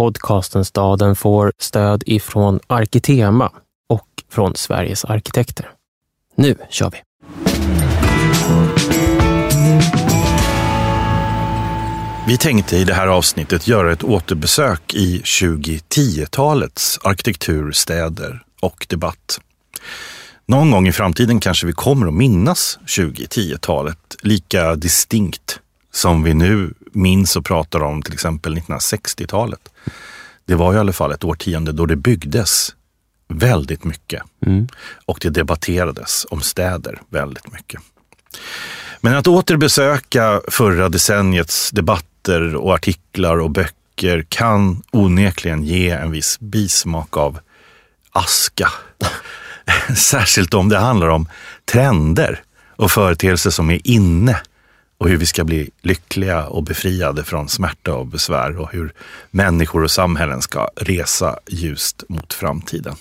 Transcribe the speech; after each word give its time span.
podcasten 0.00 0.64
Staden 0.64 1.16
får 1.16 1.52
stöd 1.58 2.02
ifrån 2.06 2.60
Arkitema 2.66 3.52
och 3.88 4.08
från 4.30 4.56
Sveriges 4.56 5.04
arkitekter. 5.04 5.70
Nu 6.36 6.56
kör 6.70 6.90
vi! 6.90 6.98
Vi 12.26 12.38
tänkte 12.38 12.76
i 12.76 12.84
det 12.84 12.94
här 12.94 13.06
avsnittet 13.06 13.68
göra 13.68 13.92
ett 13.92 14.04
återbesök 14.04 14.94
i 14.94 15.20
2010-talets 15.20 16.98
arkitektur, 17.02 17.72
städer 17.72 18.42
och 18.60 18.86
debatt. 18.88 19.40
Någon 20.46 20.70
gång 20.70 20.88
i 20.88 20.92
framtiden 20.92 21.40
kanske 21.40 21.66
vi 21.66 21.72
kommer 21.72 22.06
att 22.06 22.14
minnas 22.14 22.78
2010-talet 22.86 24.16
lika 24.22 24.74
distinkt 24.74 25.60
som 25.92 26.22
vi 26.22 26.34
nu 26.34 26.74
minns 26.92 27.36
och 27.36 27.44
pratar 27.44 27.82
om 27.82 28.02
till 28.02 28.14
exempel 28.14 28.58
1960-talet. 28.58 29.69
Det 30.50 30.56
var 30.56 30.74
i 30.74 30.78
alla 30.78 30.92
fall 30.92 31.12
ett 31.12 31.24
årtionde 31.24 31.72
då 31.72 31.86
det 31.86 31.96
byggdes 31.96 32.74
väldigt 33.28 33.84
mycket 33.84 34.22
mm. 34.46 34.68
och 35.06 35.18
det 35.22 35.30
debatterades 35.30 36.26
om 36.30 36.40
städer 36.40 37.00
väldigt 37.08 37.52
mycket. 37.52 37.80
Men 39.00 39.16
att 39.16 39.26
återbesöka 39.26 40.40
förra 40.48 40.88
decenniets 40.88 41.70
debatter 41.70 42.56
och 42.56 42.74
artiklar 42.74 43.40
och 43.40 43.50
böcker 43.50 44.26
kan 44.28 44.82
onekligen 44.90 45.64
ge 45.64 45.90
en 45.90 46.10
viss 46.10 46.40
bismak 46.40 47.16
av 47.16 47.38
aska. 48.10 48.68
Särskilt 49.96 50.54
om 50.54 50.68
det 50.68 50.78
handlar 50.78 51.08
om 51.08 51.28
trender 51.64 52.42
och 52.76 52.90
företeelser 52.90 53.50
som 53.50 53.70
är 53.70 53.80
inne 53.84 54.40
och 55.00 55.08
hur 55.08 55.16
vi 55.16 55.26
ska 55.26 55.44
bli 55.44 55.70
lyckliga 55.82 56.46
och 56.46 56.62
befriade 56.62 57.24
från 57.24 57.48
smärta 57.48 57.94
och 57.94 58.06
besvär 58.06 58.58
och 58.58 58.72
hur 58.72 58.92
människor 59.30 59.84
och 59.84 59.90
samhällen 59.90 60.42
ska 60.42 60.68
resa 60.76 61.38
ljust 61.46 62.04
mot 62.08 62.32
framtiden. 62.32 62.94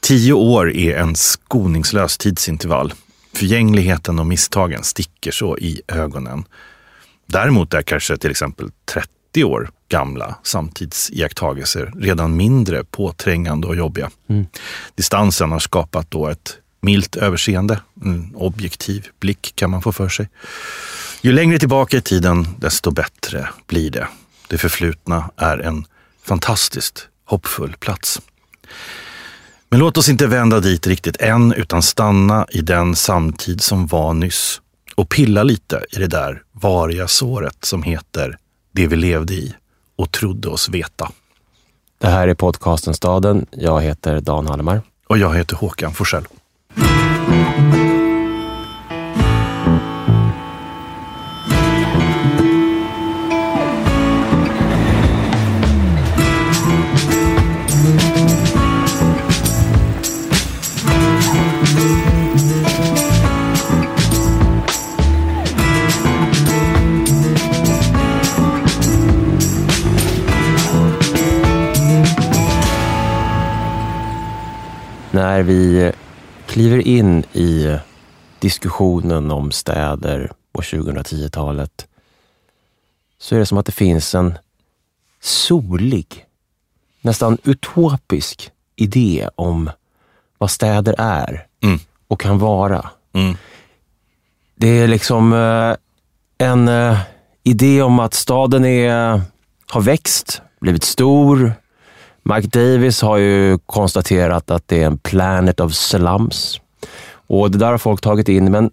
Tio 0.00 0.32
år 0.32 0.70
är 0.70 0.96
en 0.96 1.16
skoningslös 1.16 2.18
tidsintervall. 2.18 2.92
Förgängligheten 3.32 4.18
och 4.18 4.26
misstagen 4.26 4.84
sticker 4.84 5.30
så 5.30 5.58
i 5.58 5.80
ögonen. 5.88 6.44
Däremot 7.26 7.74
är 7.74 7.82
kanske 7.82 8.16
till 8.16 8.30
exempel 8.30 8.70
30 8.84 9.44
år 9.44 9.70
gamla 9.88 10.34
samtidsiakttagelser 10.42 11.92
redan 11.96 12.36
mindre 12.36 12.84
påträngande 12.84 13.66
och 13.66 13.76
jobbiga. 13.76 14.10
Mm. 14.28 14.46
Distansen 14.94 15.52
har 15.52 15.58
skapat 15.58 16.10
då 16.10 16.28
ett 16.28 16.58
milt 16.80 17.16
överseende, 17.16 17.80
en 18.04 18.34
objektiv 18.34 19.06
blick 19.20 19.52
kan 19.54 19.70
man 19.70 19.82
få 19.82 19.92
för 19.92 20.08
sig. 20.08 20.28
Ju 21.20 21.32
längre 21.32 21.58
tillbaka 21.58 21.96
i 21.96 22.00
tiden, 22.00 22.46
desto 22.58 22.90
bättre 22.90 23.48
blir 23.66 23.90
det. 23.90 24.08
Det 24.48 24.58
förflutna 24.58 25.30
är 25.36 25.58
en 25.58 25.84
fantastiskt 26.22 27.08
hoppfull 27.24 27.76
plats. 27.80 28.20
Men 29.68 29.80
låt 29.80 29.96
oss 29.96 30.08
inte 30.08 30.26
vända 30.26 30.60
dit 30.60 30.86
riktigt 30.86 31.16
än, 31.16 31.52
utan 31.52 31.82
stanna 31.82 32.46
i 32.50 32.60
den 32.60 32.96
samtid 32.96 33.60
som 33.60 33.86
var 33.86 34.14
nyss 34.14 34.60
och 34.94 35.08
pilla 35.08 35.42
lite 35.42 35.84
i 35.90 35.98
det 35.98 36.06
där 36.06 36.42
variga 36.52 37.08
såret 37.08 37.64
som 37.64 37.82
heter 37.82 38.38
det 38.72 38.86
vi 38.86 38.96
levde 38.96 39.34
i 39.34 39.54
och 39.96 40.10
trodde 40.10 40.48
oss 40.48 40.68
veta. 40.68 41.10
Det 41.98 42.08
här 42.08 42.28
är 42.28 42.34
podcasten 42.34 42.94
Staden. 42.94 43.46
Jag 43.50 43.80
heter 43.82 44.20
Dan 44.20 44.46
Hallemar. 44.46 44.82
Och 45.06 45.18
jag 45.18 45.36
heter 45.36 45.56
Håkan 45.56 45.94
Forsell. 45.94 46.26
När 75.18 75.42
vi 75.42 75.92
kliver 76.46 76.78
in 76.78 77.24
i 77.32 77.78
diskussionen 78.38 79.30
om 79.30 79.50
städer 79.52 80.32
på 80.52 80.60
2010-talet 80.60 81.86
så 83.18 83.34
är 83.34 83.38
det 83.38 83.46
som 83.46 83.58
att 83.58 83.66
det 83.66 83.72
finns 83.72 84.14
en 84.14 84.38
solig, 85.20 86.26
nästan 87.00 87.38
utopisk 87.44 88.50
idé 88.76 89.28
om 89.34 89.70
vad 90.38 90.50
städer 90.50 90.94
är 90.98 91.46
mm. 91.62 91.78
och 92.08 92.20
kan 92.20 92.38
vara. 92.38 92.90
Mm. 93.12 93.36
Det 94.54 94.68
är 94.68 94.88
liksom 94.88 95.32
eh, 95.32 95.76
en 96.48 96.68
eh, 96.68 96.98
idé 97.42 97.82
om 97.82 97.98
att 97.98 98.14
staden 98.14 98.64
är, 98.64 99.20
har 99.68 99.80
växt, 99.80 100.42
blivit 100.60 100.84
stor, 100.84 101.52
Mike 102.34 102.48
Davis 102.48 103.02
har 103.02 103.16
ju 103.16 103.58
konstaterat 103.58 104.50
att 104.50 104.68
det 104.68 104.82
är 104.82 104.86
en 104.86 104.98
planet 104.98 105.60
of 105.60 105.74
slums. 105.74 106.60
Och 107.10 107.50
det 107.50 107.58
där 107.58 107.70
har 107.70 107.78
folk 107.78 108.00
tagit 108.00 108.28
in, 108.28 108.50
men 108.50 108.70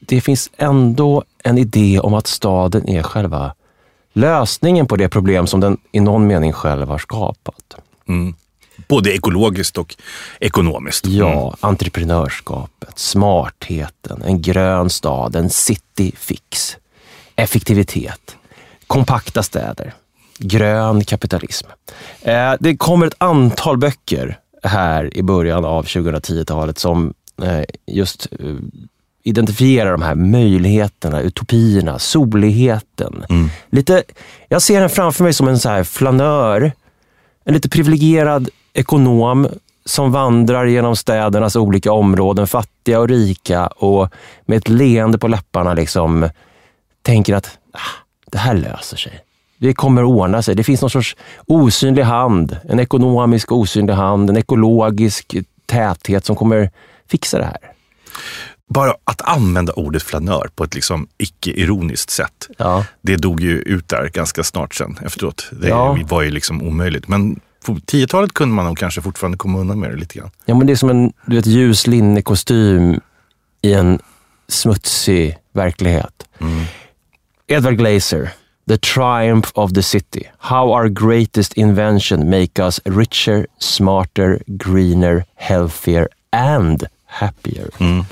det 0.00 0.20
finns 0.20 0.50
ändå 0.56 1.24
en 1.42 1.58
idé 1.58 2.00
om 2.00 2.14
att 2.14 2.26
staden 2.26 2.88
är 2.88 3.02
själva 3.02 3.54
lösningen 4.12 4.86
på 4.86 4.96
det 4.96 5.08
problem 5.08 5.46
som 5.46 5.60
den 5.60 5.78
i 5.92 6.00
någon 6.00 6.26
mening 6.26 6.52
själv 6.52 6.88
har 6.88 6.98
skapat. 6.98 7.76
Mm. 8.08 8.34
Både 8.88 9.14
ekologiskt 9.14 9.78
och 9.78 9.96
ekonomiskt. 10.40 11.06
Mm. 11.06 11.18
Ja, 11.18 11.56
entreprenörskapet, 11.60 12.98
smartheten, 12.98 14.22
en 14.22 14.42
grön 14.42 14.90
stad, 14.90 15.36
en 15.36 15.50
city 15.50 16.12
fix, 16.16 16.76
effektivitet, 17.36 18.36
kompakta 18.86 19.42
städer 19.42 19.94
grön 20.38 21.04
kapitalism. 21.04 21.66
Eh, 22.22 22.54
det 22.60 22.76
kommer 22.76 23.06
ett 23.06 23.14
antal 23.18 23.78
böcker 23.78 24.38
här 24.62 25.16
i 25.16 25.22
början 25.22 25.64
av 25.64 25.84
2010-talet 25.84 26.78
som 26.78 27.14
eh, 27.42 27.64
just 27.86 28.28
eh, 28.32 28.56
identifierar 29.22 29.92
de 29.92 30.02
här 30.02 30.14
möjligheterna, 30.14 31.20
utopierna, 31.20 31.98
soligheten. 31.98 33.24
Mm. 33.28 33.50
Lite, 33.70 34.02
jag 34.48 34.62
ser 34.62 34.80
den 34.80 34.90
framför 34.90 35.24
mig 35.24 35.32
som 35.32 35.48
en 35.48 35.58
så 35.58 35.68
här 35.68 35.84
flanör, 35.84 36.72
en 37.44 37.54
lite 37.54 37.68
privilegierad 37.68 38.48
ekonom 38.72 39.48
som 39.84 40.12
vandrar 40.12 40.64
genom 40.64 40.96
städernas 40.96 41.56
olika 41.56 41.92
områden, 41.92 42.46
fattiga 42.46 43.00
och 43.00 43.08
rika 43.08 43.66
och 43.66 44.14
med 44.46 44.58
ett 44.58 44.68
leende 44.68 45.18
på 45.18 45.28
läpparna 45.28 45.74
liksom 45.74 46.28
tänker 47.02 47.34
att 47.34 47.58
ah, 47.72 48.04
det 48.26 48.38
här 48.38 48.54
löser 48.54 48.96
sig. 48.96 49.20
Det 49.64 49.74
kommer 49.74 50.04
ordna 50.04 50.42
sig. 50.42 50.54
Det 50.54 50.64
finns 50.64 50.80
någon 50.80 50.90
sorts 50.90 51.16
osynlig 51.46 52.02
hand, 52.02 52.56
en 52.68 52.80
ekonomisk 52.80 53.52
osynlig 53.52 53.94
hand, 53.94 54.30
en 54.30 54.36
ekologisk 54.36 55.36
täthet 55.66 56.24
som 56.24 56.36
kommer 56.36 56.70
fixa 57.08 57.38
det 57.38 57.44
här. 57.44 57.58
Bara 58.68 58.94
att 59.04 59.20
använda 59.22 59.72
ordet 59.72 60.02
flanör 60.02 60.50
på 60.54 60.64
ett 60.64 60.74
liksom 60.74 61.06
icke-ironiskt 61.18 62.10
sätt, 62.10 62.48
ja. 62.58 62.84
det 63.02 63.16
dog 63.16 63.40
ju 63.40 63.58
ut 63.58 63.88
där 63.88 64.08
ganska 64.08 64.44
snart 64.44 64.74
sen 64.74 64.98
efteråt. 65.04 65.48
Det 65.52 65.68
ja. 65.68 65.98
var 66.08 66.22
ju 66.22 66.30
liksom 66.30 66.62
omöjligt. 66.62 67.08
Men 67.08 67.40
på 67.66 67.72
10-talet 67.72 68.34
kunde 68.34 68.54
man 68.54 68.64
nog 68.64 68.78
kanske 68.78 69.02
fortfarande 69.02 69.38
komma 69.38 69.58
undan 69.58 69.80
med 69.80 69.90
det 69.90 69.96
lite 69.96 70.18
grann. 70.18 70.30
Ja, 70.44 70.54
men 70.54 70.66
det 70.66 70.72
är 70.72 70.76
som 70.76 70.90
en 70.90 71.12
du 71.26 71.36
vet, 71.36 71.46
ljus 71.46 71.86
linnekostym 71.86 73.00
i 73.62 73.72
en 73.74 73.98
smutsig 74.48 75.36
verklighet. 75.52 76.28
Mm. 76.40 76.64
Edward 77.46 77.78
Glazer, 77.78 78.30
The 78.66 78.78
Triumph 78.78 79.52
of 79.56 79.72
the 79.74 79.82
City. 79.82 80.28
How 80.38 80.72
our 80.72 80.88
greatest 80.88 81.54
invention 81.54 82.30
make 82.30 82.58
us 82.58 82.80
richer, 82.86 83.46
smarter, 83.58 84.40
greener, 84.46 85.24
healthier 85.34 86.08
and 86.32 86.88
happier. 87.06 87.68
Mm. 87.78 88.04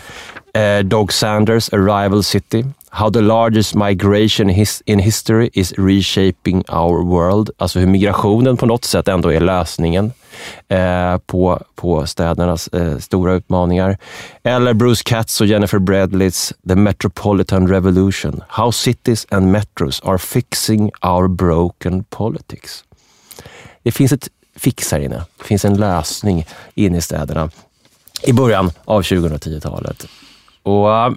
Uh, 0.55 0.83
Dog 0.83 1.13
Sanders, 1.13 1.71
Arrival 1.73 2.23
City. 2.23 2.65
How 2.91 3.11
the 3.11 3.23
largest 3.23 3.75
migration 3.75 4.49
his 4.51 4.83
in 4.87 4.99
history 4.99 5.51
is 5.55 5.73
reshaping 5.79 6.65
our 6.69 7.03
world. 7.03 7.51
Alltså 7.59 7.79
hur 7.79 7.87
migrationen 7.87 8.57
på 8.57 8.67
något 8.67 8.85
sätt 8.85 9.09
ändå 9.09 9.33
är 9.33 9.41
lösningen 9.41 10.13
eh, 10.69 11.19
på, 11.19 11.63
på 11.75 12.07
städernas 12.07 12.69
eh, 12.69 12.99
stora 12.99 13.35
utmaningar. 13.35 13.99
Eller 14.43 14.75
Bruce 14.75 15.03
Katz 15.05 15.41
och 15.41 15.47
Jennifer 15.47 15.79
Bradleys 15.79 16.53
The 16.69 16.75
Metropolitan 16.75 17.69
Revolution. 17.69 18.43
How 18.49 18.73
cities 18.73 19.27
and 19.31 19.53
metros 19.53 20.03
are 20.05 20.19
fixing 20.19 20.91
our 21.01 21.29
broken 21.29 22.05
politics. 22.05 22.85
Det 23.83 23.93
finns 23.93 24.13
ett 24.13 24.29
fix 24.57 24.93
här 24.93 25.01
inne. 25.01 25.25
Det 25.39 25.45
finns 25.45 25.65
en 25.65 25.77
lösning 25.77 26.47
inne 26.75 26.99
i 26.99 27.01
städerna 27.01 27.51
i 28.23 28.33
början 28.33 28.71
av 28.85 29.03
2010-talet. 29.03 30.07
Och 30.63 30.97
eh, 30.97 31.13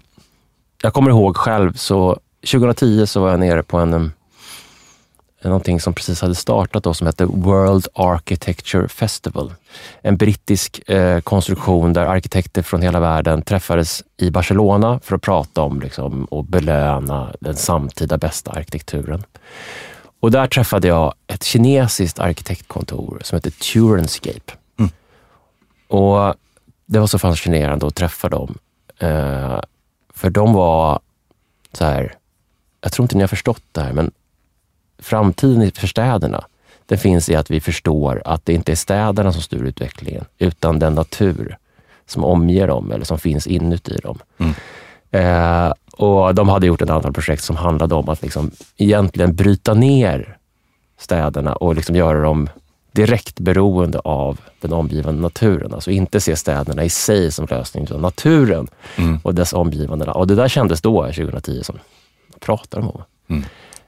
jag 0.81 0.93
kommer 0.93 1.09
ihåg 1.09 1.37
själv, 1.37 1.73
så 1.73 2.19
2010 2.51 3.05
så 3.05 3.21
var 3.21 3.29
jag 3.29 3.39
nere 3.39 3.63
på 3.63 3.77
en 3.77 4.11
någonting 5.49 5.79
som 5.79 5.93
precis 5.93 6.21
hade 6.21 6.35
startat 6.35 6.83
då, 6.83 6.93
som 6.93 7.07
hette 7.07 7.25
World 7.25 7.87
Architecture 7.93 8.87
Festival. 8.87 9.53
En 10.01 10.17
brittisk 10.17 10.89
eh, 10.89 11.19
konstruktion 11.21 11.93
där 11.93 12.05
arkitekter 12.05 12.61
från 12.61 12.81
hela 12.81 12.99
världen 12.99 13.41
träffades 13.41 14.03
i 14.17 14.31
Barcelona 14.31 14.99
för 15.03 15.15
att 15.15 15.21
prata 15.21 15.61
om 15.61 15.81
liksom, 15.81 16.25
och 16.25 16.45
belöna 16.45 17.33
den 17.39 17.55
samtida 17.55 18.17
bästa 18.17 18.51
arkitekturen. 18.51 19.23
Och 20.19 20.31
där 20.31 20.47
träffade 20.47 20.87
jag 20.87 21.13
ett 21.27 21.43
kinesiskt 21.43 22.19
arkitektkontor 22.19 23.19
som 23.23 23.35
heter 23.35 23.51
Turenscape. 23.51 24.53
Mm. 24.79 24.91
Och 25.87 26.35
det 26.85 26.99
var 26.99 27.07
så 27.07 27.19
fascinerande 27.19 27.87
att 27.87 27.95
träffa 27.95 28.29
dem. 28.29 28.57
Eh, 28.99 29.59
för 30.13 30.29
de 30.29 30.53
var 30.53 30.99
så 31.73 31.85
här, 31.85 32.15
jag 32.81 32.91
tror 32.91 33.03
inte 33.03 33.15
ni 33.15 33.23
har 33.23 33.27
förstått 33.27 33.63
det 33.71 33.81
här, 33.81 33.93
men 33.93 34.11
framtiden 35.05 35.71
för 35.71 35.87
städerna, 35.87 36.43
den 36.85 36.97
finns 36.97 37.29
i 37.29 37.35
att 37.35 37.51
vi 37.51 37.59
förstår 37.61 38.21
att 38.25 38.45
det 38.45 38.53
inte 38.53 38.71
är 38.71 38.75
städerna 38.75 39.31
som 39.31 39.41
styr 39.41 39.63
utvecklingen, 39.63 40.25
utan 40.37 40.79
den 40.79 40.93
natur 40.95 41.57
som 42.07 42.23
omger 42.23 42.67
dem 42.67 42.91
eller 42.91 43.05
som 43.05 43.17
finns 43.19 43.47
inuti 43.47 43.97
dem. 44.03 44.19
Mm. 44.37 44.53
Eh, 45.11 45.73
och 45.97 46.35
De 46.35 46.49
hade 46.49 46.67
gjort 46.67 46.81
ett 46.81 46.89
antal 46.89 47.13
projekt 47.13 47.43
som 47.43 47.55
handlade 47.55 47.95
om 47.95 48.09
att 48.09 48.21
liksom 48.21 48.51
egentligen 48.77 49.35
bryta 49.35 49.73
ner 49.73 50.37
städerna 50.99 51.55
och 51.55 51.75
liksom 51.75 51.95
göra 51.95 52.21
dem 52.21 52.49
direkt 52.91 53.39
beroende 53.39 53.99
av 53.99 54.39
den 54.61 54.73
omgivande 54.73 55.21
naturen. 55.21 55.73
Alltså 55.73 55.91
inte 55.91 56.19
se 56.19 56.35
städerna 56.35 56.83
i 56.83 56.89
sig 56.89 57.31
som 57.31 57.47
lösning, 57.49 57.83
utan 57.83 58.01
naturen 58.01 58.67
Mm. 58.97 59.19
och 59.23 59.35
dess 59.35 59.53
omgivande. 59.53 60.05
Och 60.05 60.27
det 60.27 60.35
där 60.35 60.47
kändes 60.47 60.81
då, 60.81 61.03
2010, 61.03 61.63
som 61.63 61.79
pratar 62.39 62.79
om? 62.79 63.01
Mm. 63.29 63.43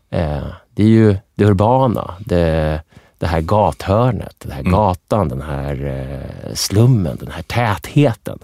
Eh, 0.10 0.48
det 0.70 0.84
är 0.84 0.88
ju 0.88 1.18
det 1.36 1.46
urbana, 1.46 2.16
det, 2.20 2.82
det 3.18 3.28
här 3.28 3.42
gathörnet, 3.42 4.36
den 4.40 4.52
här 4.52 4.60
Mm. 4.60 4.72
gatan, 4.72 5.30
den 5.30 5.42
här 5.42 5.86
eh, 5.86 6.54
slummen, 6.54 7.18
den 7.20 7.32
här 7.32 7.42
tätheten 7.42 8.40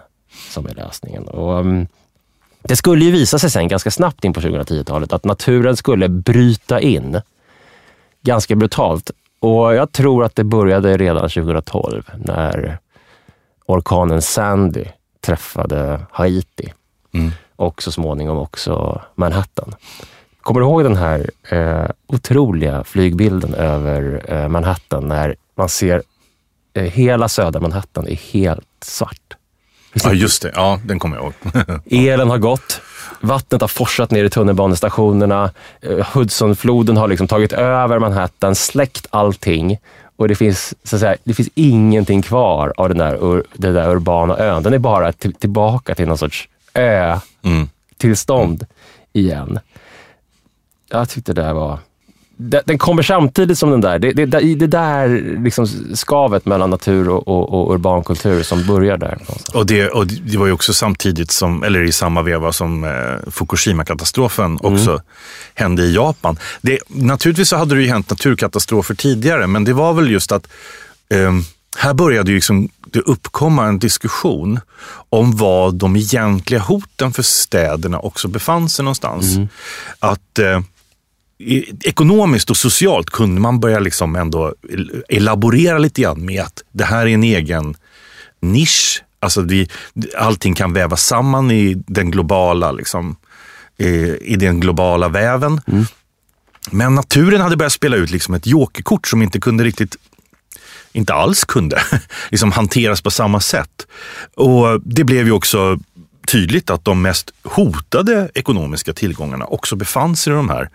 som 0.50 0.66
är 0.66 0.74
lösningen. 0.74 1.24
Och, 1.28 1.60
mm, 1.60 1.88
det 2.62 2.76
skulle 2.76 3.06
ju 3.06 3.12
visa 3.12 3.40
sig 3.40 3.50
sen 3.50 3.68
ganska 3.68 3.92
snabbt 3.92 4.24
in 4.26 4.34
på 4.34 4.42
2010-talet 4.42 5.14
att 5.14 5.24
naturen 5.26 5.76
skulle 5.78 6.10
bryta 6.10 6.80
in 6.80 7.22
ganska 8.22 8.56
brutalt. 8.56 9.12
Och 9.40 9.76
jag 9.76 9.92
tror 9.92 10.24
att 10.24 10.36
det 10.36 10.44
började 10.44 10.98
redan 10.98 11.30
2012 11.30 12.10
när 12.18 12.78
orkanen 13.66 14.22
Sandy 14.22 14.86
träffade 15.22 16.00
Haiti 16.12 16.74
Mm. 17.14 17.32
och 17.56 17.84
så 17.84 17.92
småningom 17.92 18.38
också 18.38 19.02
Manhattan. 19.16 19.76
Kommer 20.44 20.60
du 20.60 20.66
ihåg 20.66 20.84
den 20.84 20.96
här 20.96 21.30
eh, 21.50 21.86
otroliga 22.08 22.84
flygbilden 22.84 23.54
över 23.54 24.22
eh, 24.28 24.48
Manhattan 24.48 25.08
när 25.08 25.36
man 25.58 25.70
ser 25.70 26.02
eh, 26.74 26.84
hela 26.84 27.30
södra 27.30 27.60
Manhattan 27.60 28.08
är 28.08 28.16
helt 28.16 28.68
svart? 28.82 29.20
Ja, 30.04 30.14
just 30.14 30.42
det. 30.42 30.52
Ja, 30.56 30.80
den 30.86 31.00
kommer 31.00 31.18
jag 31.18 31.24
ihåg. 31.24 31.34
Elen 31.92 32.30
har 32.30 32.38
gått. 32.38 32.82
Vattnet 33.22 33.62
har 33.62 33.68
forsat 33.68 34.12
ner 34.12 34.24
i 34.24 34.30
tunnelbanestationerna. 34.30 35.52
Eh, 35.82 36.08
Hudsonfloden 36.14 36.98
har 36.98 37.08
liksom 37.08 37.28
tagit 37.28 37.54
över 37.54 38.00
Manhattan, 38.00 38.56
släckt 38.56 39.08
allting. 39.10 39.78
Och 40.16 40.28
det 40.28 40.36
finns, 40.36 40.74
så 40.84 40.96
att 40.96 41.00
säga, 41.00 41.16
det 41.24 41.34
finns 41.34 41.50
ingenting 41.56 42.22
kvar 42.22 42.74
av 42.78 42.90
den 42.90 42.98
där, 42.98 43.34
ur, 43.34 43.44
den 43.54 43.74
där 43.74 43.90
urbana 43.90 44.38
ön. 44.38 44.64
Den 44.64 44.74
är 44.74 44.78
bara 44.78 45.12
till, 45.12 45.34
tillbaka 45.34 45.96
till 45.96 46.08
någon 46.08 46.18
sorts 46.18 46.50
ö-tillstånd 46.74 48.66
Mm. 49.16 49.28
igen. 49.28 49.60
Jag 50.94 51.10
tyckte 51.10 51.34
det 51.34 51.42
där 51.42 51.54
var... 51.54 51.80
Den 52.66 52.78
kommer 52.78 53.04
samtidigt 53.04 53.58
som 53.58 53.72
den 53.72 53.82
där. 53.82 54.00
Det, 54.00 54.14
det, 54.14 54.56
det, 54.56 54.68
där 54.68 55.38
liksom 55.44 55.68
skavet 55.94 56.46
mellan 56.46 56.70
natur 56.70 57.10
och, 57.10 57.28
och, 57.28 57.54
och 57.54 57.74
urban 57.74 58.04
kultur 58.04 58.44
som 58.44 58.68
börjar 58.68 58.98
där. 58.98 59.18
Och 59.54 59.66
det, 59.66 59.90
och 59.90 60.08
det 60.08 60.38
var 60.38 60.46
ju 60.46 60.52
också 60.52 60.74
samtidigt 60.74 61.32
som, 61.32 61.64
eller 61.64 61.84
i 61.84 61.92
samma 61.92 62.22
veva 62.22 62.52
som 62.52 62.84
eh, 62.84 63.32
Fukushima-katastrofen 63.32 64.58
också 64.62 65.02
hände 65.54 65.84
i 65.84 65.96
Japan. 65.96 66.38
Det, 66.62 66.80
naturligtvis 66.88 67.50
så 67.50 67.58
hade 67.58 67.76
det 67.76 67.82
ju 67.82 67.88
hänt 67.88 68.10
naturkatastrofer 68.10 68.96
tidigare, 68.96 69.48
men 69.48 69.64
det 69.64 69.74
var 69.74 69.94
väl 69.94 70.12
just 70.12 70.32
att 70.32 70.48
ehm, 71.10 71.44
här 71.78 71.94
började 71.94 72.32
ju 72.32 72.36
liksom 72.36 72.70
det 72.86 73.00
uppkomma 73.00 73.66
en 73.66 73.80
diskussion 73.80 74.60
om 75.10 75.36
vad 75.36 75.76
de 75.76 75.96
egentliga 75.96 76.60
hoten 76.60 77.14
för 77.14 77.24
städerna 77.24 78.00
också 78.00 78.28
befann 78.28 78.70
sig 78.70 78.86
någonstans. 78.86 79.36
Att 80.00 80.40
eh, 80.40 80.62
ekonomiskt 81.84 82.50
och 82.50 82.58
socialt 82.58 83.10
kunde 83.10 83.42
man 83.42 83.60
börja 83.60 83.80
liksom 83.80 84.16
ändå 84.16 84.54
elaborera 85.10 85.78
lite 85.78 86.02
grann 86.02 86.26
med 86.26 86.42
att 86.42 86.64
det 86.72 86.84
här 86.84 87.08
är 87.08 87.14
en 87.14 87.24
egen 87.24 87.76
nisch. 88.42 89.04
Alltså 89.20 89.42
vi, 89.42 89.70
allting 90.18 90.56
kan 90.56 90.74
vävas 90.74 91.04
samman 91.06 91.52
i 91.52 91.84
den 91.88 92.12
globala, 92.12 92.72
liksom, 92.72 93.16
i, 93.78 94.18
i 94.22 94.36
den 94.36 94.60
globala 94.60 95.10
väven. 95.10 95.62
Men 96.72 96.96
naturen 96.96 97.42
hade 97.42 97.58
börjat 97.58 97.74
spela 97.74 97.96
ut 97.96 98.12
liksom 98.12 98.34
ett 98.34 98.48
jokerkort 98.48 99.08
som 99.08 99.22
inte 99.22 99.40
kunde 99.40 99.64
riktigt 99.64 99.96
inte 100.92 101.14
alls 101.14 101.46
kunde 101.46 101.82
liksom 102.32 102.52
hanteras 102.52 103.02
på 103.02 103.12
samma 103.12 103.40
sätt. 103.40 103.88
Och 104.36 104.82
Det 104.82 105.04
blev 105.04 105.26
ju 105.26 105.32
också 105.32 105.80
tydligt 106.28 106.70
att 106.70 106.86
de 106.86 107.02
mest 107.02 107.34
hotade 107.44 108.30
ekonomiska 108.34 108.94
tillgångarna 108.94 109.46
också 109.46 109.76
befann 109.76 110.16
sig 110.16 110.34
i 110.34 110.36
de 110.36 110.50
här 110.50 110.70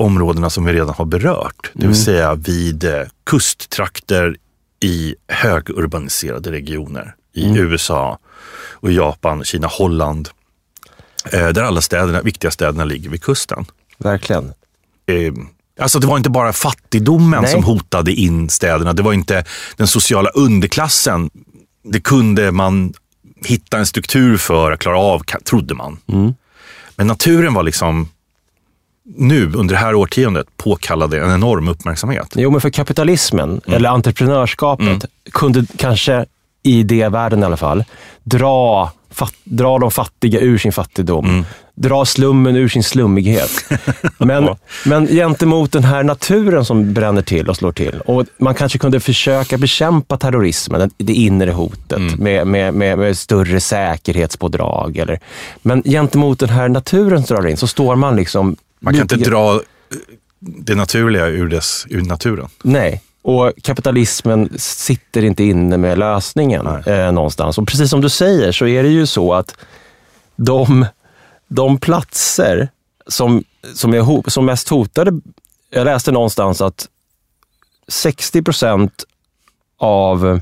områdena 0.00 0.50
som 0.50 0.64
vi 0.64 0.72
redan 0.72 0.94
har 0.98 1.04
berört. 1.04 1.70
Det 1.72 1.86
vill 1.86 2.04
säga 2.04 2.34
vid 2.34 2.84
eh, 2.84 3.02
kusttrakter 3.26 4.36
i 4.80 5.14
högurbaniserade 5.28 6.50
regioner 6.52 7.14
i 7.34 7.58
USA 7.58 8.18
och 8.72 8.92
Japan, 8.92 9.44
Kina, 9.44 9.66
Holland. 9.66 10.28
Eh, 11.32 11.48
där 11.48 11.62
alla 11.62 11.80
städerna, 11.80 12.22
viktiga 12.22 12.50
städerna 12.50 12.84
ligger 12.84 13.10
vid 13.10 13.22
kusten. 13.22 13.64
Verkligen. 13.98 14.44
Eh, 15.06 15.32
Alltså 15.80 15.98
det 15.98 16.06
var 16.06 16.16
inte 16.16 16.30
bara 16.30 16.52
fattigdomen 16.52 17.42
Nej. 17.42 17.52
som 17.52 17.64
hotade 17.64 18.12
in 18.12 18.48
städerna. 18.48 18.92
Det 18.92 19.02
var 19.02 19.12
inte 19.12 19.44
den 19.76 19.86
sociala 19.86 20.30
underklassen. 20.30 21.30
Det 21.84 22.00
kunde 22.00 22.52
man 22.52 22.92
hitta 23.44 23.78
en 23.78 23.86
struktur 23.86 24.36
för 24.36 24.72
att 24.72 24.78
klara 24.80 24.98
av, 24.98 25.22
trodde 25.44 25.74
man. 25.74 25.98
Men 26.96 27.06
naturen 27.06 27.54
var 27.54 27.62
liksom 27.62 28.08
nu 29.16 29.52
under 29.54 29.74
det 29.74 29.80
här 29.80 29.94
årtiondet 29.94 30.46
påkallade 30.56 31.20
en 31.20 31.34
enorm 31.34 31.68
uppmärksamhet. 31.68 32.28
Jo, 32.36 32.50
men 32.50 32.60
för 32.60 32.70
kapitalismen, 32.70 33.60
eller 33.66 33.88
entreprenörskapet, 33.88 35.04
kunde 35.32 35.64
kanske 35.76 36.24
i 36.62 36.82
det 36.82 37.08
världen 37.08 37.42
i 37.42 37.44
alla 37.46 37.56
fall, 37.56 37.84
dra, 38.24 38.90
fat, 39.10 39.32
dra 39.44 39.78
de 39.78 39.90
fattiga 39.90 40.40
ur 40.40 40.58
sin 40.58 40.72
fattigdom. 40.72 41.44
Dra 41.74 42.04
slummen 42.04 42.56
ur 42.56 42.68
sin 42.68 42.82
slummighet. 42.84 43.50
Men, 44.18 44.44
Ja. 44.44 44.56
men 44.86 45.06
gentemot 45.06 45.72
den 45.72 45.84
här 45.84 46.02
naturen 46.02 46.64
som 46.64 46.94
bränner 46.94 47.22
till 47.22 47.48
och 47.48 47.56
slår 47.56 47.72
till. 47.72 48.00
Och 48.06 48.24
Man 48.38 48.54
kanske 48.54 48.78
kunde 48.78 49.00
försöka 49.00 49.58
bekämpa 49.58 50.16
terrorismen, 50.16 50.90
det- 50.96 51.12
inre 51.12 51.50
hotet, 51.50 52.18
med, 52.18 52.46
med, 52.46 52.74
med, 52.74 52.98
med 52.98 53.18
större 53.18 53.60
säkerhetspådrag. 53.60 54.96
Eller, 54.96 55.20
men 55.62 55.82
gentemot 55.82 56.38
den 56.38 56.48
här 56.48 56.68
naturen 56.68 57.22
som 57.24 57.36
drar 57.36 57.46
in 57.46 57.56
så 57.56 57.66
står 57.66 57.96
man 57.96 58.16
liksom... 58.16 58.56
Man 58.80 58.94
kan 58.94 59.02
inte 59.02 59.16
dra 59.16 59.54
eh, 59.54 59.60
det 60.38 60.74
naturliga 60.74 61.26
ur, 61.26 61.48
dess, 61.48 61.86
ur 61.90 62.02
naturen. 62.02 62.48
Nej, 62.62 63.02
och 63.22 63.52
kapitalismen 63.62 64.48
sitter 64.58 65.24
inte 65.24 65.44
inne 65.44 65.76
med 65.76 65.98
lösningen 65.98 66.66
eh, 66.86 67.12
någonstans. 67.12 67.58
Och 67.58 67.68
precis 67.68 67.90
som 67.90 68.00
du 68.00 68.08
säger 68.08 68.52
så 68.52 68.66
är 68.66 68.82
det 68.82 68.88
ju 68.88 69.06
så 69.06 69.34
att 69.34 69.56
de, 70.36 70.86
de 71.48 71.78
platser 71.78 72.68
som, 73.06 73.44
som 73.74 73.94
är 73.94 74.00
ho- 74.00 74.28
som 74.28 74.46
mest 74.46 74.68
hotade, 74.68 75.20
jag 75.70 75.84
läste 75.84 76.12
någonstans 76.12 76.60
att 76.60 76.88
60 77.88 78.42
procent 78.42 79.04
av, 79.78 80.40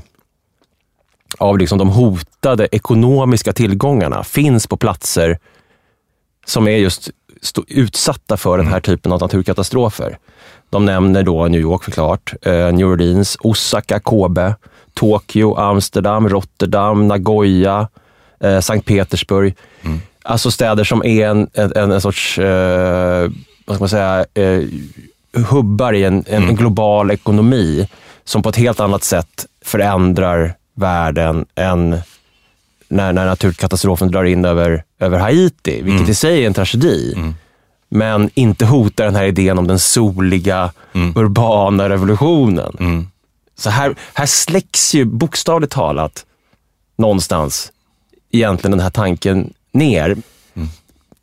av 1.37 1.57
liksom 1.57 1.77
de 1.77 1.89
hotade 1.89 2.67
ekonomiska 2.71 3.53
tillgångarna 3.53 4.23
finns 4.23 4.67
på 4.67 4.77
platser 4.77 5.39
som 6.45 6.67
är 6.67 6.77
just 6.77 7.09
utsatta 7.67 8.37
för 8.37 8.57
den 8.57 8.67
här 8.67 8.79
typen 8.79 9.11
av 9.11 9.21
naturkatastrofer. 9.21 10.17
De 10.69 10.85
nämner 10.85 11.23
då 11.23 11.47
New 11.47 11.61
York 11.61 11.83
såklart, 11.83 12.33
eh, 12.41 12.71
New 12.71 12.87
Orleans, 12.87 13.37
Osaka, 13.39 13.99
Kobe, 13.99 14.55
Tokyo, 14.93 15.55
Amsterdam, 15.55 16.29
Rotterdam, 16.29 17.07
Nagoya, 17.07 17.87
eh, 18.39 18.59
Sankt 18.59 18.87
Petersburg. 18.87 19.55
Alltså 20.23 20.51
städer 20.51 20.83
som 20.83 21.05
är 21.05 21.27
en, 21.27 21.49
en, 21.53 21.91
en, 21.91 22.01
sorts, 22.01 22.39
eh, 22.39 23.29
vad 23.65 23.75
ska 23.75 23.81
man 23.81 23.89
säga, 23.89 24.25
eh, 24.33 24.63
hubbar 25.49 25.93
i 25.93 26.03
en, 26.03 26.23
en, 26.27 26.43
en 26.43 26.55
global 26.55 27.11
ekonomi 27.11 27.87
som 28.23 28.41
på 28.41 28.49
ett 28.49 28.55
helt 28.55 28.79
annat 28.79 29.03
sätt 29.03 29.45
förändrar 29.65 30.53
världen 30.75 31.45
än 31.55 32.01
när, 32.89 33.13
när 33.13 33.25
naturkatastrofen 33.25 34.11
drar 34.11 34.23
in 34.23 34.45
över, 34.45 34.83
över 34.99 35.19
Haiti, 35.19 35.81
vilket 35.81 36.09
i 36.09 36.15
sig 36.15 36.43
är 36.43 36.47
en 36.47 36.53
tragedi. 36.53 37.13
men 37.89 38.29
inte 38.33 38.65
hotar 38.65 39.05
den 39.05 39.15
här 39.15 39.23
idén 39.23 39.57
om 39.57 39.67
den 39.67 39.79
soliga, 39.79 40.71
urbana 41.15 41.89
revolutionen. 41.89 42.75
Mm. 42.79 43.07
Så 43.57 43.69
här, 43.69 43.95
här 44.13 44.25
släcks 44.25 44.93
ju 44.95 45.05
bokstavligt 45.05 45.73
talat 45.73 46.25
någonstans 46.97 47.71
egentligen 48.31 48.71
den 48.71 48.79
här 48.79 48.89
tanken 48.89 49.53
ner. 49.71 50.17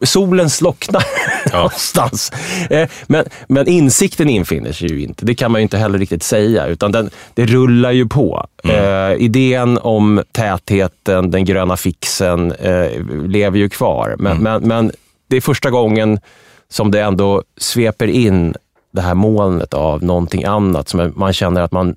Solen 0.05 0.51
slocknar 0.51 1.03
någonstans. 1.53 2.33
Eh, 2.71 2.89
Men, 3.07 3.25
men 3.49 3.69
insikten 3.69 4.29
infinner 4.29 4.73
sig 4.73 4.89
ju 4.93 5.03
inte. 5.03 5.27
Det 5.27 5.35
kan 5.35 5.53
man 5.53 5.61
ju 5.61 5.63
inte 5.63 5.79
heller 5.79 5.99
riktigt 5.99 6.23
säga, 6.23 6.67
utan 6.67 6.93
den, 6.93 7.11
det 7.35 7.47
rullar 7.47 7.93
ju 7.93 8.07
på. 8.09 8.47
Eh, 8.65 9.13
idén 9.19 9.79
om 9.79 10.23
tätheten, 10.33 11.31
den 11.31 11.45
gröna 11.45 11.77
fixen, 11.77 12.53
eh, 12.53 12.91
lever 13.27 13.59
ju 13.59 13.69
kvar. 13.69 14.17
Men, 14.19 14.37
men, 14.43 14.63
men 14.63 14.93
det 15.29 15.37
är 15.37 15.41
första 15.41 15.71
gången 15.71 16.21
som 16.69 16.91
det 16.91 17.01
ändå 17.01 17.43
sveper 17.57 18.07
in 18.07 18.55
det 18.93 19.01
här 19.03 19.15
molnet 19.15 19.75
av 19.75 20.05
någonting 20.05 20.45
annat 20.45 20.89
som 20.89 21.13
man 21.17 21.33
känner 21.33 21.61
att 21.61 21.73
man 21.73 21.97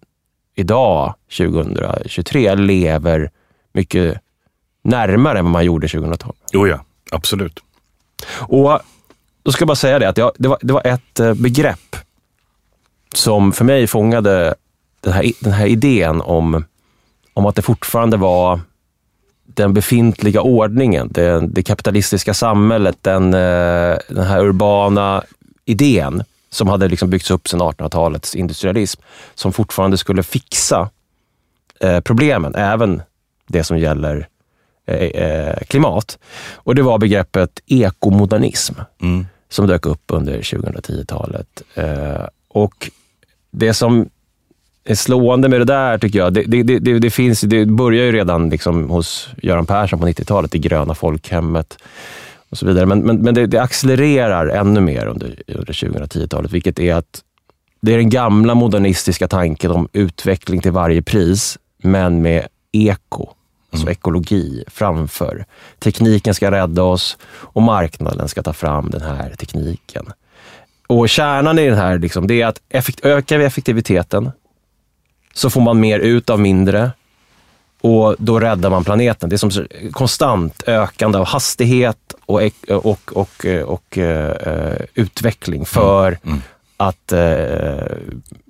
idag, 0.56 1.14
2023, 1.38 2.56
lever 2.56 3.30
mycket 3.74 4.18
närmare 4.84 5.40
än 5.40 5.46
vad 5.46 5.52
man 5.52 5.66
gjorde 5.66 5.88
2012. 5.88 6.34
Jo 6.54 6.68
ja, 6.68 6.80
absolut. 7.12 7.60
Och 8.28 8.80
då 9.44 9.52
ska 9.52 9.62
jag 9.62 9.68
bara 9.68 9.76
säga 9.76 10.00
det, 10.00 10.10
att 10.10 10.18
jag, 10.18 10.32
det, 10.38 10.48
var, 10.48 10.58
det 10.62 10.74
var 10.74 10.88
ett 10.88 11.20
eh, 11.20 11.34
begrepp 11.34 11.96
som 13.14 13.52
för 13.52 13.66
mig 13.66 13.88
fångade 13.88 14.56
den 15.02 15.14
här, 15.14 15.32
den 15.40 15.54
här 15.54 15.66
idén 15.66 16.22
om, 16.22 16.66
om 17.34 17.46
att 17.46 17.56
det 17.56 17.62
fortfarande 17.62 18.18
var 18.18 18.60
den 19.44 19.74
befintliga 19.74 20.42
ordningen, 20.42 21.10
det, 21.12 21.48
det 21.48 21.64
kapitalistiska 21.64 22.34
samhället, 22.34 22.98
den, 23.02 23.34
eh, 23.34 23.98
den 24.08 24.26
här 24.28 24.46
urbana 24.46 25.24
idén 25.66 26.24
som 26.50 26.68
hade 26.68 26.88
liksom 26.88 27.10
byggts 27.10 27.32
upp 27.32 27.48
sedan 27.48 27.62
1800-talets 27.62 28.36
industrialism, 28.36 29.02
som 29.36 29.54
fortfarande 29.54 29.98
skulle 29.98 30.24
fixa 30.24 30.90
eh, 31.80 32.00
problemen, 32.00 32.56
även 32.56 33.02
det 33.48 33.64
som 33.64 33.80
gäller 33.80 34.18
eh, 34.18 34.26
klimat. 35.68 36.18
Och 36.56 36.76
det 36.76 36.82
var 36.82 36.98
begreppet 36.98 37.60
ekomodernism 37.68 38.74
Mm. 39.02 39.26
som 39.50 39.68
dök 39.68 39.86
upp 39.86 40.04
under 40.08 40.42
2010-talet. 40.42 41.62
Eh, 41.76 42.26
och 42.48 42.92
det 43.52 43.74
som 43.74 44.10
är 44.84 44.96
slående 44.96 45.50
med 45.50 45.62
det 45.62 45.66
där, 45.66 45.98
tycker 45.98 46.20
jag, 46.20 46.34
det, 46.34 46.44
det, 46.48 46.64
det, 46.64 46.80
det, 46.80 47.00
det 47.00 47.10
finns, 47.10 47.42
det 47.42 47.66
börjar 47.66 48.06
ju 48.06 48.12
redan 48.12 48.50
liksom 48.50 48.90
hos 48.90 49.30
Göran 49.42 49.66
Persson 49.66 50.00
på 50.00 50.08
90-talet, 50.08 50.52
det 50.52 50.58
gröna 50.58 50.96
folkhemmet 50.96 51.78
och 52.50 52.58
så 52.58 52.66
vidare. 52.66 52.86
Men, 52.86 53.00
men, 53.00 53.18
men 53.18 53.34
det, 53.34 53.48
det 53.48 53.62
accelererar 53.62 54.48
ännu 54.48 54.82
mer 54.82 55.06
under, 55.06 55.36
under 55.48 55.74
2010-talet, 55.74 56.52
vilket 56.52 56.80
är 56.80 56.96
att 56.96 57.22
det 57.82 57.94
är 57.94 57.98
den 57.98 58.10
gamla 58.10 58.56
modernistiska 58.56 59.28
tanken 59.28 59.72
om 59.72 59.88
utveckling 59.94 60.62
till 60.62 60.72
varje 60.72 61.02
pris, 61.02 61.58
men 61.84 62.22
med 62.22 62.48
eko, 62.72 63.30
alltså 63.72 63.90
ekologi, 63.90 64.64
framför. 64.68 65.46
Tekniken 65.80 66.34
ska 66.34 66.52
rädda 66.52 66.84
oss 66.84 67.18
och 67.32 67.62
marknaden 67.62 68.28
ska 68.28 68.44
ta 68.44 68.54
fram 68.54 68.90
den 68.90 69.02
här 69.02 69.36
tekniken. 69.38 70.06
Och 70.88 71.10
kärnan 71.10 71.60
i 71.60 71.70
den 71.70 71.78
här, 71.78 72.00
liksom, 72.00 72.28
det 72.28 72.42
är 72.42 72.48
att 72.48 72.62
effekt, 72.70 73.06
ökar 73.06 73.38
vi 73.38 73.46
effektiviteten 73.46 74.32
så 75.34 75.50
får 75.50 75.62
man 75.62 75.80
mer 75.80 76.00
ut 76.00 76.30
av 76.30 76.40
mindre 76.40 76.92
och 77.82 78.16
då 78.20 78.40
räddar 78.40 78.70
man 78.70 78.84
planeten. 78.84 79.30
Det 79.30 79.36
är 79.36 79.50
som 79.50 79.68
konstant 79.92 80.64
ökande 80.68 81.18
av 81.18 81.26
hastighet 81.26 82.14
och, 82.26 82.42
och, 82.68 82.86
och, 82.86 83.12
och, 83.14 83.46
och 83.66 83.98
eh, 83.98 84.76
utveckling 84.94 85.66
för 85.66 86.18
att 86.78 87.12
eh, 87.12 87.98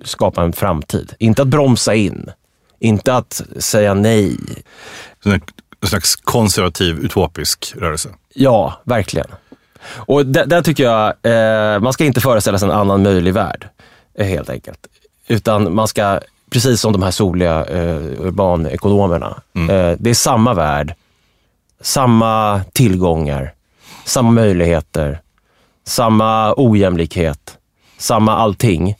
skapa 0.04 0.42
en 0.42 0.52
framtid. 0.52 1.14
Inte 1.18 1.42
att 1.42 1.48
bromsa 1.48 1.94
in, 1.94 2.30
inte 2.80 3.14
att 3.14 3.42
säga 3.58 3.94
nej. 3.94 4.36
En 5.24 5.40
slags 5.88 6.16
konservativ, 6.16 6.98
utopisk 6.98 7.74
rörelse. 7.76 8.08
Ja, 8.34 8.80
verkligen. 8.84 9.26
Och 9.96 10.26
där, 10.26 10.46
där 10.46 10.62
tycker 10.62 10.84
jag, 10.84 11.14
eh, 11.22 11.80
man 11.80 11.92
ska 11.92 12.04
inte 12.04 12.20
föreställa 12.20 12.58
sig 12.58 12.68
en 12.68 12.74
annan 12.74 13.02
möjlig 13.02 13.34
värld, 13.34 13.68
eh, 14.14 14.26
helt 14.26 14.50
enkelt. 14.50 14.86
Utan 15.28 15.74
man 15.74 15.88
ska, 15.88 16.20
precis 16.50 16.80
som 16.80 16.92
de 16.92 17.02
här 17.02 17.10
soliga 17.10 17.64
eh, 17.64 17.96
urbanekonomerna, 17.96 19.42
eh, 19.54 19.96
det 19.98 20.10
är 20.10 20.14
samma 20.14 20.54
värld, 20.54 20.94
samma 21.80 22.60
tillgångar, 22.72 23.54
samma 24.04 24.30
möjligheter, 24.30 25.20
samma 25.86 26.54
ojämlikhet, 26.56 27.58
samma 27.98 28.36
allting. 28.36 28.94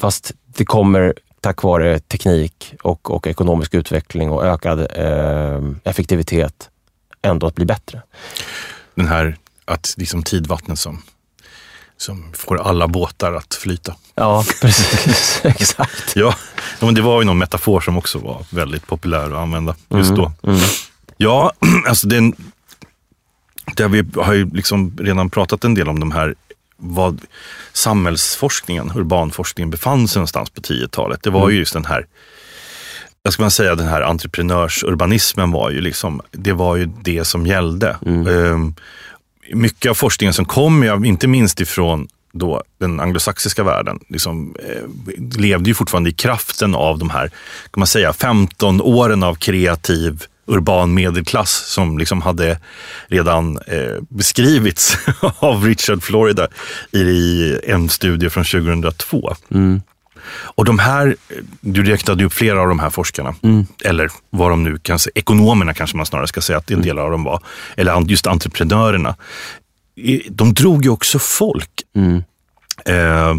Fast 0.00 0.32
det 0.46 0.64
kommer 0.64 1.14
tack 1.40 1.62
vare 1.62 1.98
teknik 1.98 2.74
och, 2.82 3.10
och 3.10 3.26
ekonomisk 3.26 3.74
utveckling 3.74 4.30
och 4.30 4.44
ökad 4.46 4.80
eh, 4.80 5.60
effektivitet 5.84 6.70
ändå 7.22 7.46
att 7.46 7.54
bli 7.54 7.64
bättre. 7.64 8.02
Den 8.94 9.06
här 9.06 9.36
att 9.64 9.94
liksom 9.96 10.22
tidvattnet 10.22 10.78
som, 10.78 11.02
som 11.96 12.32
får 12.32 12.60
alla 12.60 12.88
båtar 12.88 13.32
att 13.32 13.54
flyta. 13.54 13.94
Ja, 14.14 14.44
precis. 14.60 15.40
Exakt. 15.44 16.16
Ja, 16.16 16.34
men 16.80 16.94
det 16.94 17.02
var 17.02 17.20
ju 17.20 17.26
någon 17.26 17.38
metafor 17.38 17.80
som 17.80 17.98
också 17.98 18.18
var 18.18 18.46
väldigt 18.50 18.86
populär 18.86 19.26
att 19.26 19.38
använda 19.38 19.74
just 19.88 20.14
då. 20.14 20.32
Mm. 20.42 20.60
Ja, 21.16 21.52
alltså 21.88 22.08
den, 22.08 22.34
där 23.76 23.88
vi 23.88 24.04
har 24.20 24.34
ju 24.34 24.50
liksom 24.50 24.96
redan 25.00 25.30
pratat 25.30 25.64
en 25.64 25.74
del 25.74 25.88
om 25.88 26.00
de 26.00 26.12
här 26.12 26.34
vad 26.80 27.20
samhällsforskningen, 27.72 28.92
urbanforskningen 28.96 29.70
befann 29.70 30.08
sig 30.08 30.20
någonstans 30.20 30.50
på 30.50 30.60
10-talet. 30.60 31.22
Det 31.22 31.30
var 31.30 31.50
ju 31.50 31.58
just 31.58 31.72
den 31.72 31.84
här, 31.84 32.06
jag 33.22 33.32
ska 33.32 33.42
man 33.42 33.50
säga 33.50 33.74
den 33.74 33.88
här 33.88 34.02
entreprenörsurbanismen 34.02 35.52
var 35.52 35.70
ju 35.70 35.80
liksom, 35.80 36.20
det 36.30 36.52
var 36.52 36.76
ju 36.76 36.88
det 37.04 37.24
som 37.24 37.46
gällde. 37.46 37.96
Ehm, 38.06 38.74
mycket 39.52 39.90
av 39.90 39.94
forskningen 39.94 40.34
som 40.34 40.44
kom, 40.44 41.04
inte 41.04 41.28
minst 41.28 41.60
ifrån 41.60 42.08
då 42.32 42.62
den 42.78 43.00
anglosaxiska 43.00 43.62
världen, 43.64 44.00
liksom, 44.08 44.54
eh, 44.68 44.82
levde 45.40 45.70
ju 45.70 45.74
fortfarande 45.74 46.10
i 46.10 46.12
kraften 46.12 46.74
av 46.74 46.98
de 46.98 47.10
här, 47.10 47.28
kan 47.70 47.80
man 47.80 47.86
säga, 47.86 48.12
15 48.12 48.80
åren 48.80 49.22
av 49.22 49.34
kreativ 49.34 50.24
urban 50.50 50.94
medelklass 50.94 51.50
som 51.50 51.98
liksom 51.98 52.22
hade 52.22 52.58
redan 53.06 53.58
eh, 53.66 54.02
beskrivits 54.08 54.96
av 55.38 55.64
Richard 55.64 56.02
Florida 56.02 56.48
i 56.92 57.56
en 57.66 57.88
studie 57.88 58.30
från 58.30 58.44
2002. 58.44 59.34
Och 60.32 60.64
de 60.64 60.78
här, 60.78 61.16
du 61.60 61.84
räknade 61.84 62.24
upp 62.24 62.32
flera 62.32 62.60
av 62.60 62.68
de 62.68 62.80
här 62.80 62.90
forskarna, 62.90 63.34
eller 63.84 64.10
vad 64.30 64.50
de 64.50 64.64
nu 64.64 64.78
kan 64.78 64.98
säga, 64.98 65.12
ekonomerna 65.14 65.74
kanske 65.74 65.96
man 65.96 66.06
snarare 66.06 66.26
ska 66.26 66.40
säga 66.40 66.58
att 66.58 66.70
en 66.70 66.82
del 66.82 66.98
av 66.98 67.10
dem 67.10 67.24
var, 67.24 67.42
eller 67.76 68.10
just 68.10 68.26
entreprenörerna. 68.26 69.16
De 70.28 70.54
drog 70.54 70.84
ju 70.84 70.90
också 70.90 71.18
folk. 71.18 71.70
Eh, 72.84 73.34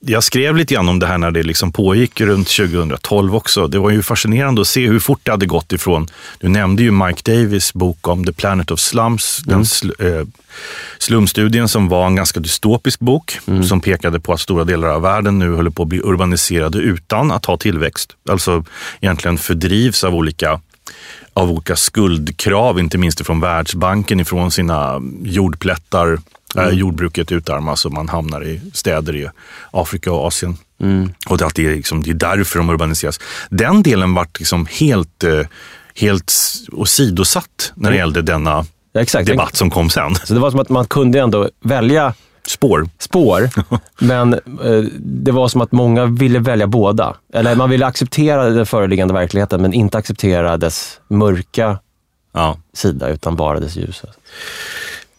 jag 0.00 0.24
skrev 0.24 0.56
lite 0.56 0.74
grann 0.74 0.88
om 0.88 0.98
det 0.98 1.06
här 1.06 1.18
när 1.18 1.30
det 1.30 1.42
liksom 1.42 1.72
pågick 1.72 2.20
runt 2.20 2.48
2012 2.48 3.36
också. 3.36 3.66
Det 3.66 3.78
var 3.78 3.90
ju 3.90 4.02
fascinerande 4.02 4.60
att 4.60 4.68
se 4.68 4.86
hur 4.86 5.00
fort 5.00 5.20
det 5.22 5.30
hade 5.30 5.46
gått 5.46 5.72
ifrån, 5.72 6.06
du 6.40 6.48
nämnde 6.48 6.82
ju 6.82 6.90
Mike 6.90 7.32
Davis 7.32 7.74
bok 7.74 8.08
om 8.08 8.24
The 8.24 8.32
Planet 8.32 8.70
of 8.70 8.80
Slums, 8.80 9.42
den 9.46 9.66
sl, 9.66 9.90
eh, 9.98 10.24
slumstudien 10.98 11.68
som 11.68 11.88
var 11.88 12.06
en 12.06 12.14
ganska 12.14 12.40
dystopisk 12.40 13.00
bok 13.00 13.38
som 13.68 13.80
pekade 13.80 14.20
på 14.20 14.32
att 14.32 14.40
stora 14.40 14.64
delar 14.64 14.88
av 14.88 15.02
världen 15.02 15.38
nu 15.38 15.54
håller 15.54 15.70
på 15.70 15.82
att 15.82 15.88
bli 15.88 16.00
urbaniserade 16.00 16.78
utan 16.78 17.32
att 17.32 17.44
ha 17.44 17.56
tillväxt. 17.56 18.12
Alltså 18.30 18.64
egentligen 19.00 19.38
fördrivs 19.38 20.04
av 20.04 20.14
olika 20.14 20.60
av 21.34 21.50
olika 21.50 21.76
skuldkrav, 21.76 22.78
inte 22.78 22.98
minst 22.98 23.26
från 23.26 23.40
Världsbanken, 23.40 24.20
ifrån 24.20 24.50
sina 24.50 25.02
jordplättar. 25.22 26.18
Eh, 26.56 26.68
jordbruket 26.68 27.32
utarmas 27.32 27.84
och 27.84 27.92
man 27.92 28.08
hamnar 28.08 28.44
i 28.44 28.60
städer 28.74 29.16
i 29.16 29.28
Afrika 29.70 30.12
och 30.12 30.26
Asien. 30.26 30.56
Och 31.28 31.38
det 31.38 31.44
är, 31.58 31.76
liksom, 31.76 32.02
det 32.02 32.10
är 32.10 32.14
därför 32.14 32.58
de 32.58 32.70
urbaniseras. 32.70 33.20
Den 33.50 33.82
delen 33.82 34.14
vart 34.14 34.38
liksom 34.38 34.66
helt, 34.70 35.24
eh, 35.24 35.40
helt 35.94 36.32
åsidosatt 36.72 37.72
när 37.74 37.90
det 37.90 37.96
gällde 37.96 38.22
denna 38.22 38.64
Ja, 38.92 39.22
debatt 39.22 39.56
som 39.56 39.70
kom 39.70 39.90
sen. 39.90 40.14
Så 40.14 40.34
det 40.34 40.40
var 40.40 40.50
som 40.50 40.60
att 40.60 40.68
man 40.68 40.86
kunde 40.86 41.20
ändå 41.20 41.50
välja 41.64 42.14
Spår. 42.46 42.88
spår, 42.98 43.50
men 43.98 44.34
eh, 44.34 44.82
det 45.00 45.32
var 45.32 45.48
som 45.48 45.60
att 45.60 45.72
många 45.72 46.06
ville 46.06 46.38
välja 46.38 46.66
båda. 46.66 47.16
Eller 47.34 47.54
man 47.54 47.70
ville 47.70 47.86
acceptera 47.86 48.50
den 48.50 48.66
föreliggande 48.66 49.14
verkligheten, 49.14 49.62
men 49.62 49.72
inte 49.72 49.98
acceptera 49.98 50.56
dess 50.56 51.00
mörka 51.08 51.78
Ja. 52.34 52.56
sida, 52.74 53.08
utan 53.08 53.36
bara 53.36 53.60
dess 53.60 53.76
ljusa. 53.76 54.08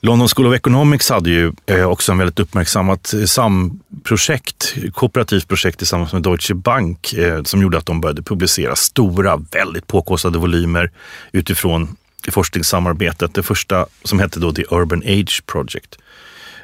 London 0.02 0.28
School 0.28 0.48
of 0.48 0.56
Economics 0.56 1.10
hade 1.10 1.30
ju 1.30 1.52
eh, 1.66 1.84
också 1.84 2.12
en 2.12 2.18
väldigt 2.18 2.40
uppmärksammat 2.40 3.14
eh, 3.14 3.24
samprojekt, 3.24 4.76
kooperativt 4.94 5.48
projekt 5.48 5.78
tillsammans 5.78 6.14
med 6.14 6.22
Deutsche 6.22 6.54
Bank 6.54 7.14
eh, 7.14 7.44
som 7.44 7.62
gjorde 7.62 7.78
att 7.78 7.86
de 7.86 8.02
började 8.02 8.24
publicera 8.24 8.76
stora, 8.76 9.38
väldigt 9.52 9.88
påkostade 9.88 10.38
volymer 10.38 10.92
utifrån 11.32 11.96
forskningssamarbetet. 12.32 13.34
Det 13.34 13.44
första 13.44 13.86
som 14.04 14.20
hette 14.20 14.40
då 14.40 14.54
The 14.54 14.64
Urban 14.72 15.04
Age 15.06 15.44
Project. 15.46 15.98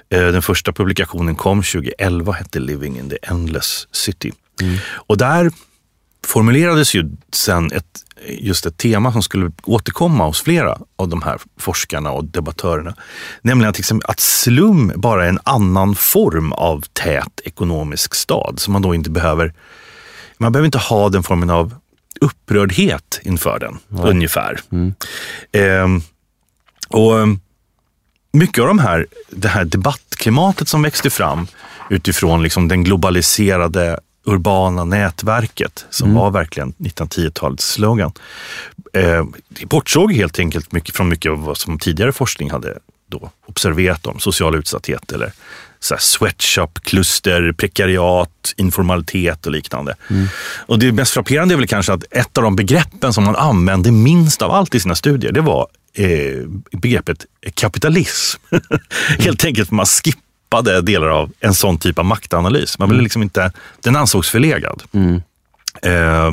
Den 0.10 0.42
första 0.42 0.72
publikationen 0.72 1.36
kom 1.36 1.64
2011 1.64 2.32
hette 2.32 2.60
Living 2.60 3.00
in 3.00 3.10
the 3.10 3.18
Endless 3.22 3.88
City. 3.92 4.32
Mm. 4.62 4.78
Och 4.88 5.18
där 5.18 5.52
formulerades 6.26 6.94
ju 6.94 7.12
sen 7.34 7.72
ett, 7.72 8.05
just 8.28 8.66
ett 8.66 8.78
tema 8.78 9.12
som 9.12 9.24
skulle 9.24 9.52
återkomma 9.64 10.26
hos 10.26 10.42
flera 10.42 10.78
av 10.96 11.08
de 11.08 11.22
här 11.22 11.40
forskarna 11.60 12.12
och 12.12 12.26
debattörerna. 12.26 12.96
Nämligen 13.42 13.70
att, 13.70 13.78
liksom, 13.78 14.02
att 14.06 14.20
slum 14.20 14.92
bara 14.96 15.26
är 15.26 15.30
en 15.30 15.40
annan 15.44 15.96
form 15.96 16.52
av 16.54 16.86
tät 16.94 17.42
ekonomisk 17.44 18.16
stad 18.16 18.60
som 18.60 18.74
man 18.74 18.82
då 18.82 18.96
inte 18.96 19.10
behöver 19.10 19.54
man 20.38 20.52
behöver 20.52 20.66
inte 20.66 20.78
ha 20.78 21.10
den 21.10 21.24
formen 21.24 21.50
av 21.50 21.76
upprördhet 22.22 23.20
inför 23.24 23.60
den, 23.60 23.78
Nej. 23.88 24.12
ungefär. 24.12 24.60
Mm. 24.72 24.94
Eh, 25.52 26.02
och 26.90 27.20
ehm, 27.20 27.40
mycket 28.32 28.62
av 28.62 28.68
de 28.68 28.80
här, 28.80 29.06
det 29.30 29.48
här 29.48 29.66
debattklimatet 29.66 30.68
som 30.68 30.82
växte 30.82 31.10
fram 31.10 31.48
utifrån 31.90 32.44
liksom 32.44 32.68
den 32.68 32.84
globaliserade 32.84 34.00
urbana 34.26 34.84
nätverket 34.84 35.86
som 35.90 36.10
mm. 36.10 36.22
var 36.22 36.32
verkligen 36.32 36.74
1910-talets 36.74 37.72
slogan. 37.72 38.12
Eh, 38.94 39.26
bortsåg 39.66 40.14
helt 40.14 40.40
enkelt 40.40 40.72
mycket 40.72 40.96
från 40.96 41.10
mycket 41.10 41.32
av 41.32 41.44
vad 41.44 41.58
som 41.58 41.80
tidigare 41.80 42.12
forskning 42.12 42.52
hade 42.52 42.78
då 43.08 43.30
observerat 43.46 44.06
om 44.06 44.20
social 44.20 44.56
utsatthet 44.56 45.12
eller 45.12 45.32
sweatshop-kluster, 46.00 47.52
prekariat, 47.52 48.54
informalitet 48.58 49.46
och 49.46 49.52
liknande. 49.52 49.96
Mm. 50.10 50.28
Och 50.66 50.80
det 50.80 50.92
mest 50.92 51.14
frapperande 51.14 51.56
är 51.56 51.58
väl 51.58 51.68
kanske 51.68 51.94
att 51.94 52.04
ett 52.12 52.38
av 52.38 52.44
de 52.44 52.56
begreppen 52.56 53.14
som 53.14 53.24
man 53.24 53.36
använde 53.36 53.92
minst 53.92 54.42
av 54.42 54.52
allt 54.52 54.76
i 54.76 54.80
sina 54.80 54.96
studier, 54.96 55.32
det 55.32 55.42
var 55.42 55.68
eh, 55.94 56.48
begreppet 56.72 57.26
kapitalism. 57.54 58.42
Helt 59.20 59.46
enkelt 59.46 59.72
man 59.72 59.86
skippade 60.46 60.82
delar 60.82 61.08
av 61.08 61.32
en 61.40 61.54
sån 61.54 61.78
typ 61.78 62.00
av 62.00 62.06
maktanalys. 62.06 62.80
Man 62.80 62.90
ville 62.90 63.00
mm. 63.00 63.04
liksom 63.04 63.22
inte, 63.22 63.52
den 63.82 63.96
ansågs 63.96 64.30
förlegad. 64.30 64.84
Mm. 64.94 65.22
Eh, 65.82 66.32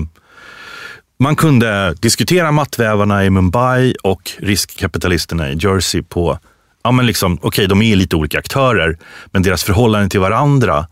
man 1.18 1.36
kunde 1.36 1.94
diskutera 2.00 2.52
mattvävarna 2.52 3.24
i 3.24 3.30
Mumbai 3.30 3.94
och 4.02 4.30
riskkapitalisterna 4.38 5.50
i 5.50 5.56
Jersey 5.56 6.02
på 6.02 6.38
ja, 6.84 6.92
men 6.92 7.06
liksom, 7.06 7.38
okay, 7.42 7.66
de 7.66 7.82
är 7.82 7.96
lite 7.96 8.16
olika 8.16 8.38
aktörer, 8.38 8.98
men 9.26 9.42
deras 9.42 9.64
förhållande 9.64 10.08
till 10.08 10.20
varandra 10.20 10.86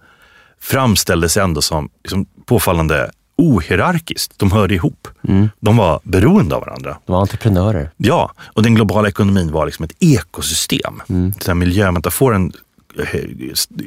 framställdes 0.60 1.36
ändå 1.36 1.62
som 1.62 1.88
liksom, 2.04 2.26
påfallande 2.46 3.10
ohierarkiskt. 3.36 4.38
De 4.38 4.52
hörde 4.52 4.74
ihop. 4.74 5.08
Mm. 5.28 5.48
De 5.60 5.76
var 5.76 6.00
beroende 6.02 6.54
av 6.54 6.60
varandra. 6.60 6.96
De 7.06 7.12
var 7.12 7.20
entreprenörer. 7.20 7.90
Ja, 7.96 8.32
och 8.54 8.62
den 8.62 8.74
globala 8.74 9.08
ekonomin 9.08 9.52
var 9.52 9.66
liksom 9.66 9.84
ett 9.84 9.96
ekosystem. 10.00 11.02
Mm. 11.08 11.32
Den 11.46 11.58
miljömetaforen 11.58 12.52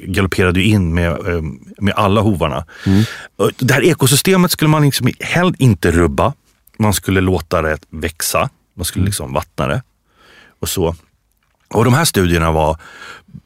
galopperade 0.05 0.61
in 0.61 0.93
med, 0.93 1.11
eh, 1.11 1.41
med 1.77 1.93
alla 1.95 2.21
hovarna. 2.21 2.65
Mm. 2.85 3.03
Det 3.57 3.73
här 3.73 3.83
ekosystemet 3.83 4.51
skulle 4.51 4.69
man 4.69 4.81
liksom 4.81 5.09
helst 5.19 5.59
inte 5.59 5.91
rubba. 5.91 6.33
Man 6.79 6.93
skulle 6.93 7.21
låta 7.21 7.61
det 7.61 7.77
växa. 7.89 8.49
Man 8.73 8.85
skulle 8.85 9.05
liksom 9.05 9.33
vattna 9.33 9.67
det. 9.67 9.83
Och 10.59 10.69
så. 10.69 10.95
Och 11.69 11.85
de 11.85 11.93
här 11.93 12.05
studierna 12.05 12.51
var, 12.51 12.77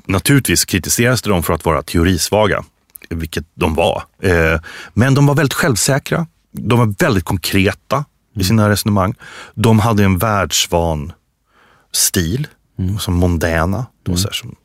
naturligtvis 0.05 0.65
kritiserades 0.65 1.21
de 1.21 1.43
för 1.43 1.53
att 1.53 1.65
vara 1.65 1.81
teorisvaga, 1.83 2.63
vilket 3.09 3.45
de 3.53 3.75
var. 3.75 4.03
Eh, 4.21 4.61
men 4.93 5.13
de 5.13 5.25
var 5.25 5.35
väldigt 5.35 5.53
självsäkra. 5.53 6.27
De 6.51 6.79
var 6.79 6.95
väldigt 6.99 7.23
konkreta 7.23 8.05
i 8.35 8.43
sina 8.43 8.69
resonemang. 8.69 9.13
De 9.53 9.79
hade 9.79 10.03
en 10.03 10.17
världsvan 10.17 11.13
stil, 11.91 12.47
mm. 12.79 12.99
som 12.99 13.13
mondäna. 13.13 13.85
Mm. 14.07 14.17
Så 14.17 14.29
som 14.31 14.55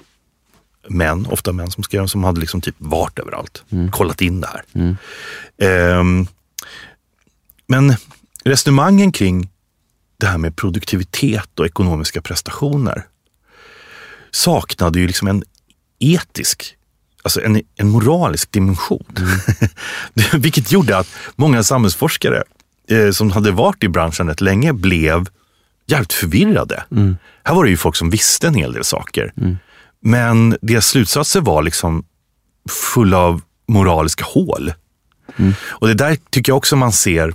män, 0.89 1.27
ofta 1.27 1.53
män 1.53 1.71
som 1.71 1.83
skrev, 1.83 2.07
som 2.07 2.25
hade 2.25 2.41
liksom 2.41 2.61
typ 2.61 2.75
varit 2.79 3.19
överallt, 3.19 3.65
mm. 3.71 3.91
kollat 3.91 4.21
in 4.21 4.41
det 4.41 4.47
här. 4.47 4.63
Mm. 4.73 4.97
Eh, 5.59 6.29
men 7.67 7.95
resonemangen 8.45 9.13
kring 9.13 9.51
det 10.17 10.27
här 10.27 10.39
med 10.39 10.57
produktivitet 10.57 11.61
och 11.61 11.67
ekonomiska 11.67 12.23
prestationer 12.23 13.07
saknade 14.31 15.01
ju 15.01 15.07
liksom 15.07 15.29
en 15.29 15.45
etisk, 15.99 16.77
alltså 17.23 17.43
en, 17.43 17.63
en 17.77 17.89
moralisk 17.89 18.53
dimension. 18.53 19.05
Mm. 19.19 19.39
Vilket 20.43 20.73
gjorde 20.73 20.99
att 20.99 21.09
många 21.37 21.63
samhällsforskare 21.63 22.43
eh, 22.89 23.11
som 23.11 23.31
hade 23.31 23.51
varit 23.51 23.85
i 23.85 23.89
branschen 23.89 24.29
rätt 24.29 24.41
länge 24.41 24.73
blev 24.73 25.29
jävligt 25.87 26.13
förvirrade. 26.13 26.85
Mm. 26.91 27.17
Här 27.45 27.55
var 27.55 27.65
det 27.65 27.71
ju 27.71 27.77
folk 27.77 27.97
som 27.97 28.11
visste 28.11 28.47
en 28.47 28.55
hel 28.55 28.73
del 28.73 28.85
saker. 28.85 29.33
Mm. 29.37 29.57
Men 30.03 30.57
deras 30.63 30.87
slutsatser 30.87 31.41
var 31.41 31.63
liksom 31.63 32.05
fulla 32.95 33.19
av 33.19 33.41
moraliska 33.69 34.25
hål. 34.25 34.73
Mm. 35.37 35.55
Och 35.65 35.89
det 35.89 35.95
där 35.95 36.19
tycker 36.31 36.53
jag 36.53 36.57
också 36.57 36.77
man 36.77 36.93
ser, 36.93 37.35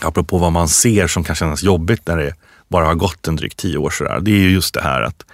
apropå 0.00 0.38
vad 0.38 0.52
man 0.52 0.68
ser 0.68 1.06
som 1.06 1.24
kan 1.24 1.36
kännas 1.36 1.62
jobbigt 1.62 2.06
när 2.06 2.16
det 2.16 2.34
bara 2.68 2.86
har 2.86 2.94
gått 2.94 3.28
en 3.28 3.36
drygt 3.36 3.56
tio 3.56 3.78
år 3.78 3.90
sådär. 3.90 4.20
Det 4.20 4.30
är 4.30 4.38
ju 4.38 4.50
just 4.50 4.74
det 4.74 4.82
här 4.82 5.02
att 5.02 5.24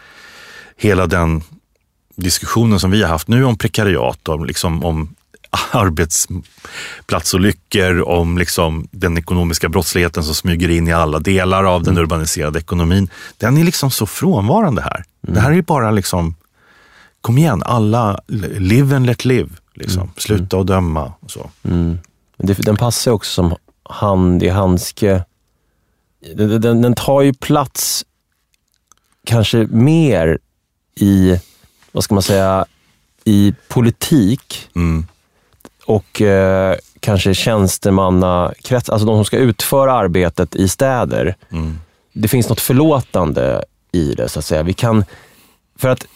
hela 0.76 1.06
den 1.06 1.42
diskussionen 2.16 2.80
som 2.80 2.90
vi 2.90 3.02
har 3.02 3.08
haft 3.08 3.28
nu 3.28 3.44
om 3.44 3.58
prekariat, 3.58 4.28
om, 4.28 4.44
liksom, 4.44 4.84
om 4.84 5.14
arbetsplatsolyckor, 5.70 8.08
om 8.08 8.38
liksom 8.38 8.88
den 8.90 9.18
ekonomiska 9.18 9.68
brottsligheten 9.68 10.24
som 10.24 10.34
smyger 10.34 10.70
in 10.70 10.88
i 10.88 10.92
alla 10.92 11.18
delar 11.18 11.64
av 11.64 11.82
den 11.82 11.92
mm. 11.92 12.02
urbaniserade 12.02 12.58
ekonomin. 12.58 13.10
Den 13.38 13.58
är 13.58 13.64
liksom 13.64 13.90
så 13.90 14.06
frånvarande 14.06 14.82
här. 14.82 15.04
Mm. 15.22 15.34
Det 15.34 15.40
här 15.40 15.52
är 15.52 15.62
bara 15.62 15.90
liksom, 15.90 16.34
kom 17.20 17.38
igen, 17.38 17.62
alla, 17.66 18.20
live 18.58 18.96
and 18.96 19.06
let 19.06 19.24
live. 19.24 19.50
Liksom. 19.74 20.02
Mm. 20.02 20.12
Sluta 20.16 20.56
och 20.56 20.66
döma. 20.66 21.12
Och 21.20 21.30
så. 21.30 21.50
Mm. 21.62 21.98
Den 22.36 22.76
passar 22.76 23.10
också 23.10 23.30
som 23.30 23.56
hand 23.82 24.42
i 24.42 24.48
handske. 24.48 25.24
Den, 26.34 26.60
den, 26.60 26.82
den 26.82 26.94
tar 26.94 27.22
ju 27.22 27.34
plats 27.34 28.04
kanske 29.24 29.66
mer 29.70 30.38
i, 30.94 31.40
vad 31.92 32.04
ska 32.04 32.14
man 32.14 32.22
säga, 32.22 32.66
i 33.24 33.54
politik 33.68 34.68
mm. 34.74 35.06
och 35.84 36.22
eh, 36.22 36.76
kanske 37.00 37.34
tjänstemannakrets, 37.34 38.90
alltså 38.90 39.06
de 39.06 39.16
som 39.16 39.24
ska 39.24 39.36
utföra 39.36 39.92
arbetet 39.92 40.54
i 40.54 40.68
städer. 40.68 41.36
Mm. 41.50 41.78
Det 42.12 42.28
finns 42.28 42.48
något 42.48 42.60
förlåtande 42.60 43.64
i 43.92 44.14
det, 44.14 44.28
så 44.28 44.38
att 44.38 44.44
säga. 44.44 44.62
Vi 44.62 44.72
kan, 44.72 45.04
för 45.78 45.88
att 45.88 46.06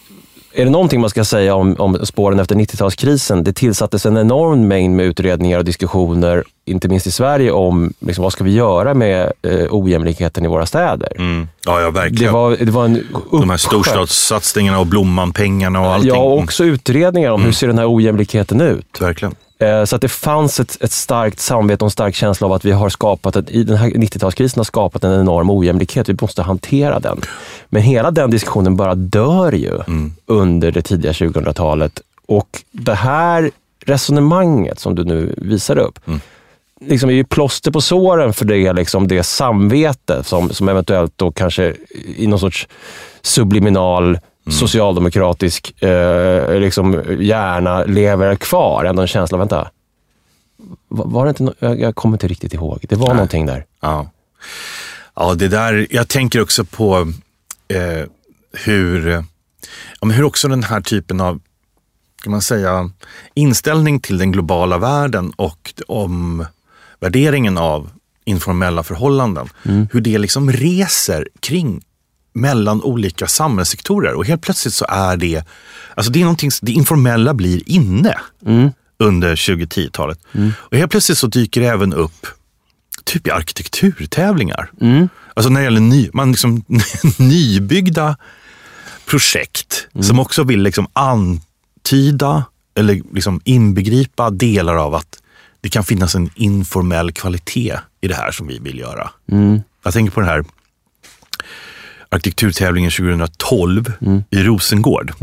är 0.57 0.65
det 0.65 0.71
någonting 0.71 1.01
man 1.01 1.09
ska 1.09 1.25
säga 1.25 1.55
om, 1.55 1.75
om 1.79 2.05
spåren 2.05 2.39
efter 2.39 2.55
90-talskrisen, 2.55 3.43
det 3.43 3.53
tillsattes 3.53 4.05
en 4.05 4.17
enorm 4.17 4.67
mängd 4.67 4.95
med 4.95 5.05
utredningar 5.05 5.57
och 5.57 5.65
diskussioner, 5.65 6.43
inte 6.65 6.87
minst 6.87 7.07
i 7.07 7.11
Sverige, 7.11 7.51
om 7.51 7.93
liksom, 7.99 8.23
vad 8.23 8.33
ska 8.33 8.43
vi 8.43 8.51
göra 8.53 8.93
med 8.93 9.31
eh, 9.41 9.65
ojämlikheten 9.69 10.45
i 10.45 10.47
våra 10.47 10.65
städer. 10.65 11.11
Mm. 11.15 11.47
Ja, 11.65 11.81
ja, 11.81 11.91
verkligen. 11.91 12.25
Det 12.25 12.39
var, 12.39 12.57
det 12.57 12.71
var 12.71 12.85
en 12.85 13.07
De 13.31 13.49
här 13.49 13.57
storstadssatsningarna 13.57 14.79
och 14.79 14.87
Blomman-pengarna 14.87 15.79
och 15.81 15.93
allting. 15.93 16.09
Ja, 16.09 16.17
och 16.17 16.37
också 16.37 16.63
utredningar 16.63 17.31
om 17.31 17.39
mm. 17.39 17.45
hur 17.45 17.53
ser 17.53 17.67
den 17.67 17.77
här 17.77 17.95
ojämlikheten 17.95 18.61
ut. 18.61 19.01
Verkligen. 19.01 19.35
Eh, 19.59 19.83
så 19.83 19.95
att 19.95 20.01
det 20.01 20.07
fanns 20.07 20.59
ett, 20.59 20.77
ett 20.81 20.91
starkt 20.91 21.39
samvete 21.39 21.83
och 21.83 21.87
en 21.87 21.91
stark 21.91 22.15
känsla 22.15 22.47
av 22.47 22.53
att 22.53 22.65
vi 22.65 22.71
har 22.71 22.89
skapat, 22.89 23.35
ett, 23.35 23.49
i 23.49 23.63
den 23.63 23.77
här 23.77 23.89
90-talskrisen 23.89 24.57
har 24.57 24.63
skapat 24.63 25.03
en 25.03 25.21
enorm 25.21 25.49
ojämlikhet. 25.49 26.09
Vi 26.09 26.15
måste 26.21 26.41
hantera 26.41 26.99
den. 26.99 27.21
Men 27.69 27.81
hela 27.81 28.11
den 28.11 28.31
diskussionen 28.31 28.75
bara 28.75 28.95
dör 28.95 29.51
ju 29.51 29.75
mm. 29.87 30.13
under 30.25 30.71
det 30.71 30.81
tidiga 30.81 31.11
2000-talet. 31.11 32.01
Och 32.25 32.63
det 32.71 32.93
här 32.93 33.51
resonemanget 33.85 34.79
som 34.79 34.95
du 34.95 35.03
nu 35.03 35.33
visar 35.37 35.77
upp, 35.77 36.07
mm. 36.07 36.19
liksom 36.81 37.09
är 37.09 37.13
ju 37.13 37.23
plåster 37.23 37.71
på 37.71 37.81
såren 37.81 38.33
för 38.33 38.45
det, 38.45 38.73
liksom 38.73 39.07
det 39.07 39.23
samvete 39.23 40.23
som, 40.23 40.49
som 40.49 40.69
eventuellt 40.69 41.13
då 41.15 41.31
kanske 41.31 41.75
i 42.17 42.27
någon 42.27 42.39
sorts 42.39 42.67
subliminal 43.21 44.19
Mm. 44.47 44.57
socialdemokratisk 44.59 45.83
eh, 45.83 46.59
liksom, 46.59 47.03
hjärna 47.19 47.83
lever 47.83 48.35
kvar. 48.35 48.85
Ändå 48.85 49.01
en 49.01 49.07
känsla, 49.07 49.37
vänta, 49.37 49.71
var 50.87 51.25
det 51.25 51.29
inte 51.29 51.43
no 51.43 51.53
jag, 51.59 51.79
jag 51.79 51.95
kommer 51.95 52.15
inte 52.15 52.27
riktigt 52.27 52.53
ihåg. 52.53 52.85
Det 52.89 52.95
var 52.95 53.07
Nej. 53.07 53.15
någonting 53.15 53.45
där. 53.45 53.65
Ja. 53.81 54.09
ja, 55.15 55.33
det 55.33 55.47
där, 55.47 55.87
jag 55.89 56.07
tänker 56.07 56.41
också 56.41 56.65
på 56.65 57.13
eh, 57.67 58.07
hur, 58.65 59.23
ja, 60.01 60.07
hur 60.07 60.23
också 60.23 60.47
den 60.47 60.63
här 60.63 60.81
typen 60.81 61.21
av 61.21 61.39
kan 62.23 62.31
man 62.31 62.41
säga, 62.41 62.91
inställning 63.33 63.99
till 63.99 64.17
den 64.17 64.31
globala 64.31 64.77
världen 64.77 65.31
och 65.35 65.73
om 65.87 66.45
värderingen 66.99 67.57
av 67.57 67.89
informella 68.25 68.83
förhållanden. 68.83 69.49
Mm. 69.65 69.87
Hur 69.91 70.01
det 70.01 70.17
liksom 70.17 70.51
reser 70.51 71.27
kring 71.39 71.81
mellan 72.37 72.83
olika 72.83 73.27
samhällssektorer 73.27 74.13
och 74.13 74.25
helt 74.25 74.41
plötsligt 74.41 74.73
så 74.73 74.85
är 74.89 75.17
det, 75.17 75.43
alltså 75.95 76.11
det 76.11 76.19
är 76.19 76.23
någonting, 76.23 76.51
det 76.61 76.71
informella 76.71 77.33
blir 77.33 77.69
inne 77.69 78.15
mm. 78.45 78.69
under 78.99 79.35
2010-talet. 79.35 80.19
Mm. 80.31 80.53
Och 80.59 80.77
helt 80.77 80.91
plötsligt 80.91 81.17
så 81.17 81.27
dyker 81.27 81.61
det 81.61 81.67
även 81.67 81.93
upp 81.93 82.27
typ 83.03 83.27
i 83.27 83.31
arkitekturtävlingar. 83.31 84.71
Mm. 84.81 85.09
Alltså 85.33 85.49
när 85.49 85.59
det 85.59 85.63
gäller 85.63 85.81
ny, 85.81 86.09
man 86.13 86.31
liksom, 86.31 86.63
nybyggda 87.17 88.17
projekt 89.05 89.87
Mm. 89.93 90.03
som 90.03 90.19
också 90.19 90.43
vill 90.43 90.61
liksom 90.61 90.87
antyda 90.93 92.45
eller 92.75 93.01
liksom 93.13 93.41
inbegripa 93.43 94.29
delar 94.29 94.75
av 94.75 94.95
att 94.95 95.21
det 95.61 95.69
kan 95.69 95.83
finnas 95.83 96.15
en 96.15 96.29
informell 96.35 97.11
kvalitet 97.11 97.77
i 98.01 98.07
det 98.07 98.15
här 98.15 98.31
som 98.31 98.47
vi 98.47 98.59
vill 98.59 98.79
göra. 98.79 99.09
Mm. 99.31 99.61
Jag 99.83 99.93
tänker 99.93 100.11
på 100.11 100.19
den 100.19 100.29
här 100.29 100.45
arkitekturtävlingen 102.09 102.91
2012 102.91 103.93
Mm. 104.01 104.23
i 104.29 104.43
Rosengård. 104.43 105.13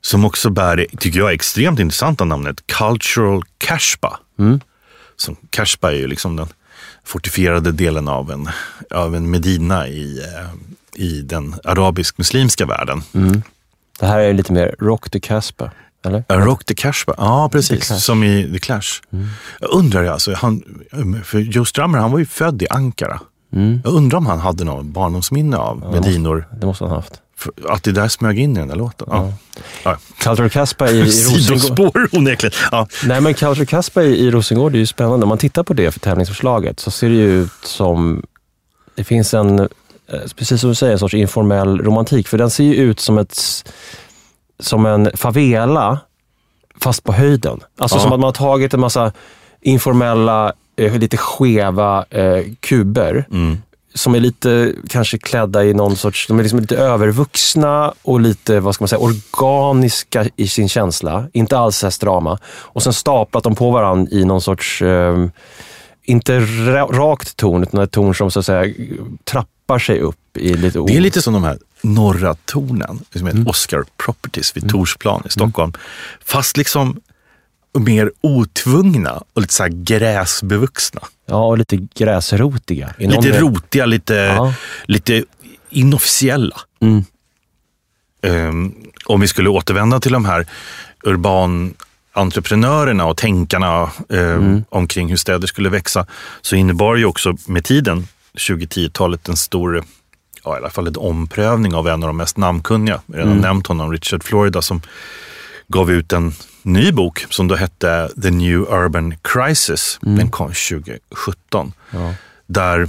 Som 0.00 0.24
också 0.24 0.50
bär, 0.50 0.86
tycker 0.98 1.18
jag, 1.18 1.32
extremt 1.32 1.80
intressanta 1.80 2.24
namnet 2.24 2.66
Cultural 2.66 3.42
Kashba. 3.58 4.18
Mm. 4.38 4.60
Som 5.16 5.36
Kashba 5.50 5.92
är 5.92 5.96
ju 5.96 6.06
liksom 6.06 6.36
den 6.36 6.46
fortifierade 7.04 7.72
delen 7.72 8.08
av 8.08 8.30
en, 8.32 8.48
av 8.90 9.14
en 9.16 9.30
Medina 9.30 9.88
i, 9.88 10.18
eh, 10.18 11.02
i 11.04 11.22
den 11.22 11.54
arabisk-muslimska 11.64 12.66
världen. 12.66 13.02
Mm. 13.14 13.42
Det 14.00 14.06
här 14.06 14.18
är 14.20 14.32
lite 14.32 14.52
mer 14.52 14.74
Rock 14.78 15.10
the 15.10 15.20
Casbah, 15.20 15.70
eller? 16.04 16.24
Rock 16.28 16.64
the 16.64 16.74
Kashba, 16.74 17.14
ja 17.18 17.48
precis. 17.52 18.04
Som 18.04 18.24
i 18.24 18.50
The 18.52 18.58
Clash. 18.58 19.02
Jag 19.60 19.70
undrar 19.70 20.04
alltså, 20.04 20.34
han, 20.34 20.62
för 21.24 21.38
Joe 21.38 21.64
Strummer 21.64 21.98
han 21.98 22.10
var 22.10 22.18
ju 22.18 22.26
född 22.26 22.62
i 22.62 22.66
Ankara. 22.70 23.20
Mm. 23.52 23.80
Jag 23.84 23.92
undrar 23.94 24.18
om 24.18 24.26
han 24.26 24.38
hade 24.38 24.64
något 24.64 24.84
barndomsminne 24.86 25.56
av 25.56 25.90
Medinor. 25.92 26.48
Det 26.60 26.66
måste 26.66 26.84
han 26.84 26.90
ha 26.90 26.96
haft. 26.98 27.20
För 27.36 27.52
Att 27.68 27.82
det 27.82 27.92
där 27.92 28.08
smög 28.08 28.38
in 28.38 28.56
i 28.56 28.58
den 28.58 28.68
där 28.68 28.76
låten. 28.76 29.08
Ja. 29.10 29.32
Ja. 29.84 29.96
Cultural 30.18 30.50
Casbah 30.50 30.90
i, 30.90 30.92
i 30.98 31.02
Rosengård. 31.04 31.40
Sidospår 31.42 32.08
onekligen. 32.12 32.52
Ja. 32.70 32.86
Nej, 33.04 33.20
men 33.20 33.34
Cultural 33.34 33.66
Casbah 33.66 34.04
i, 34.04 34.08
i 34.08 34.30
Rosengård 34.30 34.74
är 34.74 34.78
ju 34.78 34.86
spännande. 34.86 35.22
Om 35.24 35.28
man 35.28 35.38
tittar 35.38 35.62
på 35.62 35.74
det 35.74 35.90
för 35.92 36.00
tävlingsförslaget 36.00 36.80
så 36.80 36.90
ser 36.90 37.08
det 37.08 37.14
ju 37.14 37.42
ut 37.42 37.52
som... 37.62 38.22
Det 38.94 39.04
finns 39.04 39.34
en, 39.34 39.58
eh, 39.60 39.66
precis 40.36 40.60
som 40.60 40.68
du 40.70 40.74
säger, 40.74 40.92
en 40.92 40.98
sorts 40.98 41.14
informell 41.14 41.80
romantik. 41.80 42.28
För 42.28 42.38
den 42.38 42.50
ser 42.50 42.64
ju 42.64 42.74
ut 42.74 43.00
som, 43.00 43.18
ett, 43.18 43.38
som 44.60 44.86
en 44.86 45.10
favela, 45.14 45.98
fast 46.80 47.04
på 47.04 47.12
höjden. 47.12 47.60
Alltså 47.78 47.96
Ja. 47.96 48.00
som 48.02 48.12
att 48.12 48.20
man 48.20 48.24
har 48.28 48.32
tagit 48.32 48.74
en 48.74 48.80
massa 48.80 49.12
informella, 49.60 50.52
lite 50.76 51.16
skeva 51.16 52.04
eh, 52.10 52.44
kuber 52.60 53.26
Mm. 53.30 53.58
som 53.94 54.14
är 54.14 54.20
lite 54.20 54.72
kanske 54.88 55.18
klädda 55.18 55.64
i 55.64 55.74
någon 55.74 55.96
sorts, 55.96 56.26
de 56.26 56.38
är 56.38 56.42
liksom 56.42 56.60
lite 56.60 56.76
övervuxna 56.76 57.92
och 58.02 58.20
lite, 58.20 58.60
vad 58.60 58.74
ska 58.74 58.82
man 58.82 58.88
säga, 58.88 58.98
organiska 58.98 60.26
i 60.36 60.48
sin 60.48 60.68
känsla. 60.68 61.28
Inte 61.32 61.58
alls 61.58 61.76
så 61.76 61.90
strama. 61.90 62.38
Och 62.46 62.82
sen 62.82 62.92
staplat 62.92 63.44
de 63.44 63.54
på 63.54 63.70
varandra 63.70 64.10
i 64.12 64.24
någon 64.24 64.40
sorts, 64.40 64.82
eh, 64.82 65.26
inte 66.04 66.38
ra- 66.40 66.92
rakt 66.92 67.36
torn, 67.36 67.62
utan 67.62 67.80
ett 67.80 67.90
torn 67.90 68.14
som 68.14 68.30
så 68.30 68.38
att 68.38 68.46
säga 68.46 68.74
trappar 69.24 69.78
sig 69.78 70.00
upp 70.00 70.36
i 70.36 70.54
lite 70.56 70.78
Det 70.86 70.96
är 70.96 71.00
lite 71.00 71.22
som 71.22 71.34
de 71.34 71.44
här 71.44 71.58
norra 71.82 72.34
tornen, 72.44 73.00
som 73.14 73.26
heter 73.26 73.48
Oscar 73.48 73.84
Properties 74.04 74.56
vid 74.56 74.70
Torsplan 74.70 75.22
i 75.26 75.30
Stockholm. 75.30 75.72
Fast 76.24 76.56
liksom 76.56 77.00
mer 77.82 78.12
otvungna 78.20 79.22
och 79.34 79.40
lite 79.40 79.54
så 79.54 79.62
här 79.62 79.70
gräsbevuxna. 79.70 81.00
Ja, 81.26 81.46
och 81.46 81.58
lite 81.58 81.76
gräsrotiga. 81.76 82.94
Lite 82.98 83.20
del. 83.20 83.40
rotiga, 83.40 83.86
lite, 83.86 84.14
Ja. 84.14 84.54
lite 84.84 85.24
inofficiella. 85.70 86.56
Mm. 86.80 87.04
Ehm, 88.22 88.74
om 89.04 89.20
vi 89.20 89.28
skulle 89.28 89.48
återvända 89.48 90.00
till 90.00 90.12
de 90.12 90.24
här 90.24 90.46
urban 91.04 91.74
entreprenörerna 92.12 93.06
och 93.06 93.16
tänkarna 93.16 93.90
eh, 94.08 94.58
omkring 94.68 95.08
hur 95.08 95.16
städer 95.16 95.46
skulle 95.46 95.68
växa, 95.68 96.06
så 96.42 96.56
innebar 96.56 96.96
ju 96.96 97.04
också 97.04 97.36
med 97.46 97.64
tiden, 97.64 98.08
2010-talet, 98.34 99.28
en 99.28 99.36
stor, 99.36 99.84
ja, 100.44 100.54
i 100.54 100.58
alla 100.58 100.70
fall 100.70 100.86
en 100.86 100.96
omprövning 100.96 101.74
av 101.74 101.88
en 101.88 102.02
av 102.02 102.06
de 102.06 102.16
mest 102.16 102.36
namnkunniga. 102.36 103.00
Jag 103.06 103.16
har 103.16 103.24
redan 103.24 103.38
nämnt 103.38 103.66
honom, 103.66 103.92
Richard 103.92 104.24
Florida, 104.24 104.62
som 104.62 104.80
gav 105.68 105.90
ut 105.90 106.12
en 106.12 106.32
ny 106.66 106.92
bok 106.92 107.26
som 107.30 107.48
då 107.48 107.54
hette 107.54 108.10
The 108.22 108.30
New 108.30 108.60
Urban 108.60 109.14
Crisis. 109.22 109.98
Den 110.02 110.30
kom 110.30 110.48
2017. 110.48 111.72
Ja. 111.90 112.14
Där 112.46 112.88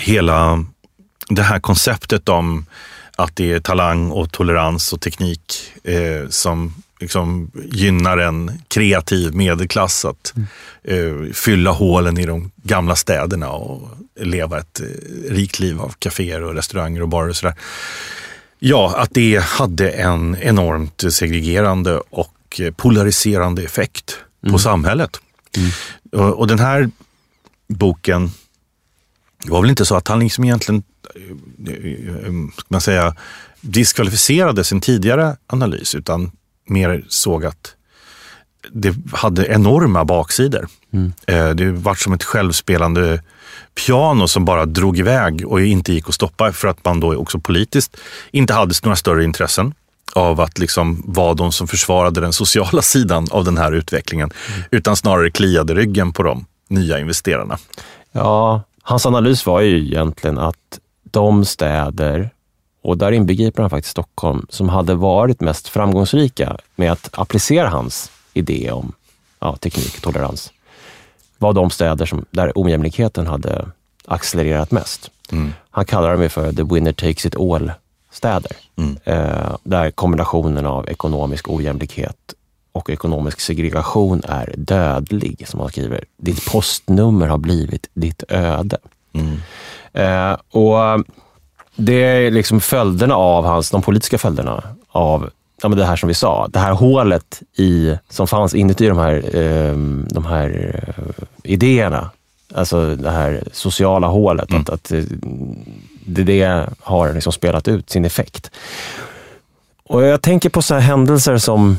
hela 0.00 0.64
det 1.28 1.42
här 1.42 1.60
konceptet 1.60 2.28
om 2.28 2.66
att 3.16 3.36
det 3.36 3.52
är 3.52 3.60
talang 3.60 4.10
och 4.10 4.32
tolerans 4.32 4.92
och 4.92 5.00
teknik 5.00 5.72
eh, 5.84 6.28
som 6.28 6.74
liksom 7.00 7.50
gynnar 7.72 8.18
en 8.18 8.62
kreativ 8.68 9.34
medelklass 9.34 10.04
att 10.04 10.34
eh, 10.84 11.32
fylla 11.32 11.70
hålen 11.70 12.18
i 12.18 12.26
de 12.26 12.50
gamla 12.56 12.96
städerna 12.96 13.50
och 13.50 13.88
leva 14.20 14.58
ett 14.58 14.80
eh, 14.80 14.86
rikt 15.32 15.60
liv 15.60 15.80
av 15.80 15.94
kaféer 15.98 16.42
och 16.42 16.54
restauranger 16.54 17.02
och 17.02 17.08
barer 17.08 17.28
och 17.28 17.36
sådär. 17.36 17.54
Ja, 18.58 18.94
att 18.96 19.10
det 19.12 19.42
hade 19.42 19.90
en 19.90 20.36
enormt 20.40 21.04
segregerande 21.08 22.00
och 22.10 22.35
eh, 22.60 22.70
polariserande 22.72 23.62
effekt 23.62 24.18
på 24.50 24.58
samhället. 24.58 25.20
Och, 26.12 26.38
och 26.38 26.46
den 26.46 26.58
här 26.58 26.90
boken 27.68 28.30
det 29.44 29.50
var 29.50 29.60
väl 29.60 29.70
inte 29.70 29.84
så 29.84 29.96
att 29.96 30.08
han 30.08 30.18
liksom 30.20 30.44
egentligen 30.44 30.82
eh, 31.14 31.72
eh, 31.74 32.32
ska 32.56 32.66
man 32.68 32.80
säga, 32.80 33.14
diskvalificerade 33.60 34.64
sin 34.64 34.80
tidigare 34.80 35.36
analys 35.46 35.94
utan 35.94 36.30
mer 36.68 37.04
såg 37.08 37.44
att 37.44 37.74
det 38.72 38.94
hade 39.12 39.46
enorma 39.46 40.04
baksidor. 40.04 40.68
Eh, 41.26 41.48
Det 41.50 41.70
var 41.72 41.94
som 41.94 42.12
ett 42.12 42.24
självspelande 42.24 43.22
piano 43.86 44.28
som 44.28 44.44
bara 44.44 44.66
drog 44.66 44.98
iväg 44.98 45.46
och 45.46 45.60
inte 45.62 45.92
gick 45.92 46.08
att 46.08 46.14
stoppa 46.14 46.52
för 46.52 46.68
att 46.68 46.84
man 46.84 47.00
då 47.00 47.16
också 47.16 47.38
politiskt 47.40 47.96
inte 48.30 48.54
hade 48.54 48.74
några 48.82 48.96
större 48.96 49.24
intressen 49.24 49.74
av 50.16 50.40
att 50.40 50.58
liksom 50.58 51.02
vara 51.06 51.34
de 51.34 51.52
som 51.52 51.68
försvarade 51.68 52.20
den 52.20 52.32
sociala 52.32 52.82
sidan 52.92 53.26
av 53.30 53.44
den 53.44 53.58
här 53.58 53.72
utvecklingen, 53.72 54.30
utan 54.70 54.96
snarare 54.96 55.30
kliade 55.30 55.74
ryggen 55.74 56.12
på 56.12 56.22
de 56.22 56.46
nya 56.68 56.98
investerarna. 56.98 57.58
Ja, 58.12 58.62
hans 58.82 59.06
analys 59.06 59.46
var 59.46 59.60
ju 59.60 59.86
egentligen 59.86 60.38
att 60.38 60.78
de 61.02 61.44
städer, 61.44 62.30
och 62.82 62.98
där 62.98 63.12
inbegriper 63.12 63.62
han 63.62 63.70
faktiskt 63.70 63.90
Stockholm, 63.90 64.46
som 64.48 64.68
hade 64.68 64.94
varit 64.94 65.40
mest 65.40 65.68
framgångsrika 65.68 66.56
med 66.76 66.92
att 66.92 67.08
applicera 67.12 67.68
hans 67.68 68.10
idé 68.32 68.70
om 68.70 68.92
ja, 69.40 69.56
teknik 69.56 69.96
och 69.96 70.02
tolerans, 70.02 70.52
var 71.38 71.52
de 71.52 71.70
städer 71.70 72.06
som, 72.06 72.24
där 72.30 72.52
ojämlikheten 72.54 73.26
hade 73.26 73.68
accelererat 74.04 74.70
mest. 74.70 75.10
Han 75.70 75.84
kallar 75.84 76.12
dem 76.12 76.22
ju 76.22 76.28
för 76.28 76.52
the 76.52 76.62
winner 76.62 76.92
takes 76.92 77.26
it 77.26 77.36
all-städer. 78.16 78.52
Eh, 79.04 79.56
där 79.62 79.90
kombinationen 79.90 80.66
av 80.66 80.88
ekonomisk 80.88 81.48
ojämlikhet 81.48 82.34
och 82.72 82.90
ekonomisk 82.90 83.40
segregation 83.40 84.22
är 84.28 84.54
dödlig, 84.56 85.48
som 85.48 85.60
han 85.60 85.68
skriver. 85.68 86.04
Ditt 86.16 86.46
postnummer 86.52 87.26
har 87.26 87.38
blivit 87.38 87.88
ditt 87.94 88.22
öde. 88.28 88.78
Eh, 89.92 90.36
och 90.50 91.04
Det 91.76 92.04
är 92.04 92.30
liksom 92.30 92.60
följderna 92.60 93.14
av 93.16 93.44
hans, 93.44 93.70
de 93.70 93.82
politiska 93.82 94.18
följderna 94.18 94.62
av 94.88 95.30
ja, 95.62 95.68
men 95.68 95.78
det 95.78 95.84
här 95.84 95.96
som 95.96 96.08
vi 96.08 96.14
sa. 96.14 96.48
Det 96.48 96.58
här 96.58 96.72
hålet 96.72 97.42
i, 97.56 97.96
som 98.08 98.26
fanns 98.26 98.54
inuti 98.54 98.88
de 98.88 98.98
här, 98.98 99.36
eh, 99.36 99.76
de 100.10 100.24
här 100.24 100.82
eh, 100.96 101.24
idéerna. 101.42 102.10
Alltså 102.54 102.96
det 102.96 103.10
här 103.10 103.42
sociala 103.52 104.06
hålet. 104.06 104.54
Att, 104.54 104.70
att 104.70 104.92
eh, 104.92 105.04
det, 106.06 106.24
det 106.24 106.68
har 106.80 107.12
liksom 107.12 107.32
spelat 107.32 107.68
ut 107.68 107.90
sin 107.90 108.04
effekt. 108.04 108.50
Och 109.84 110.02
Jag 110.02 110.22
tänker 110.22 110.50
på 110.50 110.62
så 110.62 110.74
här 110.74 110.80
händelser 110.80 111.38
som 111.38 111.78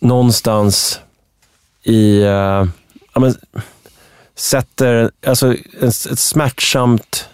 någonstans 0.00 1.00
i, 1.82 2.22
Uh, 2.22 2.68
ja, 3.14 3.20
men, 3.20 3.34
sätter 4.34 5.10
alltså, 5.26 5.54
ett, 5.54 6.06
ett 6.12 6.18
smärtsamt 6.18 7.28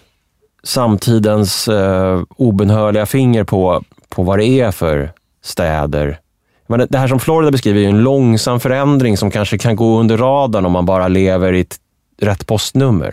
samtidens 0.63 1.67
eh, 1.67 2.15
uh, 2.15 2.23
obenhörliga 2.37 3.05
finger 3.05 3.43
på, 3.43 3.83
på 4.09 4.23
vad 4.23 4.39
det 4.39 4.45
är 4.45 4.71
för 4.71 5.11
städer. 5.43 6.19
Men 6.67 6.87
det 6.89 6.97
här 6.97 7.07
som 7.07 7.19
Florida 7.19 7.51
beskriver 7.51 7.79
är 7.79 7.83
ju 7.83 7.89
en 7.89 8.03
långsam 8.03 8.59
förändring 8.59 9.17
som 9.17 9.31
kanske 9.31 9.57
kan 9.57 9.75
gå 9.75 9.99
under 9.99 10.17
radarn 10.17 10.65
om 10.65 10.71
man 10.71 10.85
bara 10.85 11.07
lever 11.07 11.53
i 11.53 11.61
ett 11.61 11.79
rätt 12.21 12.47
postnummer. 12.47 13.11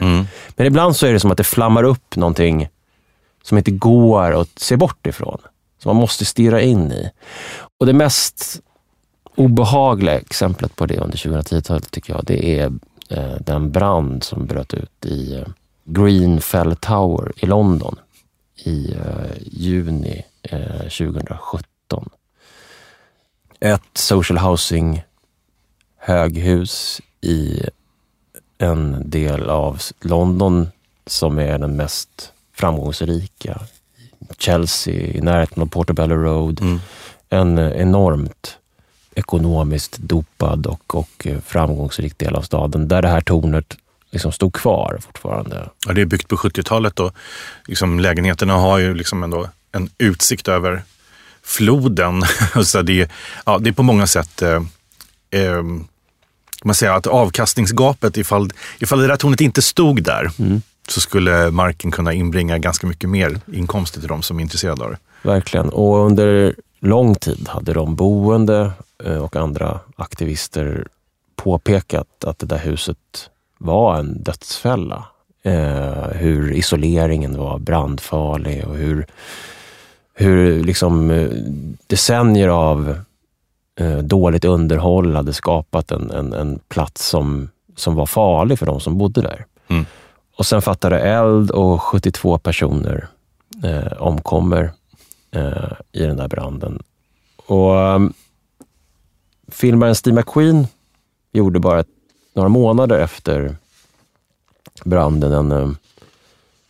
Men 0.57 0.67
ibland 0.67 0.97
så 0.97 1.07
är 1.07 1.13
det 1.13 1.21
som 1.21 1.31
att 1.31 1.39
det 1.39 1.45
flammar 1.45 1.83
upp 1.83 2.17
någonting 2.17 2.69
som 3.43 3.59
inte 3.59 3.71
går 3.71 4.41
att 4.41 4.59
se 4.59 4.77
bort 4.77 5.07
ifrån. 5.07 5.39
Som 5.79 5.89
man 5.89 6.01
måste 6.01 6.25
stirra 6.25 6.61
in 6.61 6.93
i. 6.93 7.11
Och 7.79 7.87
det 7.87 7.93
mest 7.93 8.61
obehagliga 9.35 10.19
exemplet 10.19 10.77
på 10.77 10.87
det 10.87 10.99
under 10.99 11.19
2010-talet 11.19 11.91
tycker 11.91 12.13
jag, 12.13 12.25
det 12.25 12.59
är 12.59 12.73
eh, 13.11 13.35
den 13.41 13.71
brand 13.71 14.25
som 14.25 14.47
bröt 14.47 14.75
ut 14.75 15.07
i 15.07 15.35
eh, 15.35 15.47
Greenfell 15.85 16.77
Tower 16.77 17.33
i 17.37 17.47
London 17.47 17.97
i 18.65 18.93
eh, 18.93 19.37
juni 19.43 20.25
eh, 20.43 20.79
2017. 20.79 22.11
Ett 23.61 23.83
social 23.95 24.39
housing 24.39 25.03
höghus 25.97 27.01
i 27.21 27.63
en 28.59 29.11
del 29.11 29.51
av 29.51 29.83
London 30.01 30.69
som 31.07 31.39
är 31.39 31.59
den 31.59 31.77
mest 31.77 32.33
framgångsrika. 32.55 33.61
Chelsea, 34.39 34.95
i 34.95 35.21
närheten 35.21 35.63
av 35.63 35.67
Portobello 35.67 36.15
Road. 36.15 36.61
Mm. 36.61 36.81
En 37.29 37.59
enormt 37.59 38.59
ekonomiskt 39.15 39.99
dopad 39.99 40.67
och, 40.67 40.95
och 40.95 41.27
framgångsrik 41.47 42.19
del 42.19 42.37
av 42.37 42.43
staden, 42.43 42.89
där 42.89 43.03
det 43.03 43.09
här 43.09 43.21
tornet 43.21 43.77
liksom 44.11 44.33
stod 44.33 44.55
kvar 44.55 44.99
fortfarande. 45.01 45.69
Ja, 45.87 45.93
det 45.93 46.01
är 46.01 46.07
byggt 46.07 46.29
på 46.29 46.37
70-talet 46.37 47.01
och 47.01 47.13
liksom 47.67 48.01
lägenheterna 48.01 48.55
har 48.55 48.79
ju 48.79 48.95
liksom 48.95 49.23
ändå 49.23 49.49
en 49.73 49.91
utsikt 49.99 50.49
över 50.49 50.83
floden. 51.43 52.23
så 52.65 52.83
det, 52.83 53.01
är, 53.01 53.09
ja, 53.47 53.59
det 53.59 53.71
är 53.71 53.73
på 53.73 53.83
många 53.83 54.07
sätt 54.07 54.43
eh, 54.43 54.63
eh, 55.31 55.63
man 56.65 56.75
säger 56.75 56.93
att 56.93 57.07
avkastningsgapet, 57.07 58.17
ifall, 58.17 58.51
ifall 58.79 59.01
det 59.01 59.07
där 59.07 59.17
tornet 59.17 59.41
inte 59.41 59.63
stod 59.63 60.03
där, 60.03 60.31
mm. 60.39 60.63
så 60.89 61.01
skulle 61.01 61.51
marken 61.51 61.91
kunna 61.91 62.13
inbringa 62.13 62.59
ganska 62.59 62.87
mycket 62.87 63.11
mer 63.11 63.41
inkomster 63.53 64.01
till 64.01 64.09
de 64.09 64.23
som 64.23 64.39
är 64.39 64.43
intresserade 64.43 64.85
av 64.85 64.91
det. 64.91 64.99
Verkligen, 65.23 65.69
och 65.69 66.07
under 66.07 66.55
lång 66.81 67.15
tid 67.15 67.49
hade 67.49 67.73
de 67.73 67.95
boende 67.95 68.73
eh, 69.05 69.19
och 69.19 69.37
andra 69.37 69.81
aktivister 69.97 70.87
påpekat 71.37 72.25
att 72.25 72.39
det 72.39 72.47
där 72.47 72.59
huset 72.59 73.31
var 73.59 73.99
en 73.99 74.23
dödsfälla. 74.23 75.05
Eh, 75.43 76.09
hur 76.13 76.53
isoleringen 76.53 77.39
var 77.39 77.59
brandfarlig 77.59 78.67
och 78.67 78.77
hur, 78.77 79.07
hur 80.15 80.65
liksom 80.65 81.11
eh, 81.11 81.29
decennier 81.87 82.49
av 82.49 83.01
dåligt 84.03 84.45
underhåll 84.45 85.17
hade 85.17 85.33
skapat 85.33 85.91
en, 85.91 86.11
en, 86.11 86.33
en, 86.33 86.59
plats 86.69 87.09
som, 87.09 87.49
som 87.77 87.95
var 87.95 88.07
farlig 88.07 88.59
för 88.59 88.67
de 88.67 88.81
som 88.81 88.99
bodde 88.99 89.23
där. 89.23 89.47
Mm. 89.69 89.85
Och 90.37 90.47
sen 90.47 90.63
fattade 90.63 91.01
eld 91.01 91.51
och 91.51 91.83
72 91.83 92.39
personer 92.39 93.09
eh, 93.65 93.93
omkommer 94.03 94.73
eh, 95.31 95.73
i 95.93 96.03
den 96.03 96.17
där 96.17 96.29
branden. 96.29 96.83
Och 97.47 97.75
um, 97.75 98.13
filmaren 99.49 99.95
Steve 99.95 100.17
McQueen 100.17 100.67
gjorde 101.33 101.61
bara 101.61 101.81
ett 101.81 101.89
några 102.35 102.49
månader 102.49 102.99
efter 102.99 103.57
branden 104.85 105.33
en, 105.33 105.53
eh, 105.53 105.71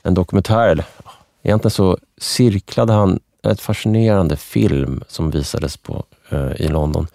en 0.03 0.15
dokumentär. 0.15 0.85
Egentligen 1.43 1.71
så 1.71 1.99
cirklade 2.19 2.93
han 2.93 3.21
ett 3.43 3.61
fascinerande 3.61 4.37
film 4.37 5.03
som 5.09 5.31
visades 5.31 5.77
på, 5.77 6.05
eh, 6.29 6.53
i 6.53 6.69
London. 6.69 7.07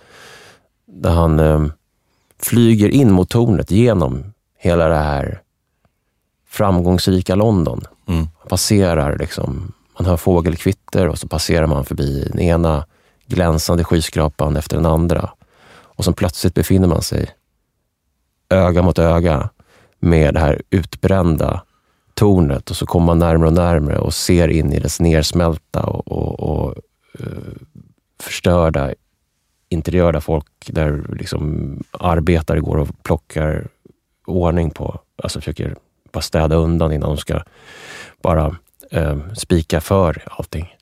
Där 0.85 1.11
han 1.11 1.39
eh, 1.39 1.65
flyger 2.39 2.89
in 2.89 3.11
mot 3.11 3.29
tornet 3.29 3.71
genom 3.71 4.33
hela 4.57 4.87
det 4.87 4.95
här 4.95 5.41
framgångsrika 6.47 7.35
London. 7.35 7.81
Mm. 8.07 8.27
Han 8.39 8.47
passerar, 8.49 9.17
liksom, 9.17 9.73
man 9.97 10.05
hör 10.05 10.17
fågelkvitter 10.17 11.07
och 11.07 11.19
så 11.19 11.27
passerar 11.27 11.67
man 11.67 11.85
förbi 11.85 12.27
den 12.31 12.39
ena 12.39 12.85
glänsande 13.27 13.83
skyskrapan 13.83 14.55
efter 14.55 14.75
den 14.75 14.85
andra. 14.85 15.29
Och 15.95 16.05
så 16.05 16.13
plötsligt 16.13 16.53
befinner 16.53 16.87
man 16.87 17.01
sig 17.01 17.31
öga 18.49 18.81
mot 18.81 18.99
öga 18.99 19.49
med 19.99 20.33
det 20.33 20.39
här 20.39 20.61
utbrända 20.69 21.61
tornet 22.13 22.69
och 22.69 22.75
så 22.75 22.85
kommer 22.85 23.05
man 23.05 23.19
närmare 23.19 23.47
och 23.47 23.53
närmare 23.53 23.97
och 23.97 24.13
ser 24.13 24.47
in 24.47 24.73
i 24.73 24.79
dess 24.79 24.99
nersmälta 24.99 25.83
och, 25.83 26.11
och, 26.11 26.39
och 26.39 26.75
uh, 27.19 27.53
förstörda 28.19 28.93
interiör 29.69 30.11
där 30.13 30.19
folk, 30.19 30.45
där 30.67 31.15
liksom 31.19 31.77
arbetare 31.91 32.59
går 32.59 32.77
och 32.77 33.03
plockar 33.03 33.67
ordning 34.25 34.69
på, 34.71 34.99
alltså 35.23 35.39
försöker 35.39 35.75
bara 36.11 36.21
städa 36.21 36.55
undan 36.55 36.91
innan 36.91 37.09
de 37.09 37.17
ska 37.17 37.41
bara 38.21 38.55
uh, 38.95 39.33
spika 39.33 39.81
för 39.81 40.23
allting. 40.25 40.75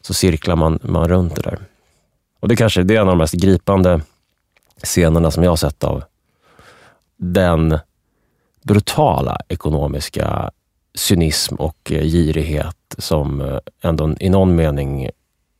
Så 0.00 0.14
cirklar 0.14 0.56
man, 0.56 0.78
man 0.82 1.08
runt 1.08 1.36
det 1.36 1.42
där. 1.42 1.58
Och 2.40 2.48
det 2.48 2.56
kanske 2.56 2.82
det 2.82 2.96
är 2.96 3.00
en 3.00 3.08
av 3.08 3.12
de 3.12 3.18
mest 3.18 3.34
gripande 3.34 4.00
scenerna 4.82 5.30
som 5.30 5.42
jag 5.42 5.50
har 5.50 5.56
sett 5.56 5.84
av 5.84 6.04
den 7.16 7.78
brutala 8.62 9.38
ekonomiska 9.48 10.50
cynism 10.94 11.54
och 11.54 11.92
eh, 11.92 12.02
girighet 12.02 12.76
som 12.98 13.40
eh, 13.40 13.58
ändå 13.82 14.14
i 14.20 14.28
någon 14.28 14.56
mening 14.56 15.10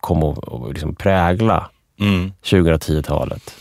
kom 0.00 0.22
att 0.22 0.72
liksom 0.72 0.94
prägla 0.94 1.70
mm. 2.00 2.32
2010-talet. 2.42 3.54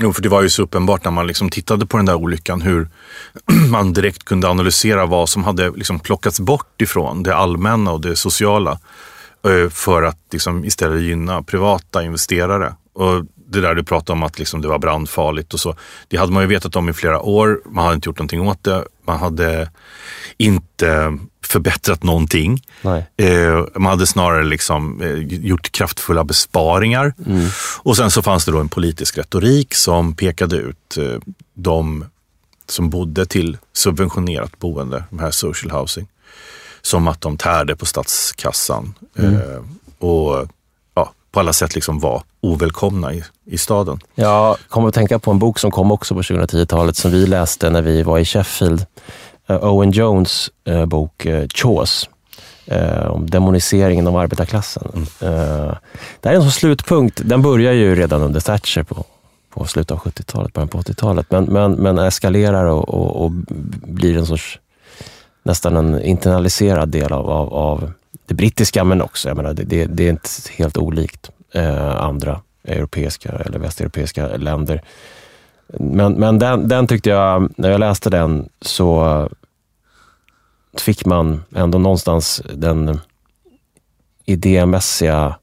Jo, 0.00 0.12
för 0.12 0.22
det 0.22 0.28
var 0.28 0.42
ju 0.42 0.48
så 0.50 0.62
uppenbart 0.62 1.04
när 1.04 1.10
man 1.10 1.26
liksom 1.26 1.50
tittade 1.50 1.86
på 1.86 1.96
den 1.96 2.06
där 2.06 2.14
olyckan 2.14 2.60
hur 2.62 2.88
man 3.70 3.92
direkt 3.92 4.24
kunde 4.24 4.48
analysera 4.48 5.06
vad 5.06 5.28
som 5.28 5.44
hade 5.44 5.70
liksom 5.70 6.00
plockats 6.00 6.40
bort 6.40 6.82
ifrån 6.82 7.22
det 7.22 7.36
allmänna 7.36 7.92
och 7.92 8.00
det 8.00 8.16
sociala 8.16 8.78
eh, 9.44 9.70
för 9.70 10.02
att 10.02 10.18
liksom 10.32 10.64
istället 10.64 11.02
gynna 11.02 11.42
privata 11.42 12.04
investerare. 12.04 12.74
Och 12.92 13.24
det 13.46 13.60
där 13.60 13.74
du 13.74 13.82
pratade 13.84 14.12
om 14.12 14.22
att 14.22 14.38
liksom 14.38 14.62
det 14.62 14.68
var 14.68 14.78
brandfarligt 14.78 15.54
och 15.54 15.60
så. 15.60 15.76
Det 16.08 16.16
hade 16.16 16.32
man 16.32 16.42
ju 16.42 16.48
vetat 16.48 16.76
om 16.76 16.88
i 16.88 16.92
flera 16.92 17.20
år. 17.20 17.60
Man 17.66 17.84
hade 17.84 17.94
inte 17.94 18.08
gjort 18.08 18.18
någonting 18.18 18.48
åt 18.48 18.64
det. 18.64 18.84
Man 19.06 19.18
hade 19.18 19.70
inte 20.36 21.18
förbättrat 21.42 22.02
någonting. 22.02 22.62
Eh, 23.16 23.64
man 23.74 23.90
hade 23.90 24.06
snarare 24.06 24.44
liksom, 24.44 25.02
eh, 25.02 25.18
gjort 25.46 25.72
kraftfulla 25.72 26.24
besparingar. 26.24 27.14
Mm. 27.26 27.48
Och 27.82 27.96
sen 27.96 28.10
så 28.10 28.22
fanns 28.22 28.44
det 28.44 28.52
då 28.52 28.58
en 28.60 28.68
politisk 28.68 29.18
retorik 29.18 29.74
som 29.74 30.14
pekade 30.14 30.56
ut 30.56 30.96
eh, 30.96 31.18
de 31.54 32.04
som 32.68 32.90
bodde 32.90 33.26
till 33.26 33.58
subventionerat 33.72 34.58
boende, 34.58 35.04
de 35.10 35.18
här 35.18 35.30
social 35.30 35.80
housing, 35.80 36.06
som 36.82 37.08
att 37.08 37.20
de 37.20 37.36
tärde 37.36 37.76
på 37.76 37.86
statskassan. 37.86 38.94
Mm. 39.18 39.34
Eh, 39.34 39.62
och 39.98 40.48
på 41.34 41.40
alla 41.40 41.52
sätt 41.52 41.74
liksom 41.74 41.98
var 41.98 42.22
ovälkomna 42.40 43.14
i, 43.14 43.24
i 43.44 43.58
staden. 43.58 44.00
Jag 44.14 44.56
kommer 44.68 44.88
att 44.88 44.94
tänka 44.94 45.18
på 45.18 45.30
en 45.30 45.38
bok 45.38 45.58
som 45.58 45.70
kom 45.70 45.92
också 45.92 46.14
på 46.14 46.22
2010-talet 46.22 46.96
som 46.96 47.10
vi 47.10 47.26
läste 47.26 47.70
när 47.70 47.82
vi 47.82 48.02
var 48.02 48.18
i 48.18 48.24
Sheffield. 48.24 48.86
Uh, 49.50 49.64
Owen 49.64 49.90
Jones 49.90 50.50
uh, 50.68 50.86
bok 50.86 51.26
uh, 51.26 51.46
Chores 51.54 52.08
om 53.08 53.30
demoniseringen 53.30 54.06
av 54.06 54.16
arbetarklassen. 54.16 54.82
Mm. 54.94 55.06
det 56.20 56.28
här 56.28 56.32
är 56.32 56.36
en 56.36 56.42
sån 56.42 56.50
slutpunkt. 56.50 57.20
Den 57.24 57.42
börjar 57.42 57.72
ju 57.72 57.94
redan 57.94 58.22
under 58.22 58.40
Thatcher 58.40 58.82
på, 58.82 59.04
på 59.54 59.64
slutet 59.64 59.90
av 59.90 59.98
70-talet, 59.98 60.52
början 60.52 60.68
på 60.68 60.78
80-talet, 60.78 61.26
men, 61.30 61.44
men, 61.44 61.72
men 61.72 61.98
eskalerar 61.98 62.64
och, 62.64 62.88
och, 62.88 63.24
och, 63.24 63.30
blir 63.82 64.16
en 64.16 64.26
sorts 64.26 64.58
nästan 65.42 65.76
en 65.76 66.02
internaliserad 66.02 66.88
del 66.88 67.12
av, 67.12 67.30
av, 67.30 67.54
av 67.54 67.92
det 68.26 68.34
brittiska, 68.34 68.84
men 68.84 69.02
också, 69.02 69.28
jag 69.28 69.36
menar, 69.36 69.54
det, 69.54 69.64
det, 69.64 69.84
det 69.84 70.04
är 70.04 70.10
inte 70.10 70.28
helt 70.56 70.76
olikt 70.76 71.30
eh, 71.52 71.96
andra 71.96 72.40
europeiska 72.64 73.32
eller 73.32 73.58
västeuropeiska 73.58 74.36
länder. 74.36 74.82
Men, 75.66 76.12
men 76.12 76.38
den, 76.38 76.68
den 76.68 76.86
tyckte 76.86 77.10
jag, 77.10 77.52
när 77.56 77.70
jag 77.70 77.80
läste 77.80 78.10
den 78.10 78.48
så 78.60 79.28
fick 80.78 81.06
man 81.06 81.44
ändå 81.54 81.78
någonstans 81.78 82.42
den 82.54 83.00
idémässiga, 84.24 85.36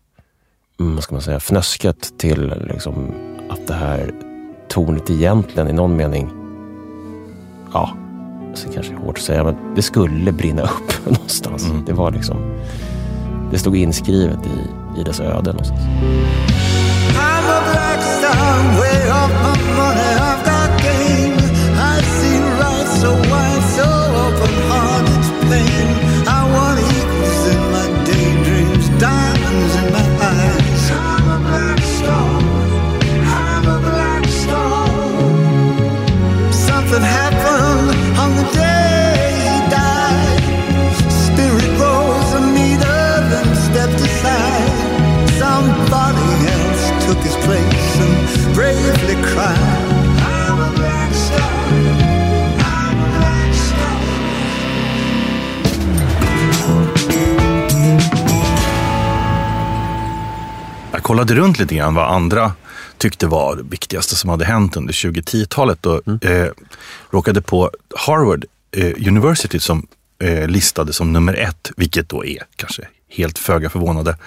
mm, 0.79 0.95
vad 0.95 1.03
ska 1.03 1.15
man 1.15 1.21
säga, 1.21 1.39
fnösket 1.39 2.17
till 2.17 2.53
liksom 2.73 3.13
att 3.49 3.67
det 3.67 3.73
här 3.73 4.11
tornet 4.67 5.09
egentligen 5.09 5.67
i 5.69 5.73
någon 5.73 5.95
mening, 5.95 6.29
ja, 7.73 7.97
så 8.53 8.69
kanske 8.69 8.93
är 8.93 8.97
hårt 8.97 9.17
att 9.17 9.23
säga, 9.23 9.43
men 9.43 9.55
det 9.75 9.81
skulle 9.81 10.31
brinna 10.31 10.61
upp 10.61 11.05
någonstans. 11.05 11.65
Mm. 11.65 11.85
Det 11.85 11.93
var 11.93 12.11
liksom, 12.11 12.37
det 13.51 13.59
stod 13.59 13.77
inskrivet 13.77 14.39
i, 14.45 14.99
i 15.01 15.03
dess 15.03 15.19
öde 15.19 15.51
någonstans. 15.51 15.81
Kollade 61.01 61.35
runt 61.35 61.59
lite 61.59 61.75
grann 61.75 61.95
vad 61.95 62.11
andra 62.11 62.53
tyckte 62.97 63.27
var 63.27 63.55
det 63.55 63.63
viktigaste 63.63 64.15
som 64.15 64.29
hade 64.29 64.45
hänt 64.45 64.77
under 64.77 64.93
2010-talet 64.93 65.85
och 65.85 66.07
mm. 66.07 66.19
eh, 66.21 66.51
råkade 67.09 67.41
på 67.41 67.71
Harvard 67.95 68.45
eh, 68.71 69.07
University 69.07 69.59
som 69.59 69.87
eh, 70.23 70.47
listade 70.47 70.93
som 70.93 71.13
nummer 71.13 71.33
ett, 71.33 71.71
vilket 71.77 72.09
då 72.09 72.25
är 72.25 72.43
kanske 72.55 72.87
helt 73.09 73.39
föga 73.39 73.69
förvånande. 73.69 74.17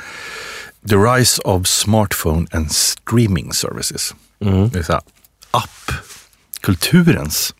The 0.88 0.96
Rise 0.96 1.42
of 1.42 1.66
Smartphone 1.66 2.46
and 2.52 2.72
Streaming 2.72 3.52
Services. 3.52 4.14
Mm. 4.40 4.68
Det 4.68 4.78
är 4.78 4.82
så 4.82 4.92
här, 4.92 5.02
appkulturens 5.50 7.54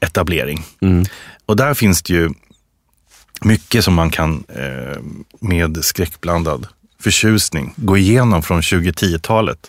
etablering. 0.00 0.64
Mm. 0.80 1.04
Och 1.46 1.56
där 1.56 1.74
finns 1.74 2.02
det 2.02 2.12
ju 2.12 2.30
mycket 3.40 3.84
som 3.84 3.94
man 3.94 4.10
kan 4.10 4.44
eh, 4.48 5.02
med 5.40 5.84
skräckblandad 5.84 6.66
förtjusning 7.02 7.74
gå 7.76 7.96
igenom 7.96 8.42
från 8.42 8.60
2010-talet. 8.60 9.68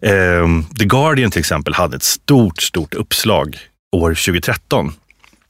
Eh, 0.00 0.46
The 0.78 0.84
Guardian 0.84 1.30
till 1.30 1.40
exempel 1.40 1.74
hade 1.74 1.96
ett 1.96 2.02
stort, 2.02 2.62
stort 2.62 2.94
uppslag 2.94 3.58
år 3.92 4.10
2013 4.10 4.92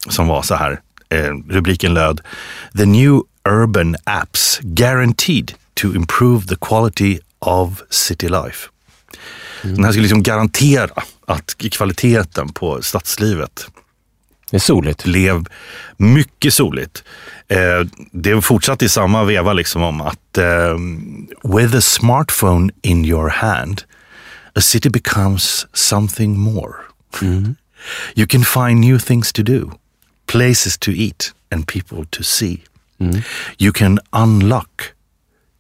som 0.08 0.28
var 0.28 0.42
så 0.42 0.54
här. 0.54 0.80
Eh, 1.08 1.32
rubriken 1.48 1.94
löd 1.94 2.20
The 2.76 2.86
new 2.86 3.20
urban 3.48 3.96
apps 4.04 4.60
guaranteed 4.62 5.52
to 5.74 5.94
improve 5.94 6.46
the 6.46 6.56
quality 6.60 7.18
of 7.38 7.82
city 7.90 8.28
life. 8.28 8.68
Den 9.62 9.84
här 9.84 9.92
skulle 9.92 10.02
liksom 10.02 10.22
garantera 10.22 11.02
att 11.26 11.56
kvaliteten 11.58 12.48
på 12.48 12.82
stadslivet 12.82 13.66
Det 14.54 14.58
är 14.58 14.60
soligt. 14.60 15.04
blev 15.04 15.44
mycket 15.96 16.54
soligt. 16.54 17.04
Eh, 17.48 17.86
det 18.12 18.42
fortsatte 18.42 18.84
i 18.84 18.88
samma 18.88 19.24
veva 19.24 19.52
liksom 19.52 19.82
om 19.82 20.00
att 20.00 20.38
eh, 20.38 20.76
with 21.42 21.76
a 21.76 21.80
smartphone 21.80 22.70
in 22.82 23.04
your 23.04 23.28
hand 23.28 23.82
a 24.54 24.60
city 24.60 24.90
becomes 24.90 25.66
something 25.72 26.38
more. 26.38 26.74
You 28.14 28.26
can 28.26 28.44
find 28.44 28.80
new 28.80 28.98
things 28.98 29.32
to 29.32 29.42
do, 29.42 29.70
places 30.26 30.78
to 30.78 30.90
eat 30.90 31.32
and 31.50 31.66
people 31.66 32.04
to 32.10 32.22
see. 32.22 32.58
You 33.58 33.72
can 33.72 33.98
unlock 34.12 34.94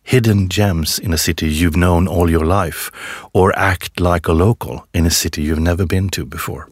hidden 0.02 0.48
gems 0.48 0.98
in 0.98 1.12
a 1.12 1.18
city 1.18 1.46
you've 1.46 1.78
known 1.78 2.08
all 2.08 2.30
your 2.30 2.66
life 2.66 2.90
or 3.32 3.52
act 3.58 4.00
like 4.00 4.30
a 4.30 4.34
local 4.34 4.86
in 4.92 5.06
a 5.06 5.10
city 5.10 5.42
you've 5.42 5.62
never 5.62 5.86
been 5.86 6.08
to 6.08 6.24
before. 6.24 6.66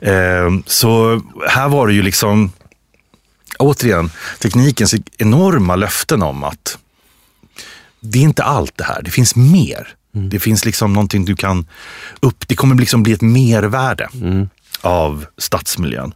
Eh, 0.00 0.50
så 0.66 1.22
här 1.48 1.68
var 1.68 1.86
det 1.86 1.94
ju 1.94 2.02
liksom, 2.02 2.52
återigen, 3.58 4.10
teknikens 4.38 4.94
enorma 5.18 5.76
löften 5.76 6.22
om 6.22 6.44
att 6.44 6.78
det 8.00 8.18
är 8.18 8.22
inte 8.22 8.42
allt 8.44 8.76
det 8.76 8.84
här, 8.84 9.02
det 9.02 9.10
finns 9.10 9.36
mer. 9.36 9.94
Det 10.30 10.40
finns 10.40 10.64
liksom 10.64 10.92
någonting 10.92 11.24
du 11.24 11.36
kan 11.36 11.66
upp, 12.20 12.48
det 12.48 12.56
kommer 12.56 12.74
liksom 12.74 13.02
bli 13.02 13.12
ett 13.12 13.20
mervärde 13.22 14.08
av 14.80 15.26
stadsmiljön. 15.38 16.14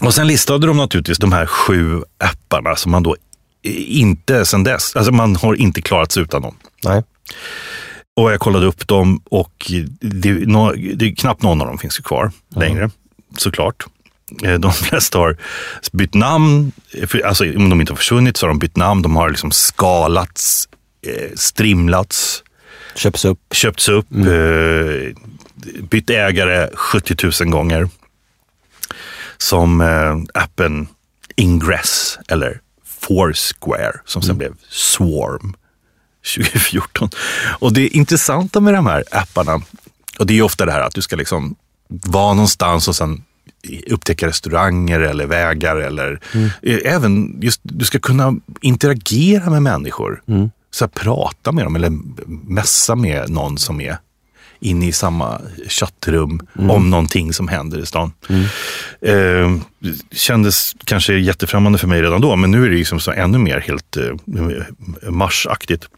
Och 0.00 0.14
sen 0.14 0.26
listade 0.26 0.66
de 0.66 0.76
naturligtvis 0.76 1.18
de 1.18 1.32
här 1.32 1.46
sju 1.46 2.02
apparna 2.18 2.76
som 2.76 2.92
man 2.92 3.02
då 3.02 3.16
inte 3.88 4.46
sen 4.46 4.64
dess, 4.64 4.96
alltså 4.96 5.12
man 5.12 5.36
har 5.36 5.54
inte 5.54 5.82
klarat 5.82 6.12
sig 6.12 6.22
utan 6.22 6.42
dem. 6.42 6.54
Nej. 6.84 7.02
Och 8.16 8.32
jag 8.32 8.40
kollade 8.40 8.66
upp 8.66 8.86
dem 8.88 9.20
och 9.24 9.72
det, 10.00 10.32
nå- 10.32 10.72
det, 10.94 11.12
knappt 11.12 11.42
någon 11.42 11.60
av 11.60 11.66
dem 11.66 11.78
finns 11.78 11.98
ju 11.98 12.02
kvar 12.02 12.32
längre, 12.56 12.90
såklart. 13.38 13.84
Eh, 14.44 14.54
De 14.54 14.72
flesta 14.72 15.18
har 15.18 15.36
bytt 15.92 16.14
namn, 16.14 16.72
alltså 17.24 17.44
om 17.44 17.70
de 17.70 17.80
inte 17.80 17.92
har 17.92 17.96
försvunnit 17.96 18.36
så 18.36 18.46
har 18.46 18.48
de 18.48 18.58
bytt 18.58 18.76
namn. 18.76 19.02
De 19.02 19.16
har 19.16 19.30
liksom 19.30 19.50
skalats, 19.50 20.68
eh, 21.06 21.30
strimlats, 21.34 22.42
Köps 22.96 23.24
upp. 23.24 23.40
köpts 23.52 23.88
upp, 23.88 24.06
eh, 24.12 25.14
bytt 25.82 26.10
ägare 26.10 26.70
70 26.74 27.44
000 27.44 27.50
gånger. 27.52 27.88
Som 29.38 29.80
appen 30.34 30.88
Ingress 31.36 32.18
eller 32.28 32.60
Foursquare 32.84 33.92
som 34.04 34.22
sen 34.22 34.38
blev 34.38 34.52
Swarm 34.70 35.54
2014. 36.34 37.08
Och 37.58 37.72
det 37.72 37.88
intressanta 37.88 38.60
med 38.60 38.74
de 38.74 38.86
här 38.86 39.04
apparna, 39.10 39.60
och 40.18 40.26
det 40.26 40.32
är 40.32 40.36
ju 40.36 40.42
ofta 40.42 40.66
det 40.66 40.72
här 40.72 40.80
att 40.80 40.94
du 40.94 41.02
ska 41.02 41.16
liksom 41.16 41.54
vara 41.88 42.34
någonstans 42.34 42.88
och 42.88 42.96
sen 42.96 43.22
upptäcka 43.90 44.26
restauranger 44.26 45.00
eller 45.00 45.26
vägar 45.26 45.76
eller 45.76 46.20
eh, 46.62 46.78
även 46.84 47.38
just 47.42 47.60
du 47.62 47.84
ska 47.84 47.98
kunna 47.98 48.34
interagera 48.60 49.50
med 49.50 49.62
människor. 49.62 50.22
Så 50.70 50.84
här, 50.84 50.90
prata 50.90 51.52
med 51.52 51.64
dem 51.64 51.76
eller 51.76 51.92
mässa 52.26 52.94
med 52.94 53.30
någon 53.30 53.58
som 53.58 53.80
är 53.80 53.98
inne 54.60 54.86
i 54.88 54.92
samma 54.92 55.40
chattrum 55.68 56.40
om 56.74 56.90
någonting 56.90 57.32
som 57.32 57.48
händer 57.48 57.78
i 57.78 57.86
stan. 57.86 58.12
Eh, 59.00 59.56
kändes 60.12 60.76
kanske 60.84 61.14
jättefrämmande 61.14 61.78
för 61.78 61.86
mig 61.86 62.02
redan 62.02 62.20
då, 62.20 62.36
men 62.36 62.50
nu 62.50 62.64
är 62.64 62.70
det 62.70 62.76
liksom 62.76 63.00
så 63.00 63.10
ännu 63.12 63.38
mer 63.38 63.60
helt 63.60 63.96
eh, 63.96 65.10
marsaktigt. 65.10 65.88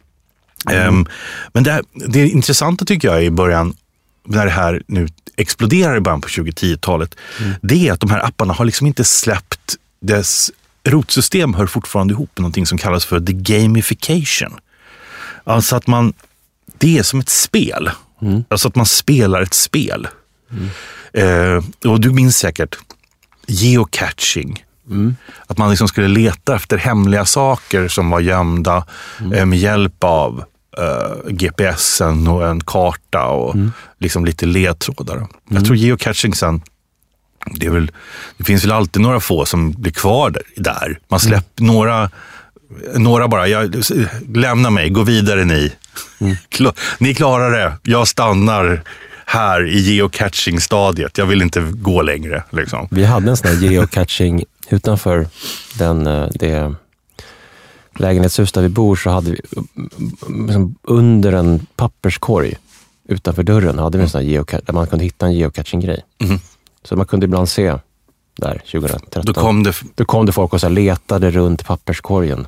Ehm, 0.71 1.07
men 1.53 1.63
det, 1.65 1.83
det 1.93 2.29
intressanta 2.29 2.85
tycker 2.85 3.09
jag 3.09 3.25
i 3.25 3.31
början, 3.31 3.75
när 4.25 4.45
det 4.45 4.53
här 4.53 4.83
nu 4.87 5.09
exploderar 5.37 5.97
i 5.97 6.01
början 6.01 6.21
på 6.21 6.29
2010-talet, 6.29 7.15
det 7.63 7.89
är 7.89 7.93
att 7.93 8.01
de 8.01 8.11
här 8.11 8.27
apparna 8.27 8.53
har 8.53 8.65
liksom 8.65 8.87
inte 8.87 9.05
släppt 9.05 9.77
dess 10.01 10.51
rotsystem 10.85 11.55
hör 11.55 11.67
fortfarande 11.67 12.13
ihop 12.13 12.31
med 12.35 12.43
någonting 12.43 12.67
som 12.67 12.79
kallas 12.79 13.05
för 13.05 13.21
the 13.21 13.33
gamification. 13.33 14.59
Alltså 15.45 15.77
att 15.77 15.87
man, 15.87 16.13
det 16.79 16.99
är 16.99 17.03
som 17.03 17.21
ett 17.21 17.29
spel. 17.29 17.91
Alltså 18.49 18.69
att 18.69 18.77
man 18.77 18.87
spelar 18.87 19.43
ett 19.43 19.55
spel. 19.55 20.09
Eh, 21.13 21.91
och 21.91 22.01
du 22.01 22.11
minns 22.11 22.37
säkert 22.39 22.79
geocaching. 23.47 24.65
Att 25.47 25.59
man 25.59 25.71
liksom 25.71 25.89
skulle 25.89 26.09
leta 26.09 26.57
efter 26.57 26.77
hemliga 26.79 27.25
saker 27.25 27.89
som 27.89 28.11
var 28.11 28.21
gömda 28.21 28.85
eh, 29.35 29.47
med 29.47 29.59
hjälp 29.59 30.05
av 30.05 30.45
eh, 30.79 31.31
GPSen 31.31 32.29
och 32.29 32.49
en 32.49 32.61
karta 32.61 33.25
och 33.27 33.57
liksom 33.99 34.25
lite 34.25 34.47
ledtrådar. 34.47 35.27
Jag 35.49 35.65
tror 35.65 35.77
geocaching 35.77 36.35
sen, 36.35 36.63
det, 37.47 37.67
är 37.67 37.71
väl, 37.71 37.91
det 38.37 38.45
finns 38.45 38.65
väl 38.65 38.73
alltid 38.73 39.03
några 39.03 39.21
få 39.21 39.45
som 39.45 39.73
blir 39.73 39.93
kvar 39.93 40.37
där. 40.57 40.99
Man 41.09 41.21
släpper 41.21 41.63
några, 41.65 42.11
några 42.97 43.29
bara, 43.29 43.49
jag, 43.49 43.75
lämna 44.35 44.71
mig, 44.71 44.91
gå 44.91 45.03
vidare 45.03 45.45
ni. 45.45 45.73
Kla- 46.51 46.77
ni 46.99 47.15
klarar 47.15 47.51
det, 47.51 47.73
jag 47.83 48.09
stannar 48.09 48.83
här 49.27 49.67
i 49.69 49.81
geocaching-stadiet. 49.81 51.19
Jag 51.19 51.27
vill 51.27 51.43
inte 51.43 51.61
gå 51.61 52.03
längre. 52.03 52.43
Liksom. 52.51 52.89
Vi 52.91 53.05
hade 53.05 53.31
en 53.31 53.37
sån 53.37 53.49
här 53.51 53.57
geocaching 53.71 54.45
utanför 54.69 55.29
den, 55.79 56.07
eh, 56.07 56.29
det 56.35 56.75
lägenhetshus 57.99 58.53
där 58.53 58.63
vi 58.63 58.69
bor, 58.69 58.97
så 58.97 59.11
hade 59.11 59.31
vi 59.31 59.41
mm, 60.27 60.47
liksom 60.47 60.75
under 60.83 61.33
en 61.33 61.67
papperskorg 61.77 62.55
utanför 63.09 63.43
dörren 63.43 63.79
hade 63.79 63.99
vi 63.99 64.05
en 64.05 64.11
sån 64.11 64.21
här 64.21 64.63
där 64.67 64.73
man 64.73 64.87
kunde 64.87 65.05
hitta 65.05 65.27
en 65.27 65.35
geocaching-grej. 65.35 66.05
Mhm. 66.19 66.41
Så 66.83 66.97
man 66.97 67.07
kunde 67.07 67.25
ibland 67.25 67.49
se 67.49 67.79
där 68.39 68.63
2013. 68.73 69.23
Då 69.27 69.35
kom 69.35 69.63
det 69.63 69.75
Då 69.95 70.05
kom 70.05 70.27
det 70.27 70.33
folk 70.33 70.53
och 70.53 70.61
så 70.61 70.69
letade 70.69 71.31
runt 71.31 71.67
papperskorgen. 71.67 72.47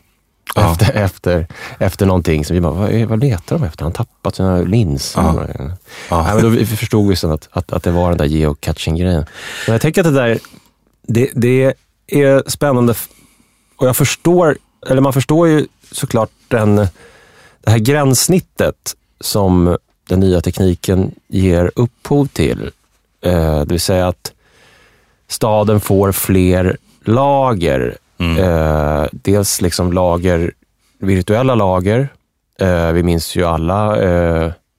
Ja. 0.55 0.73
Efter, 0.73 0.93
efter, 0.93 1.47
efter 1.79 2.07
någonting. 2.07 2.45
Så 2.45 2.55
vi 2.55 2.61
bara, 2.61 2.73
vad, 2.73 2.93
vad 2.93 3.21
letar 3.21 3.59
de 3.59 3.65
efter? 3.65 3.85
Han 3.85 3.93
tappat 3.93 4.37
sina 4.37 4.61
linser. 4.63 5.21
Ja. 5.21 5.47
Ja. 6.09 6.23
Nej, 6.23 6.35
men 6.35 6.43
då 6.43 6.49
vi 6.49 6.67
förstod 6.67 7.09
vi 7.09 7.17
sen 7.17 7.31
att, 7.31 7.49
att, 7.51 7.73
att 7.73 7.83
det 7.83 7.91
var 7.91 8.09
den 8.09 8.19
där 8.19 8.25
geocaching-grejen. 8.25 9.25
Men 9.67 9.73
jag 9.73 9.81
tänker 9.81 10.01
att 10.01 10.15
det 10.15 10.21
där, 10.21 10.39
det, 11.07 11.31
det 11.35 11.75
är 12.13 12.43
spännande. 12.47 12.95
Och 13.77 13.87
jag 13.87 13.97
förstår, 13.97 14.59
eller 14.91 15.01
man 15.01 15.13
förstår 15.13 15.49
ju 15.49 15.67
såklart 15.93 16.31
den, 16.49 16.77
det 17.61 17.71
här 17.71 17.79
gränssnittet 17.79 18.95
som 19.21 19.77
den 20.09 20.21
nya 20.21 20.41
tekniken 20.41 21.15
ger 21.29 21.71
upphov 21.75 22.27
till. 22.27 22.71
Eh, 23.21 23.59
det 23.59 23.71
vill 23.71 23.81
säga 23.81 24.09
att 24.09 24.33
staden 25.29 25.81
får 25.81 26.13
fler 26.13 26.77
lager. 27.05 27.97
Eh, 28.39 29.05
dels 29.13 29.61
liksom 29.61 29.93
lager, 29.93 30.53
virtuella 30.99 31.55
lager. 31.55 32.09
Eh, 32.61 32.93
vi 32.93 33.03
minns 33.03 33.37
ju 33.37 33.45
alla 33.45 33.97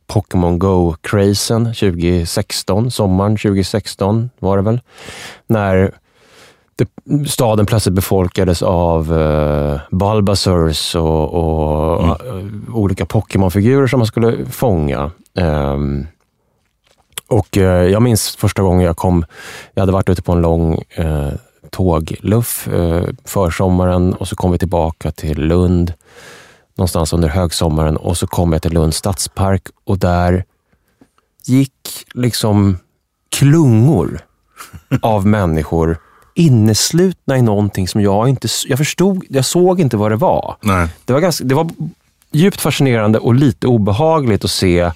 Pokémon 0.08 0.60
Go-crazen 0.60 1.66
2016, 1.66 2.92
sommaren 2.92 3.38
2016 3.38 4.30
var 4.40 4.58
det 4.58 4.64
väl. 4.64 4.80
När 5.48 5.92
staden 7.28 7.66
plötsligt 7.66 7.96
befolkades 7.96 8.62
av 8.62 9.20
eh, 9.20 9.80
Bulbasaurs 9.92 10.96
och, 10.96 11.34
och 11.34 12.10
eh, 12.10 12.46
olika 12.74 13.06
Pokémon-figurer 13.06 13.88
som 13.88 14.00
man 14.00 14.08
skulle 14.08 14.46
fånga. 14.46 15.12
Ehm, 15.38 16.08
och 17.28 17.58
eh, 17.58 17.88
jag 17.88 18.02
minns 18.02 18.36
första 18.36 18.62
gången 18.62 18.86
jag 18.86 18.98
kom, 18.98 19.26
jag 19.74 19.82
hade 19.82 19.92
varit 19.92 20.10
ute 20.10 20.22
på 20.22 20.32
en 20.32 20.42
lång 20.42 20.82
eh, 20.90 21.32
tågluff 21.70 22.68
eh, 22.68 23.04
försommaren 23.26 24.14
och 24.14 24.28
så 24.28 24.36
kom 24.36 24.52
vi 24.52 24.58
tillbaka 24.58 25.12
till 25.12 25.42
Lund 25.42 25.94
någonstans 26.76 27.14
under 27.14 27.30
högsommaren 27.30 27.98
och 27.98 28.18
så 28.18 28.28
kom 28.28 28.54
jag 28.54 28.62
till 28.62 28.74
Lunds 28.74 28.98
stadspark 28.98 29.68
och 29.84 30.00
där 30.00 30.46
gick 31.46 32.06
liksom 32.14 32.78
klungor 33.30 34.20
av 35.02 35.26
människor 35.26 35.98
inneslutna 36.34 37.38
i 37.38 37.42
någonting 37.42 37.88
som 37.88 38.02
jag 38.02 38.30
inte... 38.30 38.48
Jag 38.68 38.78
förstod, 38.78 39.24
jag 39.30 39.46
såg 39.46 39.80
inte 39.80 39.98
vad 39.98 40.12
det 40.12 40.16
var. 40.16 40.56
Nej. 40.62 40.88
Det 41.06 41.14
var, 41.14 41.20
ganska, 41.20 41.44
det 41.44 41.56
var 41.56 41.70
djupt 42.32 42.62
fascinerande 42.62 43.20
och 43.20 43.36
lite 43.36 43.68
obehagligt 43.68 44.46
att 44.46 44.52
se 44.52 44.92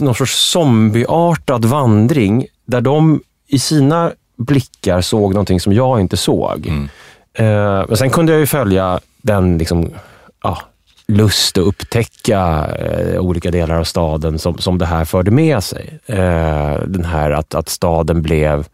någon 0.00 0.14
sorts 0.14 0.50
zombieartad 0.50 1.64
vandring 1.64 2.46
där 2.66 2.80
de 2.80 3.20
i 3.46 3.58
sina 3.58 4.12
blickar 4.36 5.00
såg 5.00 5.32
någonting 5.32 5.60
som 5.60 5.72
jag 5.72 6.00
inte 6.00 6.16
såg. 6.16 6.66
Mm. 6.66 6.88
Eh, 7.34 7.84
men 7.88 7.96
sen 7.96 8.10
kunde 8.10 8.32
jag 8.32 8.40
ju 8.40 8.46
följa 8.46 9.00
den 9.22 9.58
liksom, 9.58 9.90
ja, 10.42 10.58
lust 11.06 11.58
att 11.58 11.64
upptäcka 11.64 12.66
eh, 12.78 13.20
olika 13.20 13.50
delar 13.50 13.78
av 13.78 13.84
staden 13.84 14.38
som, 14.38 14.58
som 14.58 14.78
det 14.78 14.86
här 14.86 15.04
förde 15.04 15.30
med 15.30 15.64
sig. 15.64 15.98
Eh, 16.06 16.82
den 16.86 17.04
här 17.04 17.30
att, 17.30 17.54
att 17.54 17.68
staden 17.68 18.22
blev 18.22 18.66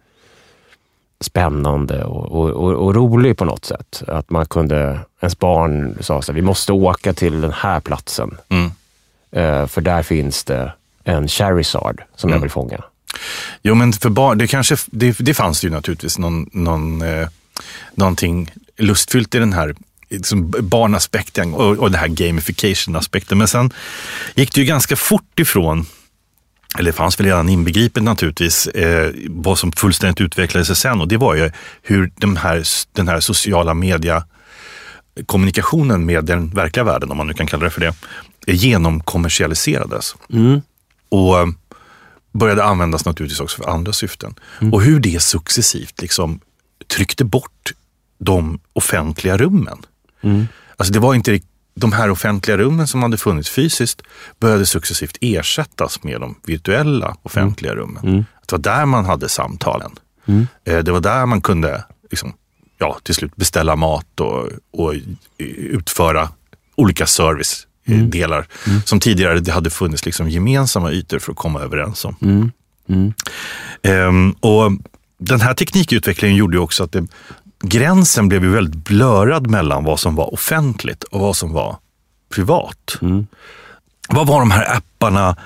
spännande 1.21 2.05
och, 2.05 2.33
och, 2.33 2.51
och, 2.51 2.87
och 2.87 2.95
rolig 2.95 3.37
på 3.37 3.45
något 3.45 3.65
sätt. 3.65 4.03
Att 4.09 4.31
man 4.31 4.47
kunde, 4.47 5.01
ens 5.21 5.39
barn 5.39 5.99
sa 6.01 6.19
att 6.19 6.29
vi 6.29 6.43
måste 6.43 6.73
åka 6.73 7.13
till 7.13 7.41
den 7.41 7.53
här 7.53 7.81
platsen. 7.81 8.39
Mm. 8.49 8.71
Eh, 9.31 9.67
för 9.67 9.81
där 9.81 10.03
finns 10.03 10.45
det 10.45 10.73
en 11.05 11.29
Charizard 11.29 12.03
som 12.17 12.31
jag 12.31 12.39
vill 12.39 12.51
fånga. 12.51 12.85
Jo, 13.63 13.75
men 13.75 13.93
för 13.93 14.11
barn, 14.11 14.39
det, 14.39 14.47
kanske, 14.47 14.77
det, 14.87 15.17
det 15.19 15.35
fanns 15.35 15.65
ju 15.65 15.71
naturligtvis 15.71 16.19
någon, 16.19 16.51
någon, 16.53 17.03
eh, 17.03 17.29
någonting 17.95 18.51
lustfyllt 18.77 19.35
i 19.35 19.39
den 19.39 19.53
här 19.53 19.75
liksom 20.09 20.55
barnaspekten 20.61 21.55
och, 21.55 21.79
och 21.79 21.91
den 21.91 22.01
här 22.01 22.09
gamification-aspekten. 22.09 23.39
Men 23.39 23.49
sen 23.49 23.73
gick 24.35 24.55
det 24.55 24.61
ju 24.61 24.67
ganska 24.67 24.97
fort 24.97 25.41
ifrån 25.41 25.87
eller 26.79 26.93
fanns 26.93 27.21
väl 27.21 27.27
redan 27.27 27.49
inbegripet 27.49 28.03
naturligtvis, 28.03 28.67
eh, 28.67 29.13
vad 29.29 29.59
som 29.59 29.73
fullständigt 29.73 30.21
utvecklade 30.21 30.65
sig 30.65 30.77
sen 30.77 31.01
och 31.01 31.09
det 31.09 31.17
var 31.17 31.35
ju 31.35 31.51
hur 31.83 32.13
de 32.15 32.37
här, 32.37 32.63
den 32.93 33.09
här 33.09 33.21
sociala 33.21 33.75
media 33.75 34.25
kommunikationen 35.27 36.07
med 36.07 36.25
den 36.25 36.51
verkliga 36.51 36.85
världen, 36.85 37.11
om 37.11 37.17
man 37.17 37.27
nu 37.27 37.35
kan 37.35 37.47
kalla 37.47 37.65
det 37.65 37.71
för 37.71 37.81
det, 37.81 37.95
genomkommersialiserades. 38.53 40.15
Mm. 40.33 40.61
Och 41.09 41.39
eh, 41.39 41.47
började 42.33 42.65
användas 42.65 43.05
naturligtvis 43.05 43.41
också 43.41 43.63
för 43.63 43.71
andra 43.71 43.93
syften. 43.93 44.35
Och 44.73 44.83
hur 44.83 45.01
det 45.01 45.23
successivt 45.23 46.03
liksom 46.03 46.41
tryckte 46.87 47.25
bort 47.25 47.73
de 48.19 48.61
offentliga 48.73 49.37
rummen. 49.37 49.79
Alltså 50.77 50.93
det 50.93 50.99
var 50.99 51.15
inte 51.15 51.41
de 51.77 51.93
här 51.93 52.11
offentliga 52.11 52.57
rummen 52.57 52.87
som 52.87 53.03
hade 53.03 53.17
funnits 53.17 53.51
fysiskt 53.51 54.03
började 54.41 54.67
successivt 54.67 55.17
ersättas 55.21 56.03
med 56.03 56.21
de 56.21 56.35
virtuella 56.47 57.17
offentliga 57.23 57.75
rummen. 57.75 58.25
Det 58.47 58.53
var 58.53 58.59
där 58.59 58.87
man 58.87 59.05
hade 59.05 59.29
samtalen. 59.29 59.91
Eh, 60.65 60.79
Det 60.79 60.93
var 60.93 61.01
där 61.01 61.27
man 61.27 61.41
kunde 61.41 61.85
liksom, 62.11 62.33
ja, 62.79 62.99
till 63.03 63.15
slut 63.15 63.37
beställa 63.37 63.77
mat 63.77 64.21
och, 64.21 64.49
och 64.73 64.95
utföra 65.39 66.29
olika 66.75 67.07
servicedelar 67.07 68.47
som 68.85 69.01
tidigare 69.01 69.41
det 69.41 69.53
hade 69.53 69.71
funnits 69.71 70.07
liksom 70.07 70.29
gemensamma 70.31 70.93
ytor 70.93 71.19
för 71.19 71.33
att 71.33 71.39
komma 71.39 71.61
överens 71.61 72.05
om. 72.05 72.51
Ehm, 73.83 74.31
och 74.33 74.73
den 75.19 75.41
här 75.41 75.55
teknikutvecklingen 75.55 76.37
gjorde 76.37 76.57
ju 76.57 76.61
också 76.63 76.85
att 76.85 76.93
det, 76.93 77.07
gränsen 77.69 78.29
blev 78.29 78.45
ju 78.45 78.51
väldigt 78.51 78.85
blörad 78.85 79.47
mellan 79.47 79.85
vad 79.85 80.01
som 80.01 80.15
var 80.15 80.35
offentligt 80.35 81.05
och 81.05 81.21
vad 81.21 81.37
som 81.37 81.53
var 81.53 81.77
privat. 82.29 82.99
Vad 84.09 84.27
var 84.27 84.41
de 84.41 84.51
här 84.51 84.77
apparna 84.77 85.37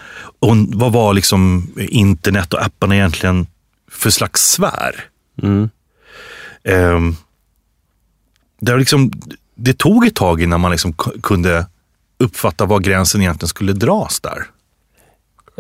och 0.41 0.57
vad 0.57 0.93
var 0.93 1.15
liksom 1.15 1.73
internet 1.77 2.55
och 2.55 2.65
apparna 2.65 2.97
egentligen 2.97 3.47
för 3.91 4.11
slags 4.11 4.51
sfär? 4.51 5.05
Ehm, 6.65 7.17
det, 8.61 8.73
var 8.73 8.79
liksom, 8.79 9.13
det 9.55 9.79
tog 9.79 10.07
ett 10.07 10.15
tag 10.15 10.43
innan 10.43 10.61
man 10.61 10.71
liksom 10.71 10.93
kunde 11.23 11.67
uppfatta 12.19 12.67
var 12.67 12.81
gränsen 12.81 13.21
egentligen 13.21 13.49
skulle 13.49 13.73
dras 13.73 14.21
där. 14.21 14.47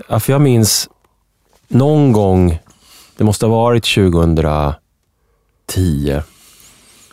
Ja, 0.08 0.20
för 0.20 0.32
jag 0.32 0.40
minns 0.40 0.88
någon 1.68 2.12
gång, 2.12 2.58
det 3.16 3.24
måste 3.24 3.46
ha 3.46 3.56
varit 3.56 3.84
2010, 3.84 6.22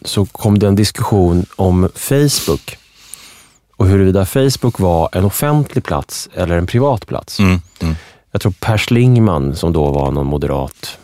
så 0.01 0.25
kom 0.25 0.59
det 0.59 0.67
en 0.67 0.75
diskussion 0.75 1.45
om 1.55 1.89
Facebook 1.95 2.77
och 3.77 3.87
huruvida 3.87 4.25
Facebook 4.25 4.79
var 4.79 5.09
en 5.11 5.25
offentlig 5.25 5.83
plats 5.83 6.29
eller 6.33 6.57
en 6.57 6.67
privat 6.67 7.07
plats. 7.07 7.39
Mm, 7.39 7.59
mm, 7.79 7.95
Jag 8.31 8.41
tror 8.41 8.53
Per 8.59 8.77
Schlingman, 8.77 9.55
som 9.55 9.73
då 9.73 9.91
var 9.91 10.11
någon 10.11 10.27
moderat 10.27 10.97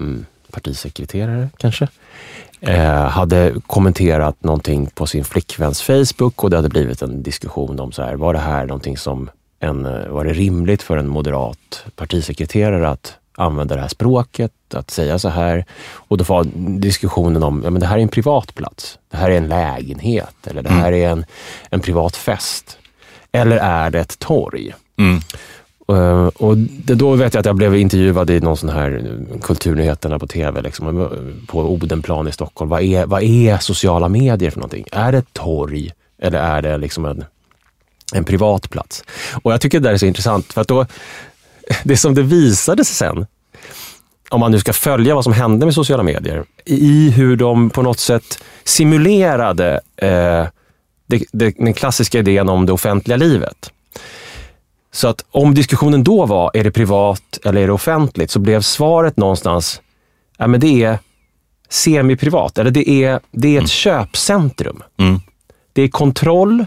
mm, 0.00 0.26
partisekreterare 0.50 1.48
kanske, 1.56 1.88
eh, 2.60 3.08
hade 3.08 3.54
kommenterat 3.66 4.44
någonting 4.44 4.86
på 4.94 5.06
sin 5.06 5.24
flickväns 5.24 5.82
Facebook 5.82 6.44
och 6.44 6.50
det 6.50 6.56
hade 6.56 6.68
blivit 6.68 7.02
en 7.02 7.22
diskussion 7.22 7.80
om 7.80 7.92
så 7.92 8.02
här, 8.02 8.14
var 8.14 8.32
det 8.32 8.40
här 8.40 8.66
någonting 8.66 8.96
som 8.96 9.30
en, 9.60 9.86
eh, 9.86 10.08
var 10.08 10.24
det 10.24 10.32
rimligt 10.32 10.82
för 10.82 10.96
en 10.96 11.08
moderat 11.08 11.84
partisekreterare 11.96 12.88
att 12.88 13.14
använda 13.34 13.74
det 13.74 13.80
här 13.80 13.88
språket, 13.88 14.52
att 14.74 14.90
säga 14.90 15.18
så 15.18 15.28
här. 15.28 15.64
Och 15.94 16.18
då 16.18 16.24
var 16.24 16.46
diskussionen 16.80 17.42
om, 17.42 17.60
ja 17.64 17.70
men 17.70 17.80
det 17.80 17.86
här 17.86 17.98
är 17.98 18.02
en 18.02 18.08
privat 18.08 18.54
plats. 18.54 18.98
Det 19.10 19.16
här 19.16 19.30
är 19.30 19.36
en 19.36 19.48
lägenhet 19.48 20.46
eller 20.46 20.62
det 20.62 20.70
här 20.70 20.92
är 20.92 21.08
en, 21.08 21.24
en 21.70 21.80
privat 21.80 22.16
fest. 22.16 22.78
Eller 23.32 23.56
är 23.56 23.90
det 23.90 24.00
ett 24.00 24.18
torg? 24.18 24.74
mm. 24.98 25.20
Eh, 25.88 26.26
och 26.26 26.56
det, 26.56 26.94
då 26.94 27.14
vet 27.14 27.34
jag 27.34 27.40
att 27.40 27.46
jag 27.46 27.56
blev 27.56 27.76
intervjuad 27.76 28.30
i 28.30 28.40
någon 28.40 28.56
sån 28.56 28.68
här 28.68 29.16
eh, 29.32 29.40
Kulturnyheterna 29.40 30.18
på 30.18 30.26
tv, 30.26 30.62
liksom, 30.62 31.00
eh, 31.00 31.08
på 31.46 31.60
Odenplan 31.60 32.28
i 32.28 32.32
Stockholm. 32.32 32.70
Vad 32.70 32.82
är, 32.82 33.06
vad 33.06 33.22
är 33.22 33.58
sociala 33.58 34.08
medier 34.08 34.50
för 34.50 34.58
någonting? 34.58 34.86
Är 34.92 35.12
det 35.12 35.18
ett 35.18 35.32
torg 35.32 35.92
eller 36.18 36.38
är 36.38 36.62
det 36.62 36.78
liksom 36.78 37.04
en, 37.04 37.24
en 38.14 38.24
privat 38.24 38.70
plats? 38.70 39.04
Och 39.42 39.52
jag 39.52 39.60
tycker 39.60 39.80
det 39.80 39.88
där 39.88 39.94
är 39.94 39.98
så 39.98 40.06
intressant, 40.06 40.52
för 40.52 40.60
att 40.60 40.68
då, 40.68 40.86
det 41.84 41.96
som 41.96 42.14
det 42.14 42.22
visade 42.22 42.84
sig 42.84 42.94
sen, 42.94 43.26
om 44.28 44.40
man 44.40 44.50
nu 44.50 44.58
ska 44.58 44.72
följa 44.72 45.14
vad 45.14 45.24
som 45.24 45.32
hände 45.32 45.66
med 45.66 45.74
sociala 45.74 46.02
medier, 46.02 46.44
i 46.64 47.10
hur 47.10 47.36
de 47.36 47.70
på 47.70 47.82
något 47.82 48.00
sätt 48.00 48.44
simulerade 48.64 49.80
eh, 49.96 50.46
det, 51.06 51.24
det, 51.32 51.54
den 51.58 51.74
klassiska 51.74 52.18
idén 52.18 52.48
om 52.48 52.66
det 52.66 52.72
offentliga 52.72 53.16
livet. 53.16 53.72
Så 54.92 55.08
att 55.08 55.24
om 55.30 55.54
diskussionen 55.54 56.04
då 56.04 56.26
var, 56.26 56.50
är 56.54 56.64
det 56.64 56.70
privat 56.70 57.38
eller 57.44 57.60
är 57.60 57.66
det 57.66 57.72
offentligt? 57.72 58.30
Så 58.30 58.38
blev 58.38 58.60
svaret 58.60 59.16
någonstans, 59.16 59.80
ja 60.38 60.46
men 60.46 60.60
det 60.60 60.84
är 60.84 60.98
semiprivat, 61.68 62.58
eller 62.58 62.70
det 62.70 62.90
är, 62.90 63.20
det 63.30 63.56
är 63.56 63.62
ett 63.62 63.70
köpcentrum. 63.70 64.82
Mm. 64.96 65.20
Det 65.72 65.82
är 65.82 65.88
kontroll, 65.88 66.66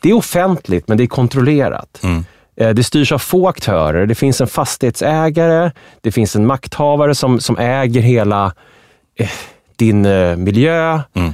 det 0.00 0.10
är 0.10 0.14
offentligt 0.14 0.88
men 0.88 0.98
det 0.98 1.04
är 1.04 1.08
kontrollerat. 1.08 2.00
Mm. 2.02 2.24
Eh, 2.56 2.70
Det 2.70 2.84
styrs 2.84 3.12
av 3.12 3.18
få 3.18 3.48
aktörer. 3.48 4.06
Det 4.06 4.14
finns 4.14 4.40
en 4.40 4.46
fastighetsägare, 4.46 5.70
det 6.00 6.12
finns 6.12 6.36
en 6.36 6.46
makthavare 6.46 7.14
som, 7.14 7.40
som 7.40 7.58
äger 7.58 8.00
hela 8.00 8.52
eh, 9.18 9.30
din 9.76 10.06
eh, 10.06 10.36
miljö. 10.36 11.00
Mm. 11.14 11.32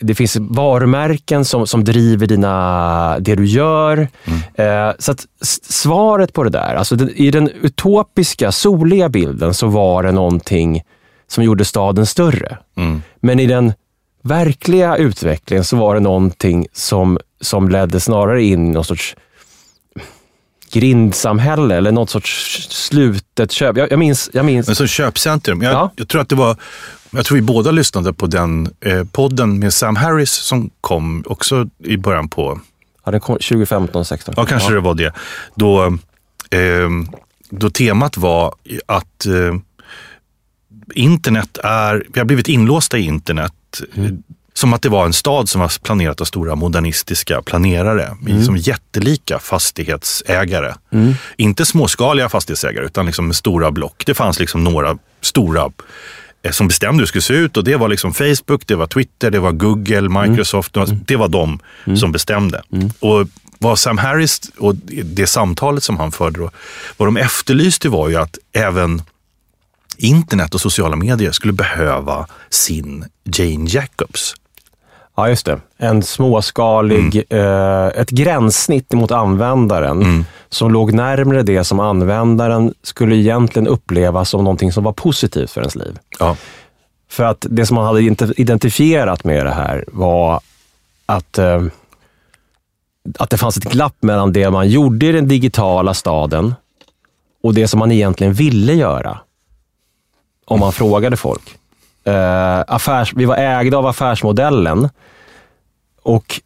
Det 0.00 0.14
finns 0.14 0.36
varumärken 0.40 1.44
som, 1.44 1.66
som 1.66 1.84
driver 1.84 2.26
dina, 2.26 3.18
det 3.20 3.34
du 3.34 3.46
gör. 3.46 4.08
Eh, 4.54 4.90
så 4.98 5.12
att 5.12 5.26
svaret 5.42 6.32
på 6.32 6.42
det 6.44 6.50
där, 6.50 6.74
alltså 6.74 6.96
den, 6.96 7.10
i 7.10 7.30
den 7.30 7.48
utopiska, 7.48 8.52
soliga 8.52 9.08
bilden 9.08 9.54
så 9.54 9.66
var 9.66 10.02
det 10.02 10.12
någonting 10.12 10.82
som 11.28 11.44
gjorde 11.44 11.64
staden 11.64 12.06
större. 12.06 12.58
Mm. 12.76 13.02
Men 13.20 13.40
i 13.40 13.46
den 13.46 13.72
verkliga 14.22 14.96
utvecklingen 14.96 15.64
så 15.64 15.76
var 15.76 15.94
det 15.94 16.00
någonting 16.00 16.66
som, 16.72 17.18
som 17.40 17.68
ledde 17.68 18.00
snarare 18.00 18.42
in 18.42 18.66
i 18.66 18.70
någon 18.70 18.84
sorts 18.84 19.16
grindsamhälle 20.72 21.76
eller 21.76 21.92
något 21.92 22.10
sorts 22.10 22.66
slutet 22.70 23.52
köp. 23.52 23.76
Jag, 23.76 23.90
jag 23.92 23.98
minns, 23.98 24.30
jag 24.32 24.44
minns 24.44 24.66
Men 24.66 24.76
som 24.76 24.86
köpcentrum, 24.86 25.62
jag, 25.62 25.72
Ja. 25.72 25.92
jag 25.96 26.08
tror 26.08 26.20
att 26.20 26.28
det 26.28 26.34
var, 26.34 26.56
jag 27.10 27.24
tror 27.26 27.34
vi 27.36 27.42
båda 27.42 27.70
lyssnade 27.70 28.12
på 28.12 28.26
den 28.26 28.70
eh, 28.80 29.04
podden 29.04 29.58
med 29.58 29.74
Sam 29.74 29.96
Harris 29.96 30.32
som 30.32 30.70
kom 30.80 31.24
också 31.26 31.66
i 31.84 31.96
början 31.96 32.28
på, 32.28 32.60
ja, 33.04 33.10
den 33.10 33.20
kom 33.20 33.34
2015, 33.36 34.04
16. 34.04 34.34
ja 34.36 34.44
kanske 34.46 34.72
det 34.72 34.80
var 34.80 34.94
det, 34.94 35.12
då, 35.54 35.84
eh, 36.50 36.88
då 37.50 37.70
temat 37.70 38.16
var 38.16 38.54
att 38.86 39.26
eh, 39.26 39.54
internet 40.94 41.58
är, 41.64 42.06
vi 42.12 42.20
har 42.20 42.24
blivit 42.26 42.48
inlåsta 42.48 42.98
i 42.98 43.02
internet. 43.02 43.52
eh, 43.94 44.04
Som 44.60 44.72
att 44.72 44.82
det 44.82 44.88
var 44.88 45.04
en 45.04 45.12
stad 45.12 45.48
som 45.48 45.60
var 45.60 45.82
planerat 45.82 46.20
av 46.20 46.24
stora 46.24 46.54
modernistiska 46.54 47.42
planerare. 47.42 48.16
Som 48.44 48.56
jättelika 48.56 49.38
fastighetsägare. 49.38 50.74
Inte 51.36 51.66
småskaliga 51.66 52.28
fastighetsägare 52.28 52.84
utan 52.84 53.06
liksom 53.06 53.32
stora 53.32 53.70
block. 53.70 54.02
Det 54.06 54.14
fanns 54.14 54.40
liksom 54.40 54.64
några 54.64 54.98
stora 55.20 55.70
eh, 56.42 56.50
som 56.52 56.68
bestämde 56.68 56.94
hur 56.96 57.00
det 57.00 57.06
skulle 57.06 57.22
se 57.22 57.34
ut. 57.34 57.56
Och 57.56 57.64
det 57.64 57.76
var 57.76 57.88
liksom 57.88 58.14
Facebook, 58.14 58.66
det 58.66 58.74
var 58.74 58.86
Twitter, 58.86 59.30
det 59.30 59.38
var 59.40 59.52
Google, 59.52 60.08
Microsoft. 60.08 60.72
Det 60.74 60.80
var, 60.80 60.98
det 61.06 61.16
var 61.16 61.28
de 61.28 61.58
som 61.96 62.12
bestämde. 62.12 62.62
Och 63.00 63.28
vad 63.58 63.78
Sam 63.78 63.98
Harris 63.98 64.40
och 64.58 64.74
det 65.04 65.26
samtalet 65.26 65.82
som 65.82 65.96
han 65.98 66.12
förde, 66.12 66.40
då, 66.40 66.50
vad 66.96 67.08
de 67.08 67.16
efterlyste 67.16 67.88
var 67.88 68.08
ju 68.08 68.16
att 68.16 68.38
även 68.52 69.02
internet 69.96 70.54
och 70.54 70.60
sociala 70.60 70.96
medier 70.96 71.32
skulle 71.32 71.52
behöva 71.52 72.26
sin 72.50 73.04
Jane 73.24 73.70
Jacobs. 73.70 74.34
Ja, 75.20 75.28
just 75.28 75.46
det. 75.46 75.60
En 75.76 76.02
småskalig, 76.02 77.24
eh, 77.30 77.86
ett 77.86 78.10
gränssnitt 78.10 78.92
mot 78.92 79.10
användaren 79.10 80.24
som 80.48 80.72
låg 80.72 80.92
närmare 80.92 81.42
det 81.42 81.64
som 81.64 81.80
användaren 81.80 82.74
skulle 82.82 83.16
egentligen 83.16 83.68
uppleva 83.68 84.24
som 84.24 84.44
någonting 84.44 84.72
som 84.72 84.84
var 84.84 84.92
positivt 84.92 85.50
för 85.50 85.60
ens 85.60 85.74
liv. 85.74 85.98
Ja. 86.18 86.36
För 87.10 87.24
att 87.24 87.46
det 87.50 87.66
som 87.66 87.74
man 87.74 87.86
hade 87.86 88.00
identifierat 88.36 89.24
med 89.24 89.46
det 89.46 89.52
här 89.52 89.84
var 89.88 90.40
att, 91.06 91.38
eh, 91.38 91.62
att 93.18 93.30
det 93.30 93.38
fanns 93.38 93.56
ett 93.56 93.72
glapp 93.72 93.96
mellan 94.00 94.32
det 94.32 94.50
man 94.50 94.68
gjorde 94.68 95.06
i 95.06 95.12
den 95.12 95.28
digitala 95.28 95.94
staden 95.94 96.54
och 97.42 97.54
det 97.54 97.68
som 97.68 97.78
man 97.78 97.92
egentligen 97.92 98.32
ville 98.32 98.74
göra. 98.74 99.18
Om 100.46 100.60
man 100.60 100.72
frågade 100.72 101.16
folk. 101.16 101.59
Eh, 102.04 102.64
affärs, 102.66 103.12
vi 103.16 103.24
var 103.24 103.36
ägda 103.36 103.76
av 103.76 103.86
affärsmodellen. 103.86 104.88
Och 106.02 106.40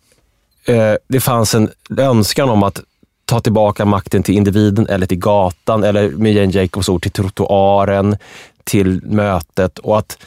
eh, 0.66 0.94
det 1.08 1.20
fanns 1.20 1.54
en 1.54 1.70
önskan 1.98 2.50
om 2.50 2.62
att 2.62 2.80
ta 3.24 3.40
tillbaka 3.40 3.84
makten 3.84 4.22
till 4.22 4.34
individen 4.34 4.86
eller 4.86 5.06
till 5.06 5.18
gatan 5.18 5.84
eller 5.84 6.10
med 6.10 6.32
Jane 6.32 6.52
Jacobs 6.52 6.88
ord 6.88 7.02
till 7.02 7.10
trottoaren, 7.10 8.16
till 8.64 9.02
mötet. 9.04 9.78
Och 9.78 9.98
att 9.98 10.18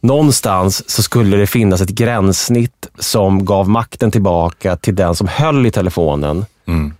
någonstans 0.00 0.90
så 0.90 1.02
skulle 1.02 1.36
det 1.36 1.46
finnas 1.46 1.80
ett 1.80 1.88
gränssnitt 1.88 2.86
som 2.98 3.44
gav 3.44 3.68
makten 3.68 4.10
tillbaka 4.10 4.76
till 4.76 4.94
den 4.94 5.14
som 5.14 5.28
höll 5.28 5.66
i 5.66 5.70
telefonen. 5.70 6.44
Mm 6.66 6.94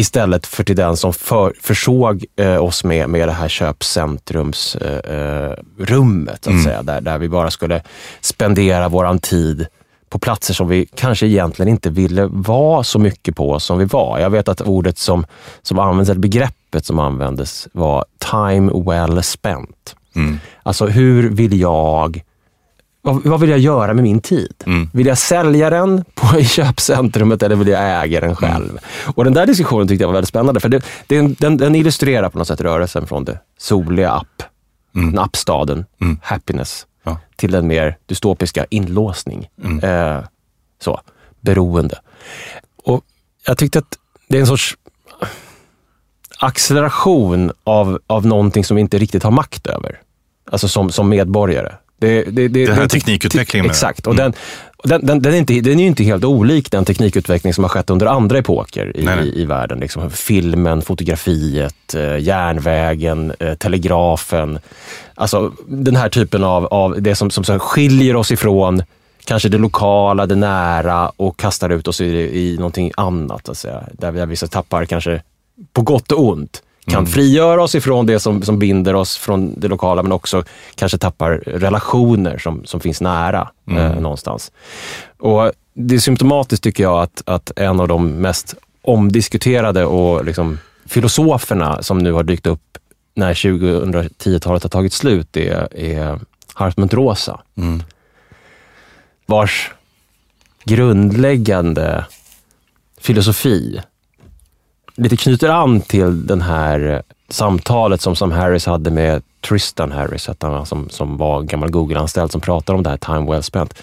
istället 0.00 0.46
för 0.46 0.64
till 0.64 0.76
den 0.76 0.96
som 0.96 1.12
för, 1.12 1.52
försåg 1.60 2.24
eh, 2.36 2.64
oss 2.64 2.84
med, 2.84 3.08
med 3.08 3.28
det 3.28 3.32
här 3.32 3.48
köpcentrumsrummet, 3.48 6.46
eh, 6.46 6.54
att 6.54 6.62
säga, 6.62 6.82
där, 6.82 7.00
där 7.00 7.18
vi 7.18 7.28
bara 7.28 7.50
skulle 7.50 7.82
spendera 8.20 8.88
våran 8.88 9.18
tid 9.18 9.66
på 10.08 10.18
platser 10.18 10.54
som 10.54 10.68
vi 10.68 10.86
kanske 10.94 11.26
egentligen 11.26 11.68
inte 11.68 11.90
ville 11.90 12.26
vara 12.26 12.84
så 12.84 12.98
mycket 12.98 13.36
på 13.36 13.60
som 13.60 13.78
vi 13.78 13.84
var. 13.84 14.18
Jag 14.18 14.30
vet 14.30 14.48
att 14.48 14.60
ordet 14.60 14.98
som, 14.98 15.26
som 15.62 15.78
används, 15.78 16.10
eller 16.10 16.20
begreppet 16.20 16.84
som 16.84 16.98
användes 16.98 17.68
var 17.72 18.04
time 18.30 18.72
well 18.86 19.22
spent. 19.22 19.96
Mm. 20.16 20.38
Alltså 20.62 20.86
hur 20.86 21.30
vill 21.30 21.60
jag 21.60 22.22
vad, 23.02 23.22
vad 23.24 23.40
vill 23.40 23.50
jag 23.50 23.58
göra 23.58 23.94
med 23.94 24.02
min 24.04 24.20
tid? 24.20 24.54
Mm. 24.66 24.90
Vill 24.92 25.06
jag 25.06 25.18
sälja 25.18 25.70
den 25.70 26.04
på, 26.14 26.38
i 26.38 26.44
köpcentrumet 26.44 27.42
eller 27.42 27.56
vill 27.56 27.68
jag 27.68 28.02
äga 28.04 28.20
den 28.20 28.36
själv? 28.36 28.78
Och 29.14 29.24
den 29.24 29.34
där 29.34 29.46
diskussionen 29.46 29.88
tyckte 29.88 30.02
jag 30.02 30.08
var 30.08 30.14
väldigt 30.14 30.28
spännande, 30.28 30.60
för 30.60 30.68
det, 30.68 30.84
det, 31.06 31.20
den, 31.40 31.56
den 31.56 31.74
illustrerar 31.74 32.28
på 32.28 32.38
något 32.38 32.48
sätt 32.48 32.60
rörelsen 32.60 33.06
från 33.06 33.24
det 33.24 33.38
soliga 33.58 34.10
app, 34.10 34.42
den 34.92 35.18
appstaden, 35.18 35.84
happiness, 36.22 36.86
Ja. 37.02 37.18
till 37.36 37.50
den 37.50 37.66
mer 37.66 37.96
dystopiska 38.06 38.66
inlåsning. 38.70 39.48
Eh, 39.82 40.18
så, 40.82 41.00
beroende. 41.40 41.98
Och 42.84 43.04
jag 43.46 43.58
tyckte 43.58 43.78
att 43.78 43.98
det 44.28 44.36
är 44.36 44.40
en 44.40 44.46
sorts 44.46 44.76
acceleration 46.38 47.52
av, 47.64 47.98
av 48.06 48.26
någonting 48.26 48.64
som 48.64 48.74
vi 48.74 48.80
inte 48.80 48.98
riktigt 48.98 49.22
har 49.22 49.30
makt 49.30 49.66
över. 49.66 50.00
Alltså 50.50 50.68
som, 50.68 50.90
som 50.90 51.08
medborgare. 51.08 51.72
Det, 52.00 52.22
det, 52.22 52.48
det, 52.48 52.66
Den 52.66 52.74
här 52.74 52.88
teknikutvecklingen 52.88 53.64
du? 53.64 53.70
Exakt. 53.70 54.06
Och 54.06 54.16
den, 54.16 54.32
och 54.76 54.88
den, 54.88 55.06
den, 55.06 55.22
den, 55.22 55.34
är 55.34 55.38
inte, 55.38 55.60
den 55.60 55.78
är 55.78 55.82
ju 55.82 55.86
inte 55.86 56.04
helt 56.04 56.24
olik 56.24 56.70
den 56.70 56.84
teknikutveckling 56.84 57.54
som 57.54 57.64
har 57.64 57.68
skett 57.68 57.90
under 57.90 58.06
andra 58.06 58.38
epoker 58.38 58.96
i, 58.96 59.04
Nej, 59.04 59.16
nej. 59.16 59.28
i, 59.28 59.42
i 59.42 59.44
världen. 59.44 59.80
Liksom 59.80 60.10
filmen, 60.10 60.82
fotografiet, 60.82 61.94
eh, 61.94 62.18
järnvägen, 62.18 63.32
eh, 63.40 63.54
telegrafen. 63.54 64.58
Alltså 65.14 65.52
den 65.66 65.96
här 65.96 66.08
typen 66.08 66.44
av, 66.44 66.66
av 66.66 67.02
det 67.02 67.14
som, 67.14 67.30
som 67.30 67.44
här 67.48 67.58
skiljer 67.58 68.16
oss 68.16 68.30
ifrån 68.30 68.82
kanske 69.24 69.48
det 69.48 69.58
lokala, 69.58 70.26
det 70.26 70.36
nära 70.36 71.12
och 71.16 71.38
kastar 71.38 71.70
ut 71.70 71.88
oss 71.88 72.00
i, 72.00 72.04
i 72.38 72.56
någonting 72.56 72.92
annat. 72.96 73.46
Så 73.46 73.52
att 73.52 73.58
säga. 73.58 73.82
Där 73.92 74.10
vi 74.10 74.26
vissa 74.26 74.46
tappar 74.46 74.84
kanske 74.84 75.22
på 75.72 75.82
gott 75.82 76.12
och 76.12 76.24
ont 76.24 76.62
kan 76.86 77.06
frigöra 77.06 77.62
oss 77.62 77.74
ifrån 77.74 78.06
det 78.06 78.20
som, 78.20 78.42
som 78.42 78.58
binder 78.58 78.94
oss 78.94 79.16
från 79.16 79.60
det 79.60 79.68
lokala, 79.68 80.02
men 80.02 80.12
också 80.12 80.44
kanske 80.74 80.98
tappar 80.98 81.30
relationer 81.46 82.38
som, 82.38 82.64
som 82.64 82.80
finns 82.80 83.00
nära 83.00 83.50
eh, 83.70 84.00
någonstans. 84.00 84.52
Och 85.18 85.52
Det 85.74 85.94
är 85.94 85.98
symptomatiskt 85.98 86.64
tycker 86.64 86.82
jag 86.82 87.02
att, 87.02 87.22
att 87.26 87.52
en 87.56 87.80
av 87.80 87.88
de 87.88 88.08
mest 88.08 88.54
omdiskuterade 88.82 89.84
och 89.84 90.24
liksom 90.24 90.58
filosoferna 90.86 91.82
som 91.82 91.98
nu 91.98 92.12
har 92.12 92.22
dykt 92.22 92.46
upp 92.46 92.78
när 93.14 93.34
2010-talet 93.34 94.62
har 94.62 94.70
tagit 94.70 94.92
slut 94.92 95.36
är, 95.36 95.76
är 95.76 96.20
Hartmut 96.54 96.94
Rosa. 96.94 97.40
Mm. 97.56 97.82
Vars 99.26 99.70
grundläggande 100.64 102.04
filosofi 103.00 103.80
lite 104.94 105.16
knyter 105.16 105.48
an 105.48 105.80
till 105.80 106.26
den 106.26 106.42
här 106.42 106.92
eh, 106.92 107.00
samtalet 107.28 108.00
som 108.00 108.16
Sam 108.16 108.32
Harris 108.32 108.66
hade 108.66 108.90
med 108.90 109.22
Tristan 109.48 109.92
Harris, 109.92 110.28
hette 110.28 110.46
han, 110.46 110.66
som, 110.66 110.88
som 110.90 111.16
var 111.16 111.42
gammal 111.42 111.70
Google-anställd 111.70 112.32
som 112.32 112.40
pratade 112.40 112.76
om 112.76 112.82
det 112.82 112.90
här 112.90 112.96
time 112.96 113.30
well 113.30 113.42
spent. 113.42 113.82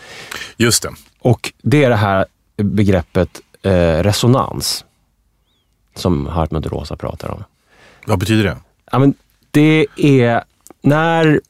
Just 0.58 0.84
det. 0.84 0.89
Och 1.20 1.53
det 1.62 1.84
är 1.84 1.89
det 1.89 1.95
här 1.95 2.26
begreppet 2.58 3.41
eh, 3.62 4.03
resonans 4.03 4.86
som 5.95 6.28
Hartmut 6.28 6.66
Rosa 6.66 6.95
pratar 6.95 7.30
om. 7.32 7.43
Vad 8.05 8.20
betyder 8.20 8.43
det? 8.43 8.58
Ja, 8.91 8.99
men 8.99 9.14
det 9.51 9.88
är 9.97 10.43
när 10.82 11.41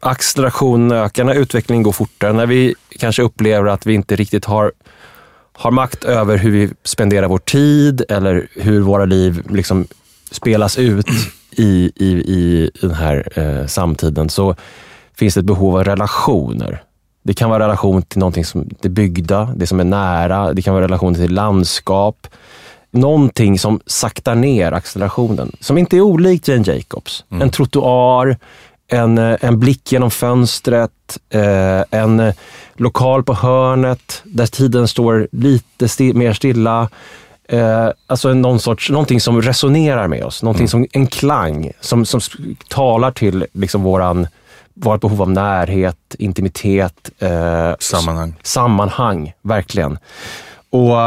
accelerationen 0.00 0.92
ökar, 0.92 1.24
när 1.24 1.34
utvecklingen 1.34 1.82
går 1.82 1.92
fortare, 1.92 2.32
när 2.32 2.46
vi 2.46 2.74
kanske 2.98 3.22
upplever 3.22 3.70
att 3.70 3.86
vi 3.86 3.94
inte 3.94 4.16
riktigt 4.16 4.44
har, 4.44 4.72
har 5.52 5.70
makt 5.70 6.04
över 6.04 6.36
hur 6.36 6.50
vi 6.50 6.70
spenderar 6.84 7.28
vår 7.28 7.38
tid 7.38 8.02
eller 8.08 8.48
hur 8.54 8.80
våra 8.80 9.04
liv 9.04 9.42
liksom 9.50 9.86
spelas 10.30 10.78
ut 10.78 11.06
i, 11.50 11.92
i, 11.96 12.06
i 12.06 12.70
den 12.80 12.94
här 12.94 13.28
eh, 13.34 13.66
samtiden, 13.66 14.28
så 14.28 14.54
finns 15.14 15.34
det 15.34 15.40
ett 15.40 15.46
behov 15.46 15.76
av 15.76 15.84
relationer. 15.84 16.82
Det 17.22 17.34
kan 17.34 17.50
vara 17.50 17.64
relation 17.64 18.02
till 18.02 18.18
någonting 18.18 18.44
som 18.44 18.68
det 18.80 18.88
byggda, 18.88 19.52
det 19.56 19.66
som 19.66 19.80
är 19.80 19.84
nära. 19.84 20.52
Det 20.52 20.62
kan 20.62 20.74
vara 20.74 20.84
relation 20.84 21.14
till 21.14 21.34
landskap. 21.34 22.26
Någonting 22.90 23.58
som 23.58 23.80
saktar 23.86 24.34
ner 24.34 24.72
accelerationen. 24.72 25.52
Som 25.60 25.78
inte 25.78 25.96
är 25.96 26.00
olikt 26.00 26.48
Jane 26.48 26.64
Jacobs. 26.66 27.24
En 27.30 27.50
trottoar, 27.50 28.36
en, 28.88 29.18
eh, 29.18 29.36
en 29.40 29.60
blick 29.60 29.92
genom 29.92 30.10
fönstret, 30.10 30.90
eh, 31.30 31.82
en 31.90 32.20
eh, 32.20 32.34
lokal 32.76 33.22
på 33.22 33.34
hörnet 33.34 34.22
där 34.24 34.46
tiden 34.46 34.88
står 34.88 35.28
lite 35.32 35.86
sti- 35.86 36.14
mer 36.14 36.32
stilla. 36.32 36.88
Eh, 37.48 37.88
alltså 38.06 38.34
någon 38.34 38.60
sorts, 38.60 38.90
någonting 38.90 39.20
som 39.20 39.42
resonerar 39.42 40.08
med 40.08 40.24
oss. 40.24 40.42
Någonting 40.42 40.68
som, 40.68 40.86
en 40.92 41.06
klang 41.06 41.70
som, 41.80 42.04
som 42.04 42.20
talar 42.68 43.10
till 43.10 43.46
liksom 43.52 43.82
våran, 43.82 44.26
vårt 44.74 45.00
behov 45.00 45.22
av 45.22 45.30
närhet, 45.30 45.96
intimitet, 46.18 47.10
eh, 47.18 47.72
Sammanhang. 47.78 48.34
sammanhang, 48.42 49.32
verkligen. 49.42 49.98
Och 50.70 50.98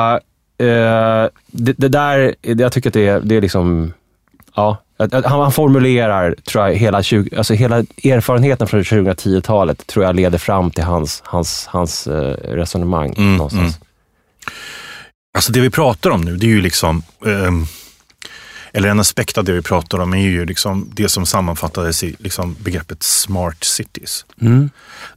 eh, 0.66 1.28
det, 1.48 1.74
det 1.78 1.88
där, 1.90 2.36
jag 2.42 2.72
tycker 2.72 2.90
att 2.90 2.94
det 2.94 3.08
är, 3.08 3.20
det 3.20 3.36
är 3.36 3.42
liksom, 3.42 3.94
ja, 4.56 4.78
han, 4.98 5.24
han 5.24 5.52
formulerar, 5.52 6.36
tror 6.44 6.68
jag, 6.68 6.76
hela, 6.76 7.04
20, 7.04 7.38
alltså 7.38 7.54
hela 7.54 7.78
erfarenheten 8.04 8.68
från 8.68 8.84
2010-talet 8.84 9.88
tror 9.88 10.06
jag 10.06 10.16
leder 10.16 10.38
fram 10.38 10.72
till 10.72 10.84
hans, 10.84 11.22
hans, 11.26 11.68
hans 11.68 12.08
eh, 12.08 12.54
resonemang 12.56 13.14
Mm, 13.18 13.38
någonstans. 13.38 13.80
Alltså 15.34 15.52
det 15.52 15.62
vi 15.62 15.70
pratar 15.70 16.10
om 16.10 16.22
nu, 16.22 16.38
det 16.38 16.46
är 16.46 16.50
ju 16.50 16.62
liksom, 16.62 17.04
ehm, 17.26 17.66
eller 18.74 18.90
en 18.90 19.00
aspekt 19.00 19.38
av 19.38 19.44
det 19.44 19.54
vi 19.54 19.62
pratar 19.62 20.00
om 20.00 20.14
är 20.14 20.18
ju 20.18 20.46
liksom 20.46 20.90
det 20.94 21.10
som 21.10 21.26
sammanfattades 21.26 22.04
i 22.04 22.16
liksom 22.20 22.56
begreppet 22.60 23.04
smart 23.04 23.64
cities. 23.64 24.26
Mm. 24.42 24.70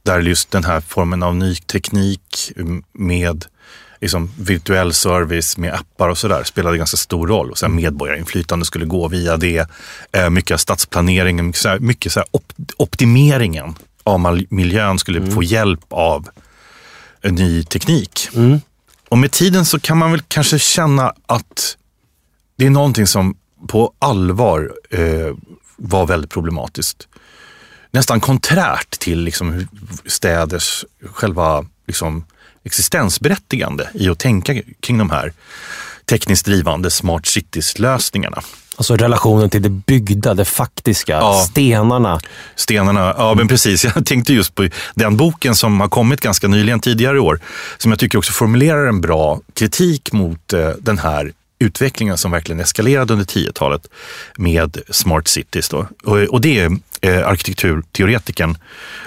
Där 0.03 0.19
just 0.19 0.51
den 0.51 0.63
här 0.63 0.81
formen 0.81 1.23
av 1.23 1.35
ny 1.35 1.55
teknik 1.55 2.51
mm, 2.55 2.83
med 2.91 3.45
liksom 4.01 4.31
virtuell 4.39 4.93
service 4.93 5.57
med 5.57 5.73
appar 5.73 6.09
och 6.09 6.17
sådär 6.17 6.43
spelade 6.43 6.77
ganska 6.77 6.97
stor 6.97 7.27
roll. 7.27 7.51
Och 7.51 7.57
sen 7.57 7.75
medborgarinflytande 7.75 8.65
skulle 8.65 8.85
gå 8.85 9.07
via 9.07 9.37
det. 9.37 9.69
Eh, 10.11 10.29
mycket 10.29 10.53
av 10.53 10.57
stadsplaneringen, 10.57 11.45
mycket, 11.45 11.61
så 11.61 11.69
här, 11.69 11.79
mycket 11.79 12.11
så 12.11 12.23
op 12.31 12.53
optimeringen 12.77 13.75
av 14.03 14.41
miljön 14.49 14.99
skulle 14.99 15.31
få 15.31 15.43
hjälp 15.43 15.85
av 15.89 16.29
en 17.21 17.35
ny 17.35 17.63
teknik. 17.63 18.29
Mm. 18.35 18.59
Och 19.09 19.17
med 19.17 19.31
tiden 19.31 19.65
så 19.65 19.79
kan 19.79 19.97
man 19.97 20.11
väl 20.11 20.21
kanske 20.27 20.59
känna 20.59 21.13
att 21.25 21.77
det 22.57 22.65
är 22.65 22.69
någonting 22.69 23.07
som 23.07 23.37
på 23.67 23.93
allvar 23.99 24.71
eh, 24.89 25.35
var 25.77 26.05
väldigt 26.05 26.31
problematiskt. 26.31 27.07
Nästan 27.91 28.19
konträrt 28.19 28.99
till 28.99 29.19
liksom 29.19 29.67
städers 30.05 30.85
själva 31.13 31.65
liksom, 31.87 32.25
existensberättigande 32.67 33.89
i 33.93 34.09
att 34.09 34.19
tänka 34.19 34.53
kring 34.79 34.97
de 34.97 35.09
här 35.09 35.33
tekniskt 36.05 36.45
drivande 36.45 36.91
smart 36.91 37.25
cities-lösningarna. 37.25 38.41
Alltså 38.75 38.95
relationen 38.95 39.49
till 39.49 39.61
det 39.61 39.69
byggda, 39.69 40.33
det 40.33 40.45
faktiska, 40.45 41.11
ja. 41.11 41.45
stenarna. 41.49 42.19
Stenarna, 42.55 43.15
ja 43.17 43.33
men 43.33 43.47
precis. 43.47 43.85
Jag 43.95 44.05
tänkte 44.05 44.33
just 44.33 44.55
på 44.55 44.69
den 44.95 45.17
boken 45.17 45.55
som 45.55 45.79
har 45.81 45.87
kommit 45.87 46.21
ganska 46.21 46.47
nyligen 46.47 46.79
tidigare 46.79 47.17
i 47.17 47.19
år, 47.19 47.39
som 47.77 47.91
jag 47.91 47.99
tycker 47.99 48.17
också 48.17 48.31
formulerar 48.31 48.87
en 48.87 49.01
bra 49.01 49.39
kritik 49.53 50.11
mot 50.11 50.53
eh, 50.53 50.69
den 50.79 50.97
här 50.97 51.31
utvecklingen 51.59 52.17
som 52.17 52.31
verkligen 52.31 52.59
eskalerade 52.59 53.13
under 53.13 53.25
10-talet 53.25 53.87
med 54.37 54.77
smart 54.89 55.27
cities. 55.27 55.69
Då. 55.69 55.87
Och, 56.29 56.41
det 56.41 56.59
är 56.59 56.71
eh, 57.01 57.27
arkitekturteoretikern 57.27 58.57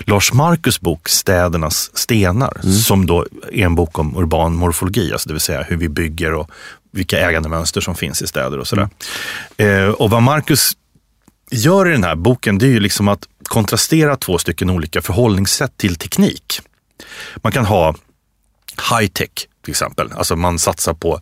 Lars 0.01 0.33
Markus 0.33 0.81
bok 0.81 1.09
Städernas 1.09 1.97
stenar, 1.97 2.61
mm. 2.63 2.75
som 2.75 3.07
då 3.07 3.27
är 3.53 3.65
en 3.65 3.75
bok 3.75 3.99
om 3.99 4.17
urban 4.17 4.55
morfologi, 4.55 5.13
alltså 5.13 5.29
det 5.29 5.35
vill 5.35 5.41
säga 5.41 5.63
hur 5.63 5.77
vi 5.77 5.89
bygger 5.89 6.33
och 6.33 6.51
vilka 6.93 7.19
ägandemönster 7.19 7.81
som 7.81 7.95
finns 7.95 8.23
i 8.23 8.27
städer 8.27 8.59
och 8.59 8.69
sådär. 8.69 8.89
Mm. 9.57 9.85
Eh, 9.85 9.91
och 9.91 10.11
vad 10.11 10.23
Marcus 10.23 10.73
gör 11.51 11.89
i 11.89 11.93
den 11.93 12.05
här 12.05 12.15
boken, 12.15 12.59
det 12.59 12.67
är 12.67 12.71
ju 12.71 12.81
liksom 12.81 13.09
att 13.09 13.29
kontrastera 13.43 14.17
två 14.17 14.39
stycken 14.39 14.71
olika 14.71 15.03
förhållningssätt 15.03 15.77
till 15.77 15.97
teknik. 15.97 16.61
Man 17.37 17.53
kan 17.53 17.65
ha 17.65 17.95
high-tech 18.91 19.47
till 19.71 19.85
exempel. 19.85 20.13
Alltså 20.13 20.37
man 20.37 20.59
satsar 20.59 20.95
på 20.95 21.21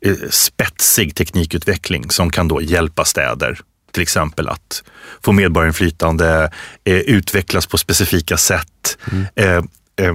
eh, 0.00 0.14
spetsig 0.30 1.14
teknikutveckling 1.14 2.10
som 2.10 2.30
kan 2.30 2.48
då 2.48 2.62
hjälpa 2.62 3.04
städer 3.04 3.60
till 3.92 4.02
exempel 4.02 4.48
att 4.48 4.82
få 5.22 5.32
medborgarinflytande, 5.32 6.50
eh, 6.84 6.94
utvecklas 6.94 7.66
på 7.66 7.78
specifika 7.78 8.36
sätt. 8.36 8.98
Mm. 9.12 9.26
Eh, 9.34 9.64
eh, 10.06 10.14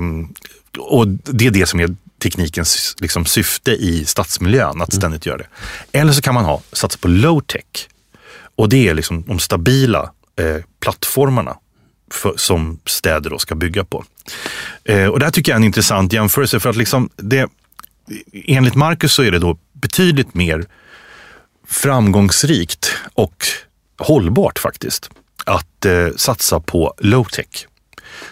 och 0.80 1.08
det 1.08 1.48
är 1.48 1.52
det 1.52 1.66
som 1.66 1.80
är 1.80 1.96
teknikens 2.24 2.96
liksom, 3.00 3.26
syfte 3.26 3.72
i 3.72 4.06
stadsmiljön, 4.06 4.82
att 4.82 4.94
mm. 4.94 5.02
ständigt 5.02 5.26
göra 5.26 5.38
det. 5.38 5.48
Eller 5.92 6.14
så 6.14 6.22
kan 6.22 6.34
man 6.34 6.46
ha, 6.46 6.62
satsa 6.72 6.98
på 7.02 7.08
low 7.08 7.42
tech. 7.42 7.88
Och 8.56 8.70
det 8.70 8.88
är 8.90 8.94
liksom 8.94 9.24
de 9.28 9.40
stabila 9.40 10.12
eh, 10.40 10.64
plattformarna 10.80 11.58
för, 12.12 12.34
som 12.38 12.80
städer 12.86 13.30
då 13.30 13.40
ska 13.40 13.56
bygga 13.56 13.84
på. 13.86 14.06
Och 15.12 15.20
det 15.20 15.26
här 15.26 15.32
tycker 15.32 15.52
jag 15.52 15.56
är 15.56 15.60
en 15.60 15.64
intressant 15.64 16.14
jämförelse 16.14 16.60
för 16.60 16.70
att 16.70 16.76
liksom 16.76 17.10
det, 17.16 17.50
enligt 18.34 18.76
Marcus 18.76 19.14
så 19.14 19.24
är 19.24 19.32
det 19.32 19.40
då 19.40 19.58
betydligt 19.74 20.34
mer 20.34 20.66
framgångsrikt 21.68 22.92
och 23.14 23.46
hållbart 23.98 24.60
faktiskt 24.60 25.10
att 25.46 25.86
eh, 25.86 26.08
satsa 26.16 26.60
på 26.60 26.94
low 26.98 27.24
tech. 27.24 27.68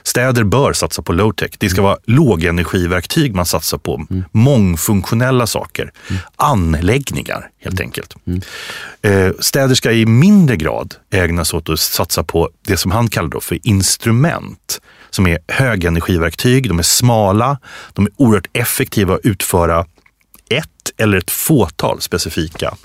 Städer 0.04 0.44
bör 0.44 0.74
satsa 0.74 1.02
på 1.02 1.14
low-tech. 1.14 1.52
Det 1.58 1.70
ska 1.70 1.82
vara 1.82 1.98
lågenergiverktyg 2.06 3.36
man 3.36 3.46
satsar 3.46 3.78
på. 3.78 4.06
Mm. 4.10 4.24
Mångfunktionella 4.32 5.48
saker. 5.48 5.92
Mm. 6.10 6.22
Anläggningar 6.36 7.50
helt 7.60 7.82
enkelt. 7.82 8.16
Mm. 8.28 8.42
Eh, 9.02 9.34
städer 9.40 9.76
ska 9.76 9.92
i 9.92 10.06
mindre 10.06 10.56
grad 10.56 10.96
ägna 11.14 11.46
sig 11.46 11.58
åt 11.58 11.70
att 11.70 11.80
satsa 11.80 12.24
på 12.24 12.50
det 12.62 12.78
som 12.78 12.92
han 12.92 13.08
kallar 13.08 13.40
för 13.40 13.60
instrument. 13.64 14.82
Som 15.10 15.28
är 15.28 15.40
högenergiverktyg, 15.48 16.70
de 16.70 16.80
är 16.80 16.84
smala, 16.84 17.60
de 17.94 18.06
är 18.06 18.12
oerhört 18.18 18.48
effektiva 18.54 19.14
att 19.14 19.20
utföra 19.24 19.86
ett 20.50 20.92
eller 20.98 21.18
ett 21.18 21.32
fåtal 21.32 22.02
specifika 22.02 22.76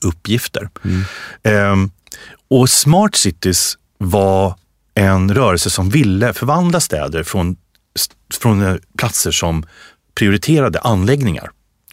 uppgifter. 0.00 0.68
Mm. 0.84 1.04
Eh, 1.42 1.90
och 2.48 2.70
smart 2.70 3.14
cities 3.14 3.78
var 3.98 4.54
en 4.96 5.34
rörelse 5.34 5.70
som 5.70 5.90
ville 5.90 6.32
förvandla 6.32 6.80
städer 6.80 7.22
från, 7.22 7.56
från 8.40 8.62
eh, 8.62 8.76
platser 8.98 9.30
som 9.30 9.64
prioriterade 10.14 10.80
anläggningar. 10.80 11.50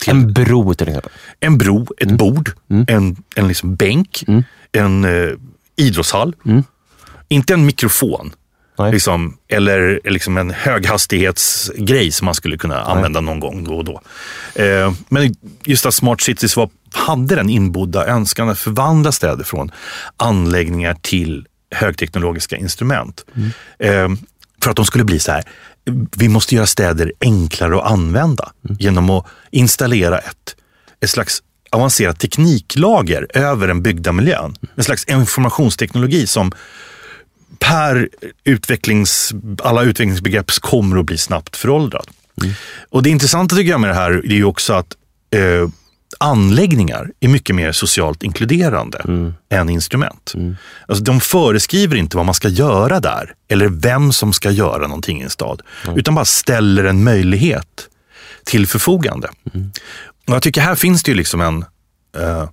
en 0.08 0.34
bro 0.34 0.74
till 0.74 0.88
exempel? 0.88 1.12
En 1.40 1.58
bro, 1.58 1.88
ett 1.98 2.04
mm. 2.04 2.18
bord, 2.18 2.52
mm. 2.70 2.86
en, 2.88 3.24
en 3.36 3.48
liksom 3.48 3.76
bänk, 3.76 4.24
mm. 4.28 4.44
en 4.72 5.06
eh, 5.06 5.30
idrottshall. 5.76 6.36
Mm. 6.46 6.64
Inte 7.28 7.54
en 7.54 7.66
mikrofon. 7.66 8.34
Liksom, 8.92 9.38
eller 9.48 10.00
liksom 10.04 10.38
en 10.38 10.52
höghastighetsgrej 10.52 12.12
som 12.12 12.26
man 12.26 12.34
skulle 12.34 12.58
kunna 12.58 12.82
använda 12.82 13.22
Nej. 13.22 13.34
någon 13.34 13.40
gång 13.40 13.64
då 13.64 13.78
och 13.78 13.86
då. 13.86 14.02
Eh, 14.56 14.94
men 15.10 15.36
just 15.66 15.86
att 15.86 15.94
Smart 15.94 16.22
Cities 16.22 16.58
var, 16.58 16.70
hade 16.94 17.36
den 17.36 17.50
inbodda 17.50 18.06
önskan 18.06 18.50
att 18.50 18.60
förvandla 18.60 19.12
städer 19.12 19.44
från 19.44 19.72
anläggningar 20.18 20.98
till 21.02 21.48
högteknologiska 21.74 22.58
instrument. 22.58 23.26
Mm. 23.36 23.52
Eh, 23.80 24.20
för 24.64 24.72
att 24.72 24.76
de 24.76 24.86
skulle 24.86 25.04
bli 25.04 25.20
så 25.20 25.32
här, 25.32 25.44
vi 26.18 26.30
måste 26.30 26.56
göra 26.56 26.68
städer 26.68 27.14
enklare 27.20 27.78
att 27.78 27.92
använda 27.92 28.52
mm. 28.66 28.78
genom 28.80 29.10
att 29.10 29.26
installera 29.52 30.18
ett, 30.18 30.56
ett 31.02 31.10
slags 31.10 31.44
avancerat 31.72 32.20
tekniklager 32.20 33.28
över 33.34 33.68
den 33.68 33.82
byggda 33.82 34.12
miljön. 34.12 34.46
Mm. 34.46 34.58
En 34.76 34.84
slags 34.84 35.06
informationsteknologi 35.06 36.28
som 36.28 36.52
per 37.60 38.10
utvecklings, 38.44 39.34
alla 39.64 39.84
utvecklingsbegrepp 39.84 40.52
kommer 40.52 41.00
att 41.00 41.06
bli 41.06 41.18
snabbt 41.18 41.58
föråldrad. 41.58 42.08
Mm. 42.42 42.54
Och 42.90 43.04
det 43.04 43.10
intressanta 43.10 43.56
tycker 43.56 43.72
jag 43.72 43.80
med 43.80 43.90
det 43.90 43.96
här 43.96 44.12
är 44.12 44.36
ju 44.36 44.46
också 44.46 44.74
att 44.74 44.96
eh, 45.32 45.70
anläggningar 46.24 47.12
är 47.20 47.28
mycket 47.28 47.56
mer 47.56 47.72
socialt 47.72 48.24
inkluderande 48.24 48.98
mm. 48.98 49.34
än 49.50 49.70
instrument. 49.70 50.32
Mm. 50.36 50.58
Alltså, 50.88 51.04
de 51.04 51.20
föreskriver 51.22 51.96
inte 51.96 52.18
vad 52.18 52.26
man 52.26 52.36
ska 52.36 52.48
göra 52.48 53.00
där 53.00 53.34
eller 53.48 53.68
vem 53.68 54.14
som 54.14 54.34
ska 54.34 54.52
göra 54.52 54.88
någonting 54.88 55.20
i 55.20 55.24
en 55.24 55.30
stad. 55.30 55.62
Mm. 55.86 55.98
Utan 55.98 56.16
bara 56.16 56.26
ställer 56.26 56.84
en 56.84 57.04
möjlighet 57.04 57.90
till 58.46 58.68
förfogande. 58.68 59.30
Mm. 59.54 59.72
Och 60.28 60.36
jag 60.36 60.42
tycker 60.42 60.62
här 60.62 60.76
finns 60.76 61.04
det 61.04 61.12
ju 61.12 61.18
liksom 61.18 61.42
en 61.42 61.66
uh, 62.18 62.50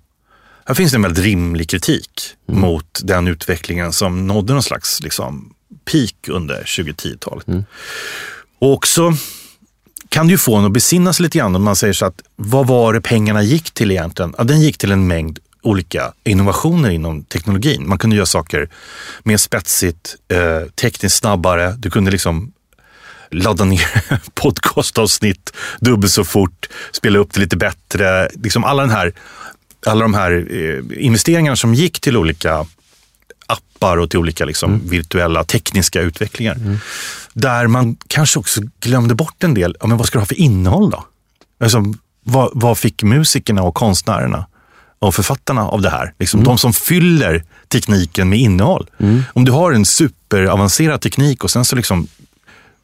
här 0.65 0.75
finns 0.75 0.93
det 0.93 0.97
en 0.97 1.03
väldigt 1.03 1.25
rimlig 1.25 1.69
kritik 1.69 2.11
mm. 2.49 2.61
mot 2.61 3.01
den 3.03 3.29
utvecklingen 3.29 3.93
som 3.93 4.27
nådde 4.27 4.53
någon 4.53 4.63
slags 4.63 5.03
liksom, 5.03 5.55
peak 5.93 6.29
under 6.29 6.63
2010-talet. 6.63 7.49
Mm. 7.49 7.65
Och 8.59 8.73
också 8.73 9.13
kan 10.11 10.27
det 10.27 10.31
ju 10.31 10.39
få 10.39 10.57
en 10.57 10.65
att 10.65 10.73
besinna 10.73 11.13
sig 11.13 11.23
lite 11.23 11.39
grann 11.39 11.57
om 11.57 11.63
man 11.63 11.77
säger 11.77 11.93
så 11.93 12.07
att 12.07 12.23
vad 12.37 12.67
var 12.67 12.93
det 12.93 13.01
pengarna 13.01 13.43
gick 13.43 13.71
till 13.71 13.91
egentligen? 13.91 14.35
Ja, 14.39 14.45
den 14.45 14.61
gick 14.61 14.79
till 14.79 14.93
en 14.93 15.07
mängd 15.07 15.39
olika 15.63 16.13
innovationer 16.25 16.91
inom 16.91 17.25
teknologin. 17.25 17.89
Man 17.89 17.99
kunde 17.99 18.17
göra 18.17 18.27
saker 18.27 18.69
mer 19.23 19.37
spetsigt, 19.37 20.17
eh, 20.29 20.71
tekniskt 20.75 21.17
snabbare. 21.17 21.75
Du 21.79 21.91
kunde 21.91 22.11
liksom 22.11 22.53
ladda 23.31 23.65
ner 23.65 24.03
podcastavsnitt 24.35 25.53
dubbelt 25.81 26.13
så 26.13 26.25
fort, 26.25 26.69
spela 26.93 27.19
upp 27.19 27.33
det 27.33 27.41
lite 27.41 27.57
bättre. 27.57 28.29
Liksom 28.43 28.65
alla, 28.65 28.83
den 28.83 28.91
här, 28.91 29.13
alla 29.87 30.03
de 30.03 30.15
här 30.15 30.47
eh, 30.51 31.05
investeringarna 31.05 31.57
som 31.57 31.75
gick 31.75 32.01
till 32.01 32.17
olika 32.17 32.67
appar 33.53 33.97
och 33.97 34.11
till 34.11 34.19
olika 34.19 34.45
liksom, 34.45 34.75
mm. 34.75 34.89
virtuella 34.89 35.45
tekniska 35.45 36.01
utvecklingar. 36.01 36.55
Mm. 36.55 36.79
Där 37.33 37.67
man 37.67 37.97
kanske 38.09 38.39
också 38.39 38.61
glömde 38.81 39.15
bort 39.15 39.45
en 39.45 39.55
del, 39.55 39.77
ja, 39.81 39.87
men 39.87 39.97
vad 39.97 40.07
ska 40.07 40.19
det 40.19 40.23
ha 40.23 40.27
för 40.27 40.41
innehåll 40.41 40.91
då? 40.91 41.05
Alltså, 41.61 41.85
vad, 42.23 42.51
vad 42.55 42.79
fick 42.79 43.03
musikerna 43.03 43.63
och 43.63 43.75
konstnärerna 43.75 44.47
och 44.99 45.15
författarna 45.15 45.69
av 45.69 45.83
det 45.83 45.91
här? 45.91 46.15
Liksom, 46.19 46.41
mm. 46.41 46.45
De 46.45 46.59
som 46.59 46.73
fyller 46.73 47.45
tekniken 47.69 48.29
med 48.29 48.39
innehåll. 48.39 48.91
Mm. 48.99 49.23
Om 49.33 49.45
du 49.45 49.53
har 49.53 49.73
en 49.73 49.87
superavancerad 49.87 51.01
teknik 51.01 51.45
och 51.45 51.51
sen 51.51 51.65
så 51.65 51.77
liksom 51.77 52.09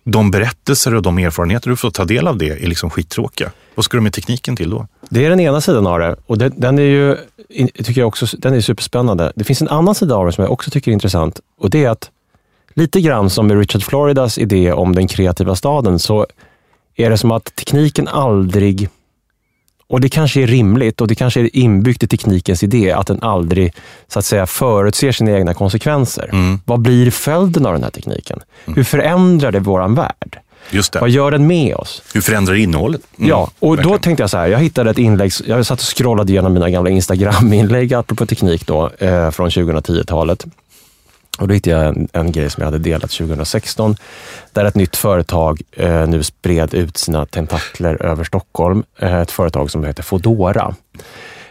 de 0.05 0.31
berättelser 0.31 0.95
och 0.95 1.03
de 1.03 1.19
erfarenheter 1.19 1.71
du 1.71 1.77
får 1.77 1.91
ta 1.91 2.05
del 2.05 2.27
av 2.27 2.39
det 2.39 2.65
är 2.65 2.67
liksom 2.67 2.91
skittråkiga. 2.91 3.51
Vad 3.75 3.85
ska 3.85 3.97
du 3.97 4.01
med 4.01 4.13
tekniken 4.13 4.57
till 4.57 4.71
då? 4.71 4.89
Det 5.09 5.25
är 5.25 5.31
den 5.31 5.41
ena 5.41 5.61
sidan 5.61 5.87
av 5.87 5.99
det 5.99 6.17
och 6.27 6.39
den, 6.39 6.53
den 6.57 6.79
är 6.79 6.83
ju 6.83 7.17
tycker 7.75 8.01
jag 8.01 8.09
också, 8.09 8.27
den 8.39 8.55
är 8.55 8.61
superspännande. 8.61 9.33
Det 9.37 9.45
finns 9.45 9.63
en 9.63 9.69
annan 9.69 9.95
sida 9.95 10.15
av 10.15 10.27
det 10.27 10.33
som 10.33 10.45
jag 10.45 10.53
också 10.53 10.71
tycker 10.71 10.91
är 10.91 10.93
intressant 10.93 11.41
och 11.59 11.71
det 11.71 11.85
är 11.85 11.91
att 11.91 12.11
lite 12.75 13.01
grann 13.01 13.31
som 13.31 13.47
med 13.47 13.59
Richard 13.59 13.83
Floridas 13.83 14.39
idé 14.39 14.73
om 14.73 14.95
den 14.95 15.09
kreativa 15.09 15.55
staden, 15.55 15.99
så 15.99 16.27
är 16.97 17.11
det 17.11 17.19
som 17.19 17.31
att 17.31 17.55
tekniken 17.55 18.09
aldrig, 18.09 18.89
och 19.89 20.01
det 20.01 20.09
kanske 20.09 20.43
är 20.43 20.47
rimligt 20.47 21.01
och 21.01 21.09
det 21.09 21.15
kanske 21.15 21.41
är 21.41 21.57
inbyggt 21.57 22.03
i 22.03 22.09
teknikens 22.09 22.63
idé, 22.63 22.93
att 22.93 23.07
den 23.07 23.23
aldrig 23.23 23.75
så 24.09 24.19
att 24.19 24.25
säga 24.25 24.47
förutser 24.47 25.13
sina 25.13 25.31
egna 25.31 25.55
konsekvenser. 25.55 26.31
Mm. 26.33 26.61
Vad 26.65 26.81
blir 26.81 27.11
följden 27.11 27.67
av 27.67 27.73
den 27.73 27.83
här 27.83 27.91
tekniken? 27.91 28.41
Mm. 28.65 28.77
Hur 28.77 28.85
förändrar 28.85 29.53
det 29.53 29.61
vår 29.61 29.95
värld? 29.95 30.41
Just 30.71 30.93
det. 30.93 31.01
Vad 31.01 31.11
gör 31.11 31.31
den 31.31 31.47
med 31.47 31.75
oss? 31.75 32.03
Hur 32.15 32.21
förändrar 32.21 32.55
innehållet? 32.55 33.01
Mm, 33.19 33.31
ja, 33.31 33.51
och 33.59 33.77
verkligen. 33.77 33.93
då 33.93 33.99
tänkte 33.99 34.23
jag 34.23 34.31
så 34.31 34.37
här. 34.39 34.47
Jag 34.47 34.59
hittade 34.59 34.91
ett 34.91 34.99
inlägg. 34.99 35.33
Jag 35.47 35.67
satt 35.67 35.81
och 35.81 35.97
scrollade 35.97 36.33
igenom 36.33 36.53
mina 36.53 36.71
gamla 36.71 36.91
Instagram-inlägg, 36.91 37.95
apropå 37.95 38.27
teknik 38.27 38.67
då, 38.67 38.91
eh, 38.99 39.31
från 39.31 39.51
2010-talet. 39.51 40.47
Och 41.39 41.49
då 41.49 41.55
hittade 41.55 41.77
jag 41.77 41.87
en, 41.87 42.09
en, 42.13 42.33
grej 42.33 42.51
som 42.51 42.61
jag 42.61 42.67
hade 42.67 42.79
delat 42.79 43.11
2016, 43.11 43.97
där 44.53 44.65
ett 44.65 44.75
nytt 44.75 44.97
företag 44.97 45.63
eh, 45.73 46.07
nu 46.07 46.23
spred 46.23 46.75
ut 46.75 46.97
sina 46.97 47.27
tentakler 47.27 48.03
över 48.03 48.25
Stockholm. 48.25 48.83
Eh, 48.99 49.21
ett 49.21 49.31
företag 49.31 49.71
som 49.71 49.85
heter 49.85 50.03
Fodora, 50.03 50.75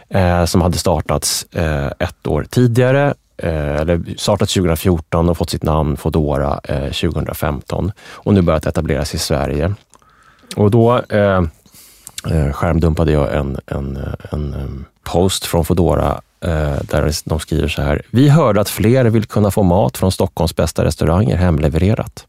eh, 0.08 0.44
som 0.44 0.60
hade 0.60 0.78
startats 0.78 1.46
eh, 1.52 1.86
ett 1.98 2.26
år 2.26 2.46
tidigare, 2.50 3.14
Eh, 3.38 3.76
eller 3.76 4.14
startat 4.16 4.48
2014 4.48 5.28
och 5.28 5.36
fått 5.36 5.50
sitt 5.50 5.62
namn 5.62 5.96
Fodora 5.96 6.60
2015 6.60 7.84
eh, 7.86 7.92
och 7.98 8.34
nu 8.34 8.42
börjat 8.42 8.66
etableras 8.66 9.14
i 9.14 9.18
Sverige. 9.18 9.74
Och 10.56 10.70
då 10.70 11.02
eh, 11.08 11.42
eh 12.30 12.52
skärmdumpade 12.52 13.12
jag 13.12 13.34
en, 13.34 13.58
en, 13.66 13.98
en, 14.30 14.54
en 14.54 14.84
post 15.04 15.44
från 15.44 15.64
Fodora 15.64 16.20
eh, 16.40 16.76
där 16.82 17.12
de 17.24 17.40
skriver 17.40 17.68
så 17.68 17.82
här. 17.82 18.02
Vi 18.10 18.28
hörde 18.28 18.60
att 18.60 18.68
fler 18.68 19.04
vill 19.04 19.24
kunna 19.24 19.50
få 19.50 19.62
mat 19.62 19.96
från 19.96 20.12
Stockholms 20.12 20.56
bästa 20.56 20.84
restauranger 20.84 21.36
hemlevererat. 21.36 22.26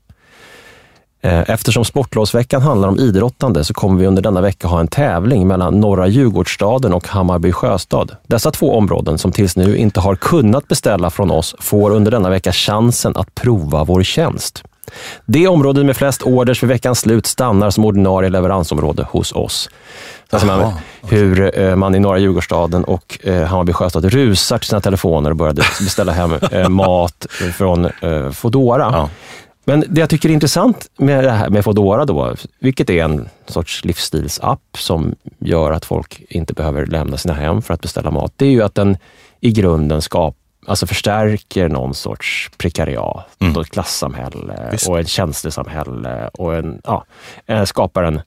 Eh, 1.28 1.44
eftersom 1.48 1.86
sportlovsveckan 1.86 2.62
handlar 2.62 2.88
om 2.88 3.00
idrottande 3.00 3.64
så 3.64 3.74
kommer 3.74 4.00
vi 4.00 4.08
under 4.08 4.22
denna 4.22 4.42
vecka 4.42 4.68
ha 4.68 4.80
en 4.80 4.88
tävling 4.88 5.48
mellan 5.48 5.80
norra 5.80 6.08
Djurgårdsstaden 6.08 6.94
och 6.94 7.08
Hammarby 7.08 7.52
sjöstad. 7.52 8.16
Dessa 8.28 8.52
två 8.52 8.78
områden 8.78 9.18
som 9.18 9.32
tills 9.32 9.56
nu 9.56 9.78
inte 9.78 10.00
har 10.00 10.16
kunnat 10.16 10.68
beställa 10.68 11.10
från 11.10 11.32
oss 11.32 11.56
får 11.60 11.92
under 11.92 12.12
denna 12.12 12.30
vecka 12.30 12.52
chansen 12.52 13.14
att 13.16 13.36
prova 13.36 13.84
vår 13.84 14.04
tjänst. 14.04 14.64
Det 15.26 15.48
område 15.48 15.84
med 15.84 15.98
flest 15.98 16.22
orders 16.22 16.60
för 16.60 16.68
veckans 16.68 17.00
slut 17.00 17.26
stannar 17.26 17.70
som 17.70 17.86
ordinarie 17.86 18.30
leveransområde 18.30 19.08
hos 19.10 19.32
oss. 19.32 19.70
Alltså 20.30 20.48
man, 20.48 20.74
hur 21.02 21.60
eh, 21.60 21.76
man 21.76 21.96
i 21.96 22.00
norra 22.00 22.18
Djurgårdsstaden 22.18 22.84
och 22.84 23.20
eh, 23.24 23.44
Hammarby 23.44 23.74
sjöstad 23.74 24.06
rusar 24.06 24.58
till 24.58 24.68
sina 24.68 24.82
telefoner 24.82 25.30
och 25.30 25.36
började 25.36 25.64
beställa 25.80 26.12
hem 26.12 26.32
mat 26.70 27.26
från 27.58 27.90
Foodora. 28.34 28.90
Ja. 28.94 29.10
Men 29.70 29.84
det 29.90 30.02
jag 30.02 30.10
tycker 30.10 30.30
är 30.30 30.34
intressant 30.34 30.90
med 30.98 31.24
det 31.24 31.32
här 31.32 31.50
med 31.50 31.64
Foodora 31.64 32.06
då, 32.06 32.36
vilket 32.60 32.90
är 32.90 33.04
en 33.04 33.30
sorts 33.48 33.86
livsstilsapp 33.86 34.78
som 34.78 35.16
gör 35.40 35.72
att 35.72 35.86
folk 35.86 36.22
inte 36.30 36.54
behöver 36.54 36.86
lämna 36.86 37.18
sina 37.18 37.34
hem 37.34 37.62
för 37.62 37.74
att 37.74 37.82
beställa 37.82 38.12
mat, 38.12 38.34
det 38.36 38.46
är 38.46 38.50
ju 38.50 38.64
att 38.64 38.76
den 38.76 38.98
i 39.40 39.52
grunden 39.52 40.02
skapar 40.02 40.38
alltså 40.68 40.88
förstärker 40.88 41.70
någon 41.70 41.94
sorts 41.94 42.52
prekariat 42.58 43.28
mm. 43.40 43.56
och 43.56 43.62
ett 43.62 43.70
klassamhälle 43.70 44.70
Visst. 44.72 44.90
och 44.90 45.00
ett 45.00 45.08
tjänstesamhälle 45.08 46.28
och 46.34 46.56
en, 46.56 46.82
ja, 46.84 47.06
eh, 47.46 47.64
skapar 47.64 48.04
en 48.04 48.22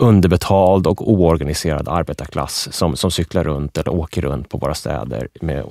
underbetald 0.00 0.86
och 0.86 1.10
oorganiserad 1.10 1.88
arbetarklass 1.88 2.68
som, 2.72 2.96
som 2.96 3.10
cyklar 3.10 3.44
runt 3.44 3.78
eller 3.78 3.92
åker 3.92 4.22
runt 4.22 4.48
på 4.48 4.58
våra 4.58 4.74
städer 4.74 5.28
med, 5.40 5.64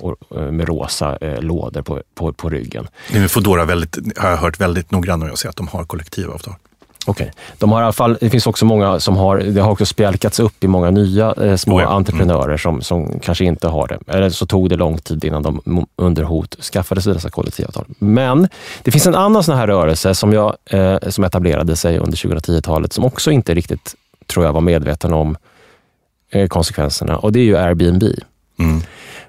med 0.50 0.68
rosa 0.68 1.18
eh, 1.20 1.40
lådor 1.40 1.82
på, 1.82 2.02
på, 2.14 2.32
på 2.32 2.48
ryggen. 2.48 2.88
Är 3.12 3.28
Foodora 3.28 3.64
väldigt, 3.64 4.18
har 4.18 4.30
jag 4.30 4.36
hört 4.36 4.60
väldigt 4.60 4.90
noggrant 4.90 5.22
och 5.22 5.28
jag 5.28 5.38
säger 5.38 5.50
att 5.50 5.56
de 5.56 5.68
har 5.68 5.84
kollektivavtal. 5.84 6.54
Okej. 7.06 7.24
Okay. 7.24 7.34
De 7.58 7.72
har 7.72 7.80
i 7.80 7.84
alla 7.84 7.92
fall, 7.92 8.18
det 8.20 8.30
finns 8.30 8.46
också 8.46 8.64
många 8.64 9.00
som 9.00 9.16
har, 9.16 9.38
det 9.38 9.60
har 9.60 9.70
också 9.70 9.86
spjälkats 9.86 10.40
upp 10.40 10.64
i 10.64 10.68
många 10.68 10.90
nya 10.90 11.34
eh, 11.34 11.56
små 11.56 11.76
oh 11.76 11.82
ja. 11.82 11.88
entreprenörer 11.88 12.44
mm. 12.44 12.58
som, 12.58 12.82
som 12.82 13.20
kanske 13.20 13.44
inte 13.44 13.68
har 13.68 13.88
det. 13.88 13.98
Eller 14.06 14.30
så 14.30 14.46
tog 14.46 14.68
det 14.68 14.76
lång 14.76 14.98
tid 14.98 15.24
innan 15.24 15.42
de 15.42 15.86
under 15.96 16.22
hot 16.22 16.56
skaffade 16.62 17.02
sig 17.02 17.14
dessa 17.14 17.30
kollektivavtal. 17.30 17.84
Men 17.98 18.48
det 18.82 18.90
finns 18.90 19.06
en 19.06 19.14
annan 19.14 19.44
sån 19.44 19.56
här 19.56 19.66
rörelse 19.66 20.14
som, 20.14 20.32
jag, 20.32 20.56
eh, 20.66 20.98
som 21.08 21.24
etablerade 21.24 21.76
sig 21.76 21.98
under 21.98 22.16
2010-talet 22.16 22.92
som 22.92 23.04
också 23.04 23.30
inte 23.30 23.54
riktigt 23.54 23.94
tror 24.30 24.44
jag 24.44 24.52
var 24.52 24.60
medveten 24.60 25.12
om 25.12 25.36
eh, 26.30 26.48
konsekvenserna 26.48 27.16
och 27.16 27.32
det 27.32 27.40
är 27.40 27.44
ju 27.44 27.56
Airbnb. 27.56 28.02
Mm. 28.58 28.80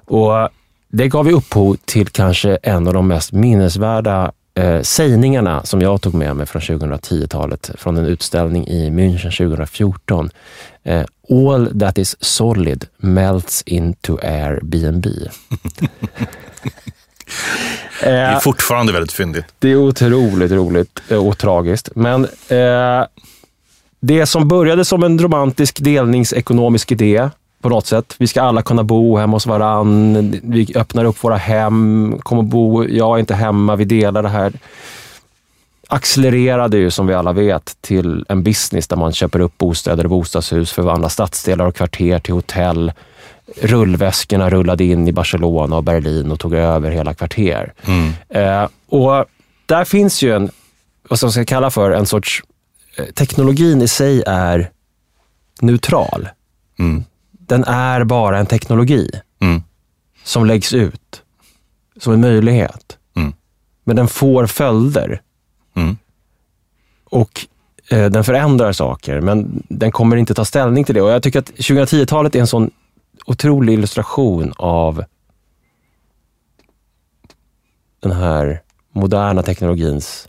Och 0.06 0.50
Det 0.94 1.08
gav 1.08 1.28
ju 1.28 1.34
upphov 1.34 1.78
till 1.86 2.08
kanske 2.08 2.56
en 2.64 2.88
av 2.88 2.94
de 2.94 3.08
mest 3.08 3.32
minnesvärda 3.32 4.32
eh, 4.56 4.82
sägningarna 4.82 5.64
som 5.64 5.82
jag 5.82 6.02
tog 6.02 6.14
med 6.14 6.36
mig 6.36 6.46
från 6.46 6.62
2010-talet, 6.62 7.72
från 7.78 7.98
en 7.98 8.06
utställning 8.06 8.68
i 8.68 8.90
München 8.90 9.38
2014. 9.38 10.30
Eh, 10.84 11.04
All 11.30 11.80
that 11.80 11.98
is 11.98 12.24
solid 12.24 12.86
melts 12.98 13.62
into 13.62 14.18
Airbnb. 14.24 15.06
det 18.02 18.10
är 18.10 18.40
fortfarande 18.40 18.94
väldigt 18.94 19.12
fyndigt. 19.12 19.46
Det 19.60 19.72
är 19.72 19.76
otroligt 19.76 20.52
roligt 20.52 21.02
och 21.12 21.38
tragiskt. 21.38 21.90
Men 21.96 22.26
eh, 22.48 23.06
det 24.02 24.26
som 24.26 24.48
började 24.48 24.86
som 24.86 25.04
en 25.04 25.20
romantisk 25.20 25.80
delningsekonomisk 25.82 26.92
idé 26.92 27.30
på 27.62 27.70
något 27.70 27.88
sätt. 27.88 28.16
Vi 28.18 28.28
ska 28.28 28.42
alla 28.42 28.62
kunna 28.62 28.84
bo 28.84 29.18
hemma 29.18 29.36
hos 29.36 29.46
varann. 29.46 30.40
Vi 30.44 30.74
öppnar 30.76 31.06
upp 31.06 31.24
våra 31.24 31.38
hem, 31.38 32.18
kommer 32.24 32.42
bo, 32.42 32.86
jag 32.86 33.16
är 33.16 33.20
inte 33.20 33.36
hemma, 33.36 33.76
vi 33.76 33.86
delar 33.86 34.24
det 34.24 34.30
här. 34.30 34.54
Accelererade 35.88 36.78
ju 36.78 36.92
som 36.92 37.08
vi 37.08 37.14
alla 37.14 37.34
vet 37.34 37.78
till 37.82 38.26
en 38.30 38.44
business 38.44 38.88
där 38.88 38.98
man 38.98 39.14
köper 39.14 39.40
upp 39.40 39.58
bostäder 39.58 40.04
och 40.04 40.10
bostadshus, 40.10 40.72
förvandlar 40.72 41.10
stadsdelar 41.10 41.66
och 41.66 41.76
kvarter 41.76 42.20
till 42.20 42.34
hotell. 42.34 42.92
Rullväskorna 43.62 44.50
rullade 44.50 44.84
in 44.84 45.08
i 45.08 45.12
Barcelona 45.12 45.78
och 45.78 45.84
Berlin 45.84 46.32
och 46.32 46.40
tog 46.40 46.54
över 46.54 46.92
hela 46.92 47.14
kvarter. 47.14 47.74
Mm. 47.86 48.14
Eh, 48.30 48.70
och 48.90 49.26
där 49.66 49.86
finns 49.86 50.22
ju 50.22 50.36
en, 50.36 50.50
vad 51.10 51.20
ska 51.20 51.40
jag 51.40 51.48
kalla 51.48 51.70
för, 51.70 51.92
en 51.92 52.06
sorts 52.06 52.44
teknologin 53.14 53.82
i 53.82 53.88
sig 53.88 54.24
är 54.28 54.72
neutral. 55.62 56.30
Mm. 56.80 57.04
Den 57.32 57.64
är 57.64 58.04
bara 58.04 58.40
en 58.40 58.46
teknologi 58.46 59.10
mm. 59.40 59.64
som 60.24 60.46
läggs 60.46 60.74
ut 60.74 61.24
som 61.98 62.14
en 62.14 62.22
möjlighet. 62.22 62.98
Mm. 63.16 63.34
Men 63.84 63.96
den 63.96 64.08
får 64.08 64.46
följder. 64.46 65.22
Mm. 65.74 65.98
Och 67.04 67.48
eh, 67.90 68.10
den 68.10 68.24
förändrar 68.24 68.72
saker, 68.72 69.22
men 69.22 69.64
den 69.70 69.92
kommer 69.92 70.18
inte 70.18 70.34
ta 70.34 70.46
ställning 70.46 70.84
till 70.84 70.96
det. 70.96 71.02
Och 71.02 71.12
Jag 71.12 71.24
tycker 71.24 71.40
att 71.40 71.52
2010-talet 71.52 72.36
är 72.36 72.40
en 72.40 72.48
sån 72.48 72.72
otrolig 73.26 73.74
illustration 73.74 74.54
av 74.58 75.04
den 78.00 78.12
här 78.12 78.62
moderna 78.92 79.44
teknologins 79.44 80.28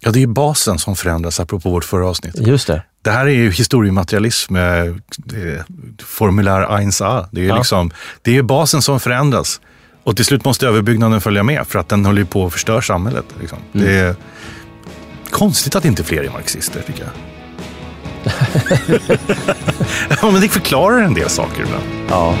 Ja, 0.00 0.10
det 0.10 0.22
är 0.22 0.26
basen 0.26 0.78
som 0.78 0.96
förändras, 0.96 1.40
apropå 1.40 1.70
vårt 1.70 1.84
förra 1.84 2.08
avsnitt. 2.08 2.34
Just 2.38 2.66
det. 2.66 2.82
Det 3.02 3.10
här 3.10 3.26
är 3.26 3.30
ju 3.30 3.50
historiematerialism, 3.50 4.56
eh, 4.56 4.62
formulär 6.04 6.62
1A. 6.62 7.28
Det 7.30 7.40
är, 7.40 7.48
ja. 7.48 7.56
liksom, 7.56 7.90
det 8.22 8.36
är 8.36 8.42
basen 8.42 8.82
som 8.82 9.00
förändras. 9.00 9.60
Och 10.04 10.16
till 10.16 10.24
slut 10.24 10.44
måste 10.44 10.66
överbyggnaden 10.66 11.20
följa 11.20 11.42
med 11.42 11.66
för 11.66 11.78
att 11.78 11.88
den 11.88 12.06
håller 12.06 12.24
på 12.24 12.46
att 12.46 12.52
förstöra 12.52 12.82
samhället. 12.82 13.24
Liksom. 13.40 13.58
Mm. 13.74 13.86
Det 13.86 13.92
är 13.94 14.16
konstigt 15.30 15.76
att 15.76 15.84
inte 15.84 16.04
fler 16.04 16.22
är 16.22 16.30
marxister, 16.30 16.82
tycker 16.86 17.00
jag. 17.00 17.12
ja, 20.22 20.30
men 20.30 20.40
det 20.40 20.48
förklarar 20.48 21.02
en 21.02 21.14
del 21.14 21.30
saker 21.30 21.62
ibland. 21.62 21.84
Ja. 22.08 22.36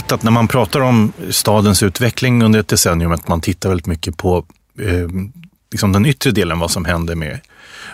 Lätt 0.00 0.12
att 0.12 0.22
när 0.22 0.30
man 0.30 0.48
pratar 0.48 0.80
om 0.80 1.12
stadens 1.30 1.82
utveckling 1.82 2.42
under 2.42 2.60
ett 2.60 2.68
decennium, 2.68 3.12
att 3.12 3.28
man 3.28 3.40
tittar 3.40 3.68
väldigt 3.68 3.86
mycket 3.86 4.16
på 4.16 4.44
eh, 4.78 5.08
liksom 5.70 5.92
den 5.92 6.06
yttre 6.06 6.30
delen, 6.30 6.58
vad 6.58 6.70
som 6.70 6.84
händer 6.84 7.14
med 7.14 7.40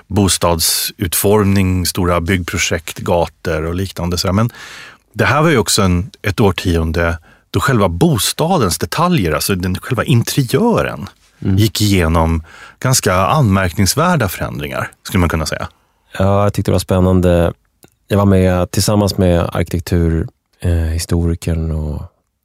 bostadsutformning, 0.07 1.87
stora 1.87 2.21
byggprojekt, 2.21 2.99
gator 2.99 3.65
och 3.65 3.75
liknande. 3.75 4.17
Men 4.33 4.51
det 5.13 5.25
här 5.25 5.43
var 5.43 5.51
ju 5.51 5.59
också 5.59 5.83
en, 5.83 6.11
ett 6.23 6.41
årtionde 6.41 7.19
då 7.51 7.61
själva 7.61 7.89
bostadens 7.89 8.79
detaljer, 8.79 9.33
alltså 9.33 9.55
den, 9.55 9.79
själva 9.79 10.05
interiören, 10.05 11.09
mm. 11.41 11.57
gick 11.57 11.81
igenom 11.81 12.43
ganska 12.81 13.15
anmärkningsvärda 13.15 14.29
förändringar, 14.29 14.91
skulle 15.03 15.21
man 15.21 15.29
kunna 15.29 15.47
säga. 15.47 15.69
Ja, 16.19 16.43
jag 16.43 16.53
tyckte 16.53 16.71
det 16.71 16.75
var 16.75 16.79
spännande. 16.79 17.53
Jag 18.09 18.19
var 18.19 18.27
med 18.27 18.71
tillsammans 18.71 19.19
med 19.19 19.41
arkitektur 19.53 20.27
eh, 20.61 20.71
historikern 20.71 21.71
och 21.71 22.03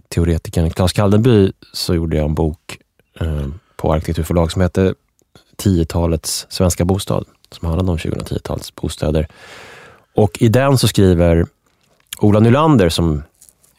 teoretikern 0.09 0.69
Claes 0.69 0.93
Kaldenby 0.93 1.51
så 1.73 1.95
gjorde 1.95 2.17
jag 2.17 2.25
en 2.25 2.33
bok 2.33 2.77
eh, 3.19 3.47
på 3.75 3.93
arkitekturförlag 3.93 4.51
som 4.51 4.61
hette 4.61 4.93
10-talets 5.57 6.47
svenska 6.49 6.85
bostad, 6.85 7.25
som 7.51 7.67
handlade 7.67 7.91
om 7.91 7.97
2010-talets 7.97 8.75
bostäder. 8.75 9.27
Och 10.15 10.41
i 10.41 10.47
den 10.47 10.77
så 10.77 10.87
skriver 10.87 11.45
Ola 12.19 12.39
Nylander, 12.39 12.89
som 12.89 13.23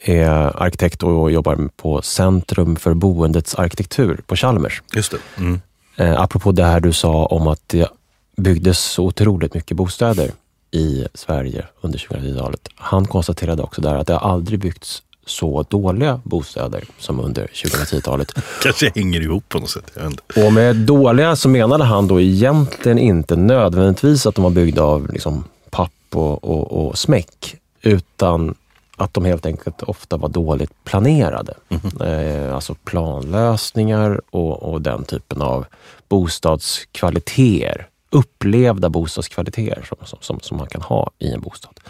är 0.00 0.28
arkitekt 0.62 1.02
och 1.02 1.32
jobbar 1.32 1.68
på 1.76 2.02
Centrum 2.02 2.76
för 2.76 2.94
boendets 2.94 3.54
arkitektur 3.54 4.20
på 4.26 4.36
Chalmers. 4.36 4.82
Just 4.94 5.10
det. 5.12 5.18
Mm. 5.38 5.60
Eh, 5.96 6.20
apropå 6.20 6.52
det 6.52 6.64
här 6.64 6.80
du 6.80 6.92
sa 6.92 7.26
om 7.26 7.46
att 7.46 7.62
det 7.66 7.88
byggdes 8.36 8.78
så 8.78 9.04
otroligt 9.04 9.54
mycket 9.54 9.76
bostäder 9.76 10.30
i 10.72 11.06
Sverige 11.14 11.66
under 11.80 11.98
2010-talet. 11.98 12.68
Han 12.74 13.06
konstaterade 13.06 13.62
också 13.62 13.80
där 13.80 13.94
att 13.94 14.06
det 14.06 14.12
har 14.12 14.30
aldrig 14.30 14.60
byggts 14.60 15.02
så 15.26 15.62
dåliga 15.68 16.20
bostäder 16.24 16.84
som 16.98 17.20
under 17.20 17.46
2010-talet. 17.46 18.32
kanske 18.62 18.92
hänger 18.94 19.20
ihop 19.20 19.48
på 19.48 19.58
något 19.58 19.70
sätt. 19.70 19.98
Och 20.36 20.52
med 20.52 20.76
dåliga 20.76 21.36
så 21.36 21.48
menade 21.48 21.84
han 21.84 22.08
då 22.08 22.20
egentligen 22.20 22.98
inte 22.98 23.36
nödvändigtvis 23.36 24.26
att 24.26 24.34
de 24.34 24.44
var 24.44 24.50
byggda 24.50 24.82
av 24.82 25.12
liksom 25.12 25.44
papp 25.70 25.90
och, 26.10 26.44
och, 26.44 26.86
och 26.86 26.98
smäck, 26.98 27.56
utan 27.82 28.54
att 28.96 29.14
de 29.14 29.24
helt 29.24 29.46
enkelt 29.46 29.82
ofta 29.82 30.16
var 30.16 30.28
dåligt 30.28 30.84
planerade. 30.84 31.54
Eh, 32.00 32.54
alltså 32.54 32.74
planlösningar 32.74 34.20
och, 34.30 34.62
och 34.62 34.82
den 34.82 35.04
typen 35.04 35.42
av 35.42 35.66
bostadskvaliteter. 36.08 37.86
Upplevda 38.12 38.88
bostadskvaliteter 38.88 39.88
som, 40.04 40.18
som, 40.20 40.40
som 40.40 40.56
man 40.56 40.66
kan 40.66 40.82
ha 40.82 41.10
i 41.18 41.32
en 41.32 41.40
bostad. 41.40 41.80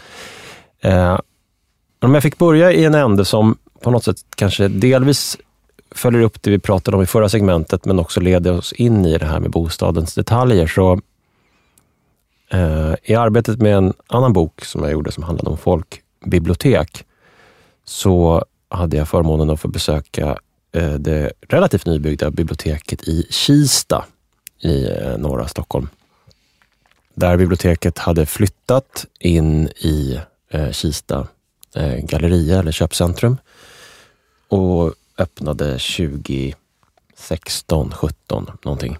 Eh, 0.81 1.19
om 1.99 2.13
jag 2.13 2.23
fick 2.23 2.37
börja 2.37 2.71
i 2.71 2.85
en 2.85 2.95
ände 2.95 3.25
som 3.25 3.57
på 3.81 3.91
något 3.91 4.03
sätt 4.03 4.17
kanske 4.35 4.67
delvis 4.67 5.37
följer 5.91 6.21
upp 6.21 6.41
det 6.41 6.51
vi 6.51 6.59
pratade 6.59 6.97
om 6.97 7.03
i 7.03 7.05
förra 7.05 7.29
segmentet, 7.29 7.85
men 7.85 7.99
också 7.99 8.19
leder 8.19 8.57
oss 8.57 8.73
in 8.73 9.05
i 9.05 9.17
det 9.17 9.25
här 9.25 9.39
med 9.39 9.51
bostadens 9.51 10.15
detaljer, 10.15 10.67
så 10.67 11.01
eh, 12.49 12.93
i 13.03 13.15
arbetet 13.15 13.59
med 13.59 13.75
en 13.75 13.93
annan 14.07 14.33
bok 14.33 14.65
som 14.65 14.83
jag 14.83 14.91
gjorde 14.91 15.11
som 15.11 15.23
handlade 15.23 15.49
om 15.49 15.57
folkbibliotek, 15.57 17.05
så 17.85 18.45
hade 18.69 18.97
jag 18.97 19.07
förmånen 19.07 19.49
att 19.49 19.59
få 19.59 19.67
besöka 19.67 20.37
eh, 20.71 20.93
det 20.93 21.31
relativt 21.41 21.85
nybyggda 21.85 22.31
biblioteket 22.31 23.07
i 23.07 23.27
Kista 23.29 24.05
i 24.59 24.85
eh, 24.85 25.17
norra 25.17 25.47
Stockholm. 25.47 25.87
Där 27.15 27.37
biblioteket 27.37 27.97
hade 27.97 28.25
flyttat 28.25 29.05
in 29.19 29.67
i 29.67 30.19
eh, 30.49 30.71
Kista 30.71 31.27
eh, 31.75 31.95
galleria 31.95 32.59
eller 32.59 32.71
köpcentrum 32.71 33.37
och 34.47 34.93
öppnade 35.17 35.79
2016, 35.79 37.91
17 37.91 38.51
någonting. 38.63 38.97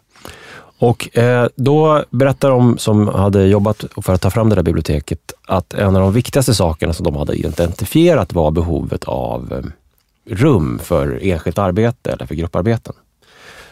Och 0.78 1.18
eh, 1.18 1.48
då 1.56 2.06
berättar 2.10 2.50
de 2.50 2.78
som 2.78 3.08
hade 3.08 3.46
jobbat 3.46 3.86
för 4.02 4.14
att 4.14 4.22
ta 4.22 4.30
fram 4.30 4.50
det 4.50 4.56
där 4.56 4.64
biblioteket 4.64 5.34
att 5.48 5.74
en 5.74 5.96
av 5.96 6.02
de 6.02 6.14
viktigaste 6.14 6.54
sakerna 6.54 6.94
som 6.94 7.04
de 7.04 7.16
hade 7.16 7.36
identifierat 7.36 8.34
var 8.34 8.52
behovet 8.52 9.04
av 9.04 9.54
eh, 9.54 9.64
rum 10.36 10.80
för 10.80 11.20
enskilt 11.24 11.58
arbete 11.58 12.12
eller 12.12 12.26
för 12.26 12.36
grupparbeten. 12.36 12.94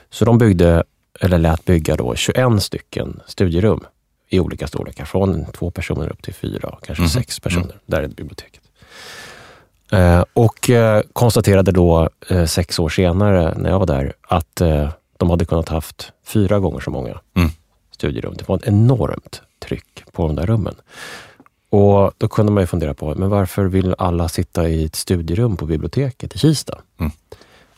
Så 0.10 0.26
de 0.26 0.38
byggde, 0.38 0.84
eller 1.20 1.38
lät 1.38 1.66
bygga 1.66 1.96
då 1.96 2.16
21 2.16 2.64
stycken 2.64 3.20
studierum 3.28 3.84
i 4.32 4.40
olika 4.40 4.68
storlekar, 4.68 5.06
från 5.06 5.46
två 5.46 5.72
personer 5.72 6.10
upp 6.12 6.22
till 6.24 6.34
fyra, 6.34 6.78
kanske 6.84 7.02
Mhm. 7.02 7.10
sex 7.10 7.40
personer. 7.40 7.76
Där 7.86 8.04
är 8.04 8.08
biblioteket. 8.08 8.62
Eh, 9.92 10.24
och 10.34 10.70
eh, 10.70 11.02
konstaterade 11.14 11.72
då 11.72 12.10
eh, 12.30 12.46
sex 12.46 12.80
år 12.80 12.90
senare, 12.90 13.54
när 13.58 13.70
jag 13.70 13.80
var 13.80 13.86
där, 13.86 14.14
att 14.22 14.62
de 15.18 15.30
hade 15.30 15.46
kunnat 15.46 15.70
haft 15.70 16.12
fyra 16.26 16.60
gånger 16.60 16.80
så 16.80 16.92
många 16.92 17.20
Mm. 17.36 17.50
studierum. 17.92 18.34
Det 18.38 18.48
var 18.50 18.56
ett 18.56 18.68
enormt 18.68 19.42
tryck 19.60 20.04
på 20.12 20.28
de 20.28 20.36
där 20.36 20.46
rummen. 20.46 20.76
Och 21.70 22.12
Då 22.18 22.28
kunde 22.28 22.52
man 22.52 22.64
ju 22.64 22.68
fundera 22.68 22.94
på, 22.94 23.16
men 23.16 23.30
varför 23.30 23.66
vill 23.66 23.96
alla 23.98 24.30
sitta 24.30 24.70
i 24.70 24.86
ett 24.86 24.96
studierum 24.96 25.58
på 25.58 25.66
biblioteket 25.66 26.36
i 26.36 26.38
Kista? 26.40 26.78
Mm. 27.00 27.12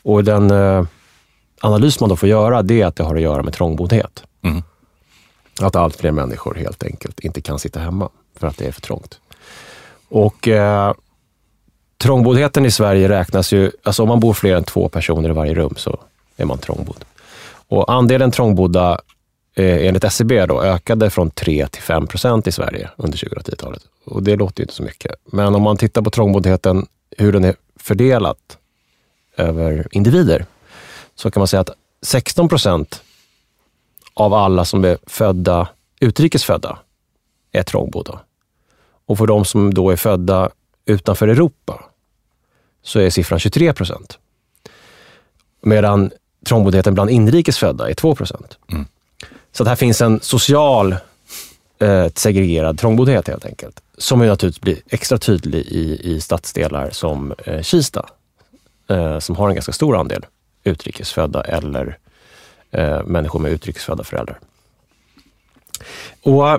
Och 0.02 0.24
den 0.24 0.50
eh, 0.50 0.84
analys 1.60 2.00
man 2.00 2.08
då 2.08 2.16
får 2.16 2.28
göra, 2.28 2.62
det 2.62 2.82
är 2.82 2.86
att 2.86 2.96
det 2.96 3.04
har 3.04 3.14
att 3.16 3.22
göra 3.22 3.42
med 3.42 3.52
trångboddhet. 3.52 4.22
Mm. 4.42 4.62
Att 5.60 5.76
allt 5.76 5.96
fler 5.96 6.12
människor 6.12 6.54
helt 6.54 6.82
enkelt 6.82 7.20
inte 7.20 7.40
kan 7.40 7.58
sitta 7.58 7.80
hemma 7.80 8.08
för 8.36 8.46
att 8.46 8.58
det 8.58 8.66
är 8.66 8.72
för 8.72 8.80
trångt. 8.80 9.20
Och 10.08 10.48
eh, 10.48 10.94
Trångboddheten 12.04 12.66
i 12.66 12.70
Sverige 12.70 13.08
räknas 13.08 13.52
ju, 13.52 13.70
alltså 13.82 14.02
om 14.02 14.08
man 14.08 14.20
bor 14.20 14.32
fler 14.32 14.56
än 14.56 14.64
två 14.64 14.88
personer 14.88 15.28
i 15.28 15.32
varje 15.32 15.54
rum 15.54 15.74
så 15.76 15.98
är 16.36 16.44
man 16.44 16.58
trångbodd. 16.58 17.04
Och 17.68 17.92
andelen 17.92 18.30
trångbodda 18.30 19.00
eh, 19.54 19.86
enligt 19.86 20.04
SCB 20.04 20.46
då, 20.46 20.62
ökade 20.62 21.10
från 21.10 21.30
3 21.30 21.66
till 21.66 21.82
5 21.82 22.06
procent 22.06 22.46
i 22.46 22.52
Sverige 22.52 22.90
under 22.96 23.18
2010-talet. 23.18 23.82
Och 24.04 24.22
det 24.22 24.36
låter 24.36 24.60
ju 24.60 24.64
inte 24.64 24.74
så 24.74 24.82
mycket. 24.82 25.14
Men 25.24 25.54
om 25.54 25.62
man 25.62 25.76
tittar 25.76 26.02
på 26.02 26.10
trångboddheten, 26.10 26.86
hur 27.18 27.32
den 27.32 27.44
är 27.44 27.54
fördelat 27.76 28.58
över 29.36 29.88
individer, 29.90 30.46
så 31.14 31.30
kan 31.30 31.40
man 31.40 31.48
säga 31.48 31.60
att 31.60 31.70
16 32.02 32.48
procent 32.48 33.02
av 34.14 34.34
alla 34.34 34.64
som 34.64 34.84
är 34.84 34.98
födda, 35.06 35.68
utrikesfödda 36.00 36.78
är 37.52 37.62
trångbodda. 37.62 38.20
Och 39.06 39.18
för 39.18 39.26
de 39.26 39.44
som 39.44 39.74
då 39.74 39.90
är 39.90 39.96
födda 39.96 40.50
utanför 40.84 41.28
Europa 41.28 41.84
så 42.82 43.00
är 43.00 43.10
siffran 43.10 43.38
23 43.38 43.72
procent. 43.72 44.18
Medan 45.62 46.10
trångboddheten 46.46 46.94
bland 46.94 47.10
inrikesfödda 47.10 47.90
är 47.90 47.94
2 47.94 48.14
procent. 48.14 48.58
Mm. 48.72 48.86
Så 49.52 49.62
att 49.62 49.68
här 49.68 49.76
finns 49.76 50.00
en 50.00 50.20
social 50.20 50.96
eh, 51.78 52.06
segregerad 52.14 52.78
trångboddhet 52.78 53.28
helt 53.28 53.46
enkelt. 53.46 53.80
Som 53.98 54.22
ju 54.22 54.28
naturligtvis 54.28 54.60
blir 54.60 54.78
extra 54.88 55.18
tydlig 55.18 55.66
i, 55.66 56.00
i 56.02 56.20
stadsdelar 56.20 56.90
som 56.90 57.34
eh, 57.44 57.62
Kista, 57.62 58.06
eh, 58.88 59.18
som 59.18 59.36
har 59.36 59.48
en 59.48 59.54
ganska 59.54 59.72
stor 59.72 59.96
andel 59.96 60.26
utrikesfödda 60.64 61.42
eller 61.42 61.98
eh, 62.74 63.02
människor 63.04 63.40
med 63.40 63.52
utrikesfödda 63.52 64.04
föräldrar. 64.04 64.38
Och 66.22 66.48
eh, 66.48 66.58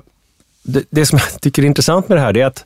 det, 0.63 0.83
det 0.89 1.05
som 1.05 1.19
jag 1.19 1.41
tycker 1.41 1.61
är 1.61 1.67
intressant 1.67 2.09
med 2.09 2.17
det 2.17 2.21
här, 2.21 2.33
det 2.33 2.41
är 2.41 2.45
att 2.47 2.65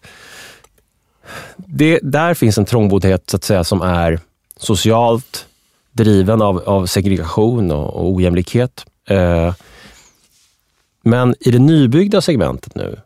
det, 1.58 2.00
där 2.04 2.34
finns 2.34 2.58
en 2.58 2.66
trångboddhet 2.66 3.30
så 3.30 3.38
att 3.38 3.44
säga, 3.44 3.64
som 3.64 3.82
är 3.82 4.20
socialt 4.58 5.46
driven 5.92 6.42
av, 6.42 6.58
av 6.58 6.86
segregation 6.86 7.72
och, 7.72 7.94
och 7.94 8.14
ojämlikhet. 8.14 8.86
Eh, 9.06 9.54
men 11.02 11.36
i 11.40 11.52
det 11.52 11.60
nybyggda 11.60 12.22
segmentet 12.22 12.76
nu, 12.76 13.00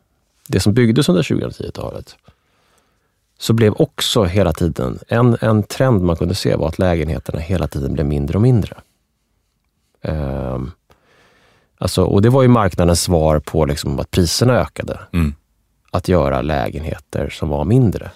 det 0.47 0.59
som 0.59 0.73
byggdes 0.73 1.09
under 1.09 1.23
2010-talet, 1.23 2.15
så 3.39 3.53
blev 3.53 3.73
också 3.73 4.23
hela 4.23 4.53
tiden, 4.53 4.99
en, 5.07 5.37
en 5.41 5.63
trend 5.63 6.01
man 6.01 6.15
kunde 6.15 6.35
se 6.35 6.55
var 6.55 6.67
att 6.67 6.79
lägenheterna 6.79 7.39
hela 7.39 7.67
tiden 7.67 7.93
blev 7.93 8.05
mindre 8.05 8.37
och 8.37 8.41
mindre. 8.41 8.77
Eh, 10.03 10.59
alltså, 11.77 12.03
och 12.03 12.21
det 12.21 12.29
var 12.29 12.41
ju 12.41 12.47
marknadens 12.47 13.01
svar 13.01 13.39
på 13.39 13.65
liksom 13.65 13.99
att 13.99 14.11
priserna 14.11 14.53
ökade 14.53 14.99
Mm. 15.13 15.33
att 15.91 16.07
göra 16.07 16.41
lägenheter 16.41 17.29
som 17.29 17.49
var 17.49 17.65
mindre. 17.65 18.11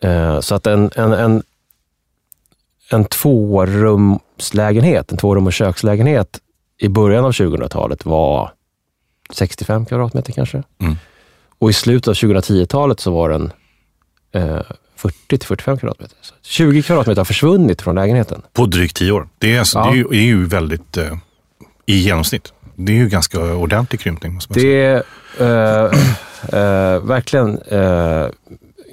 Eh, 0.00 0.40
Så 0.40 0.54
att 0.54 0.66
en, 0.66 0.90
en, 0.96 1.12
en, 1.12 1.42
en 2.90 3.04
tvårumslägenhet, 3.04 5.12
en 5.12 5.18
tvårum 5.18 5.46
och 5.46 5.52
kökslägenhet 5.52 6.40
i 6.78 6.88
början 6.88 7.24
av 7.24 7.30
2000-talet 7.32 8.04
var 8.04 8.50
65 9.30 9.86
kvadratmeter 9.86 10.32
kanske. 10.32 10.62
Mm. 10.78 10.96
Och 11.58 11.70
i 11.70 11.72
slutet 11.72 12.08
av 12.08 12.14
2010-talet 12.14 13.00
så 13.00 13.10
var 13.10 13.28
den 13.28 13.52
eh, 14.32 14.60
40 14.96 15.16
till 15.38 15.46
45 15.46 15.78
kvadratmeter. 15.78 16.16
Så 16.20 16.34
20 16.42 16.82
kvadratmeter 16.82 17.20
har 17.20 17.24
försvunnit 17.24 17.82
från 17.82 17.94
lägenheten. 17.94 18.42
På 18.52 18.66
drygt 18.66 18.96
tio 18.96 19.12
år. 19.12 19.28
Det 19.38 19.54
är, 19.54 19.58
alltså, 19.58 19.78
Ja. 19.78 19.84
det 19.84 19.92
är, 19.92 19.96
ju, 19.96 20.04
är 20.10 20.24
ju 20.26 20.46
väldigt 20.46 20.96
eh, 20.96 21.16
i 21.86 21.96
genomsnitt. 21.98 22.52
Det 22.74 22.92
är 22.92 22.96
ju 22.96 23.08
ganska 23.08 23.40
ordentlig 23.40 24.00
krympning. 24.00 24.34
Måste 24.34 24.52
man 24.52 24.60
säga. 24.60 25.02
Det 25.38 25.44
är 25.44 25.84
eh, 25.84 26.94
eh, 26.94 27.00
verkligen 27.02 27.58
eh, 27.62 28.26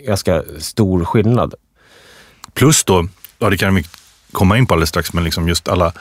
ganska 0.05 0.43
stor 0.59 1.05
skillnad. 1.05 1.53
Plus 2.53 2.83
då, 2.83 3.07
ja 3.39 3.49
det 3.49 3.57
kan 3.57 3.75
vi 3.75 3.83
komma 4.31 4.57
in 4.57 4.65
på 4.65 4.73
alldeles 4.73 4.89
strax, 4.89 5.13
men 5.13 5.23
liksom 5.23 5.47
just 5.47 5.67
alla, 5.67 5.93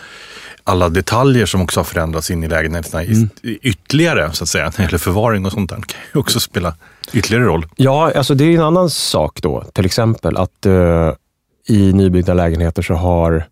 alla 0.64 0.88
detaljer 0.88 1.46
som 1.46 1.62
också 1.62 1.80
har 1.80 1.84
förändrats 1.84 2.30
in 2.30 2.44
i 2.44 2.48
lägenheterna 2.48 3.02
Mm. 3.02 3.28
ytterligare, 3.42 4.32
så 4.32 4.44
att 4.44 4.48
säga, 4.48 4.64
när 4.70 4.76
det 4.76 4.82
gäller 4.82 4.98
förvaring 4.98 5.46
och 5.46 5.52
sånt 5.52 5.70
där, 5.70 5.76
kan 5.76 6.00
ju 6.14 6.20
också 6.20 6.40
spela 6.40 6.76
ytterligare 7.12 7.44
roll. 7.44 7.66
Ja, 7.76 8.12
alltså 8.16 8.34
det 8.34 8.44
är 8.44 8.54
en 8.54 8.60
annan 8.62 8.90
sak 8.90 9.40
då. 9.42 9.64
Till 9.72 9.86
exempel 9.86 10.36
att 10.36 10.66
eh, 10.66 11.12
i 11.68 11.92
nybyggda 11.92 12.34
lägenheter 12.34 12.82
så 12.82 12.94
har, 12.94 13.44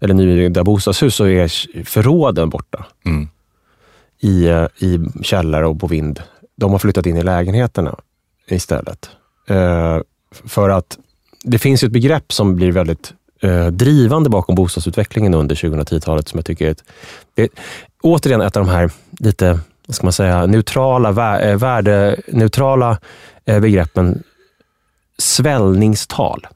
eller 0.00 0.14
nybyggda 0.14 0.64
bostadshus 0.64 1.14
så 1.14 1.24
är 1.26 1.84
förråden 1.84 2.50
borta 2.50 2.86
Mm. 3.06 3.28
i, 4.20 4.46
eh, 4.46 4.66
i 4.78 4.98
källare 5.22 5.66
och 5.66 5.80
på 5.80 5.86
vind. 5.86 6.22
De 6.56 6.72
har 6.72 6.78
flyttat 6.78 7.06
in 7.06 7.16
i 7.16 7.22
lägenheterna 7.22 7.96
istället. 8.48 9.10
Eh, 9.48 9.98
för 10.46 10.68
att 10.70 10.98
det 11.44 11.58
finns 11.58 11.82
ett 11.82 11.92
begrepp 11.92 12.32
som 12.32 12.56
blir 12.56 12.72
väldigt 12.72 13.12
drivande 13.70 14.30
bakom 14.30 14.54
bostadsutvecklingen 14.54 15.34
under 15.34 15.54
2010-talet 15.54 16.28
som 16.28 16.38
jag 16.38 16.44
tycker 16.44 16.66
är 16.66 16.70
ett, 16.70 16.84
är 17.36 17.48
återigen 18.02 18.40
ett 18.40 18.56
av 18.56 18.64
de 18.66 18.72
här 18.72 18.90
lite, 19.18 19.60
vad 19.86 19.94
ska 19.94 20.06
man 20.06 20.12
säga, 20.12 20.46
neutrala, 20.46 21.40
eh, 21.40 21.56
värdeneutrala 21.56 22.98
eh, 23.44 23.60
begreppen 23.60 24.22
svällningstal. 25.18 26.46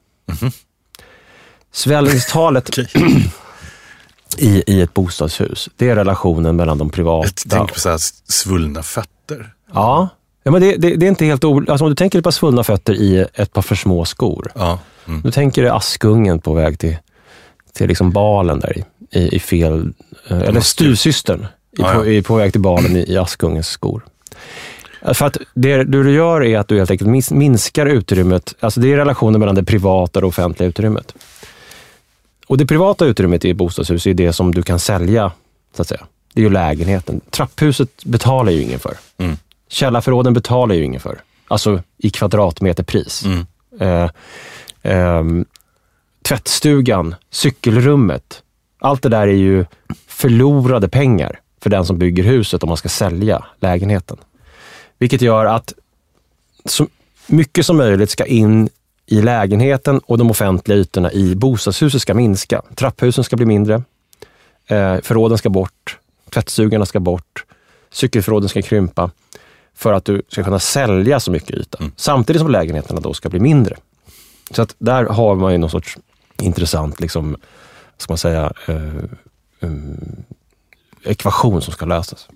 Svällningstalet 1.71 2.69
Okej. 2.69 2.87
i, 4.37 4.63
i 4.67 4.81
ett 4.81 4.93
bostadshus, 4.93 5.69
det 5.77 5.89
är 5.89 5.95
relationen 5.95 6.55
mellan 6.55 6.77
de 6.77 6.89
privata... 6.89 7.29
Jag 7.45 7.51
tänker 7.51 7.73
på 7.73 7.79
så 7.79 7.89
här 7.89 7.99
svullna 8.31 8.83
fötter. 8.83 9.53
Ja, 9.73 10.09
ja 10.43 10.51
men 10.51 10.61
det, 10.61 10.75
det, 10.75 10.95
det 10.95 11.05
är 11.05 11.09
inte 11.09 11.25
helt 11.25 11.43
o... 11.43 11.57
Alltså 11.67 11.85
om 11.85 11.89
du 11.89 11.95
tänker 11.95 12.21
på 12.21 12.31
svullna 12.31 12.63
fötter 12.63 12.93
i 12.93 13.27
ett 13.33 13.53
par 13.53 13.61
för 13.61 13.75
små 13.75 14.05
skor, 14.05 14.51
Ja. 14.55 14.79
Mm. 15.07 15.21
Du 15.21 15.31
tänker 15.31 15.61
dig 15.61 15.71
Askungen 15.71 16.39
på 16.39 16.53
väg 16.53 16.79
till, 16.79 16.97
till 17.73 17.87
liksom 17.87 18.11
balen 18.11 18.59
där 18.59 18.77
i, 18.77 18.83
i, 19.19 19.35
i 19.35 19.39
fel... 19.39 19.93
Eh, 20.27 20.41
eller 20.41 20.61
styvsystern 20.61 21.41
i, 21.77 21.81
Ja, 21.81 21.93
på, 21.93 22.21
på 22.23 22.35
väg 22.35 22.51
till 22.51 22.61
balen 22.61 22.97
i, 22.97 23.11
i 23.13 23.17
Askungens 23.17 23.67
skor. 23.67 24.05
För 25.13 25.25
att 25.25 25.37
det 25.53 25.83
du 25.83 26.11
gör 26.11 26.43
är 26.43 26.59
att 26.59 26.67
du 26.67 26.77
helt 26.77 26.91
enkelt 26.91 27.31
minskar 27.31 27.85
utrymmet, 27.85 28.55
alltså 28.59 28.79
det 28.79 28.93
är 28.93 28.97
relationen 28.97 29.39
mellan 29.39 29.55
det 29.55 29.63
privata 29.63 30.19
och 30.19 30.21
det 30.21 30.27
offentliga 30.27 30.69
utrymmet. 30.69 31.15
Och 32.47 32.57
det 32.57 32.65
privata 32.65 33.05
utrymmet 33.05 33.45
i 33.45 33.53
bostadshus 33.53 34.07
är 34.07 34.13
det 34.13 34.33
som 34.33 34.53
du 34.53 34.63
kan 34.63 34.79
sälja, 34.79 35.31
så 35.75 35.81
att 35.81 35.87
säga. 35.87 36.05
Det 36.33 36.41
är 36.41 36.43
ju 36.43 36.49
lägenheten. 36.49 37.21
Trapphuset 37.29 38.05
betalar 38.05 38.51
ju 38.51 38.61
ingen 38.61 38.79
för. 38.79 38.97
Mm. 39.17 39.37
Källarförråden 39.67 40.33
betalar 40.33 40.75
ju 40.75 40.83
ingen 40.83 41.01
för. 41.01 41.21
Alltså 41.47 41.81
i 41.97 42.09
kvadratmeterpris. 42.09 43.25
Mm. 43.25 43.45
Eh, 43.79 44.09
ehm, 44.83 45.45
tvättstugan, 46.21 47.15
cykelrummet. 47.29 48.43
Allt 48.79 49.01
det 49.01 49.09
där 49.09 49.27
är 49.27 49.31
ju 49.31 49.65
förlorade 50.07 50.89
pengar 50.89 51.39
för 51.61 51.69
den 51.69 51.85
som 51.85 51.97
bygger 51.97 52.23
huset 52.23 52.63
om 52.63 52.67
man 52.67 52.77
ska 52.77 52.89
sälja 52.89 53.45
lägenheten. 53.59 54.17
Vilket 54.97 55.21
gör 55.21 55.45
att 55.45 55.73
så 56.65 56.87
mycket 57.27 57.65
som 57.65 57.77
möjligt 57.77 58.09
ska 58.09 58.25
in 58.25 58.69
i 59.05 59.21
lägenheten 59.21 59.99
och 59.99 60.17
de 60.17 60.31
offentliga 60.31 60.77
ytorna 60.77 61.11
i 61.11 61.35
bostadshuset 61.35 62.01
ska 62.01 62.13
minska. 62.13 62.61
Trapphusen 62.75 63.23
ska 63.23 63.35
bli 63.35 63.45
mindre, 63.45 63.83
eh, 64.67 64.97
förråden 65.01 65.37
ska 65.37 65.49
bort, 65.49 65.97
tvättstugorna 66.29 66.85
ska 66.85 66.99
bort, 66.99 67.45
cykelförråden 67.91 68.49
ska 68.49 68.61
krympa 68.61 69.11
för 69.75 69.93
att 69.93 70.05
du 70.05 70.21
ska 70.27 70.43
kunna 70.43 70.59
sälja 70.59 71.19
så 71.19 71.31
mycket 71.31 71.51
yta. 71.51 71.79
Samtidigt 71.95 72.41
som 72.41 72.51
lägenheterna 72.51 72.99
då 72.99 73.13
ska 73.13 73.29
bli 73.29 73.39
mindre. 73.39 73.75
Så 74.51 74.61
att 74.61 74.75
där 74.77 75.03
har 75.05 75.35
man 75.35 75.51
ju 75.51 75.57
någon 75.57 75.69
sorts 75.69 75.97
intressant, 76.41 76.99
liksom, 76.99 77.35
ska 77.97 78.11
man 78.13 78.17
säga, 78.17 78.53
eh, 78.67 79.03
um, 79.59 80.23
ekvation 81.03 81.61
som 81.61 81.73
ska 81.73 81.85
lösas. 81.85 82.27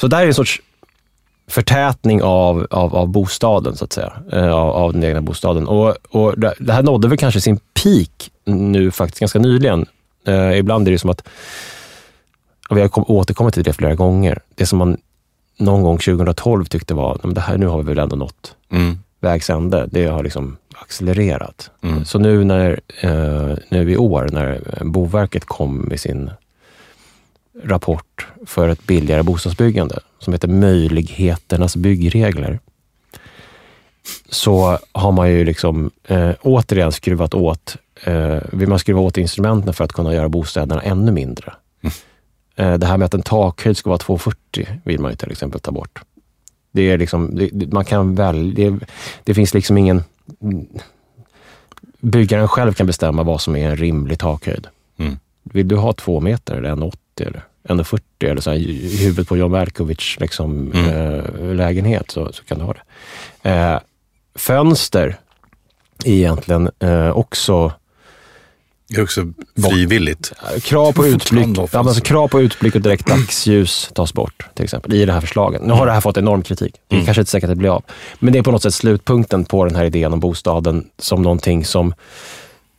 Så 0.00 0.06
där 0.08 0.22
är 0.22 0.26
en 0.26 0.34
sorts 0.34 0.60
förtätning 1.48 2.22
av, 2.22 2.66
av, 2.70 2.96
av 2.96 3.08
bostaden, 3.08 3.76
så 3.76 3.84
att 3.84 3.92
säga. 3.92 4.12
Eh, 4.32 4.50
Av, 4.52 4.70
av 4.70 4.92
den 4.92 5.04
egna 5.04 5.20
bostaden. 5.22 5.66
Och, 5.68 5.96
och 6.10 6.38
det 6.38 6.72
här 6.72 6.82
nådde 6.82 7.08
väl 7.08 7.18
kanske 7.18 7.40
sin 7.40 7.56
peak 7.82 8.30
nu 8.44 8.90
faktiskt 8.90 9.20
ganska 9.20 9.38
nyligen. 9.38 9.86
Eh, 10.26 10.58
ibland 10.58 10.88
är 10.88 10.92
det 10.92 10.98
som 10.98 11.10
att, 11.10 11.28
och 12.68 12.76
vi 12.76 12.80
har 12.80 12.88
kom, 12.88 13.04
återkommit 13.08 13.54
till 13.54 13.62
det 13.64 13.72
flera 13.72 13.94
gånger, 13.94 14.40
det 14.54 14.66
som 14.66 14.78
man 14.78 14.96
någon 15.58 15.82
gång 15.82 15.98
2012 15.98 16.64
tyckte 16.64 16.94
var, 16.94 17.18
"Men 17.22 17.34
det 17.34 17.40
här, 17.40 17.58
nu 17.58 17.66
har 17.66 17.78
vi 17.78 17.84
väl 17.84 17.98
ändå 17.98 18.16
nått 18.16 18.54
Mm. 18.70 18.98
vägs 19.20 19.50
ände. 19.50 19.88
Det 19.90 20.06
har 20.06 20.22
liksom 20.22 20.56
accelererat. 20.84 21.70
Mm. 21.82 22.04
Så 22.04 22.18
nu, 22.18 22.44
när, 22.44 22.80
eh, 23.00 23.56
nu 23.68 23.90
i 23.90 23.96
år, 23.96 24.28
när 24.32 24.60
Boverket 24.84 25.44
kom 25.44 25.76
med 25.76 26.00
sin 26.00 26.30
rapport 27.62 28.26
för 28.46 28.68
ett 28.68 28.86
billigare 28.86 29.22
bostadsbyggande, 29.22 29.98
som 30.18 30.32
heter 30.32 30.48
Möjligheternas 30.48 31.76
byggregler, 31.76 32.60
så 34.28 34.78
har 34.92 35.12
man 35.12 35.30
ju 35.30 35.44
liksom 35.44 35.90
eh, 36.04 36.30
återigen 36.42 36.92
skruvat 36.92 37.34
åt, 37.34 37.76
eh, 38.04 38.38
vill 38.52 38.68
man 38.68 38.78
skruva 38.78 39.00
åt 39.00 39.18
instrumenten 39.18 39.74
för 39.74 39.84
att 39.84 39.92
kunna 39.92 40.14
göra 40.14 40.28
bostäderna 40.28 40.82
ännu 40.82 41.12
mindre. 41.12 41.52
Eh, 42.56 42.74
det 42.74 42.86
här 42.86 42.96
med 42.96 43.06
att 43.06 43.14
en 43.14 43.22
takhöjd 43.22 43.76
ska 43.76 43.90
vara 43.90 43.98
2,40 43.98 44.66
vill 44.84 45.00
man 45.00 45.10
ju 45.10 45.16
till 45.16 45.32
exempel 45.32 45.60
ta 45.60 45.72
bort. 45.72 46.02
Det 46.72 46.90
är 46.90 46.98
liksom, 46.98 47.30
det, 47.34 47.72
man 47.72 47.84
kan 47.84 48.14
väl, 48.14 48.54
det, 48.54 48.78
det 49.24 49.34
finns 49.34 49.54
liksom 49.54 49.78
ingen... 49.78 50.04
Byggaren 52.00 52.48
själv 52.48 52.72
kan 52.72 52.86
bestämma 52.86 53.22
vad 53.22 53.40
som 53.40 53.56
är 53.56 53.68
en 53.70 53.76
rimlig 53.76 54.18
takhöjd. 54.18 54.66
Mm. 54.98 55.18
Vill 55.42 55.68
du 55.68 55.76
ha 55.76 55.92
två 55.92 56.20
meter 56.20 56.56
eller 56.56 56.70
1,80 56.70 56.92
eller 57.16 57.42
1,40 57.68 58.00
eller 58.20 58.40
så 58.40 58.50
här, 58.50 58.56
i 58.58 58.96
huvudet 59.04 59.28
på 59.28 59.36
John 59.36 59.50
Malkovich 59.50 60.16
liksom, 60.20 60.72
Mm. 60.74 60.88
eh, 60.90 61.54
lägenhet 61.54 62.10
så, 62.10 62.32
så 62.32 62.44
kan 62.44 62.58
du 62.58 62.64
ha 62.64 62.72
det. 63.42 63.50
Eh, 63.50 63.78
fönster 64.34 65.16
är 66.04 66.12
egentligen 66.12 66.70
eh, 66.78 67.10
också 67.10 67.72
Det 68.94 69.00
är 69.00 69.02
också 69.02 69.32
frivilligt. 69.70 70.32
Krav 70.62 70.92
på, 70.92 71.06
utblick, 71.06 71.46
ja, 71.56 71.68
alltså 71.72 72.00
krav 72.00 72.28
på 72.28 72.40
utblick 72.40 72.74
och 72.74 72.80
direkt 72.80 73.06
dagsljus 73.06 73.90
tas 73.94 74.14
bort, 74.14 74.46
till 74.54 74.64
exempel, 74.64 74.94
i 74.94 75.04
det 75.04 75.12
här 75.12 75.20
förslaget. 75.20 75.62
Nu 75.62 75.72
har 75.72 75.86
det 75.86 75.92
här 75.92 76.00
fått 76.00 76.16
enorm 76.16 76.42
kritik. 76.42 76.74
Det 76.88 76.94
är 76.94 76.96
Mm. 76.96 77.06
kanske 77.06 77.20
inte 77.20 77.30
säkert 77.30 77.44
att 77.44 77.50
det 77.50 77.56
blir 77.58 77.70
av. 77.76 77.82
Men 78.18 78.32
det 78.32 78.38
är 78.38 78.42
på 78.42 78.50
något 78.50 78.62
sätt 78.62 78.74
slutpunkten 78.74 79.44
på 79.44 79.64
den 79.64 79.76
här 79.76 79.84
idén 79.84 80.12
om 80.12 80.20
bostaden 80.20 80.84
som 80.98 81.22
någonting 81.22 81.64
som, 81.64 81.94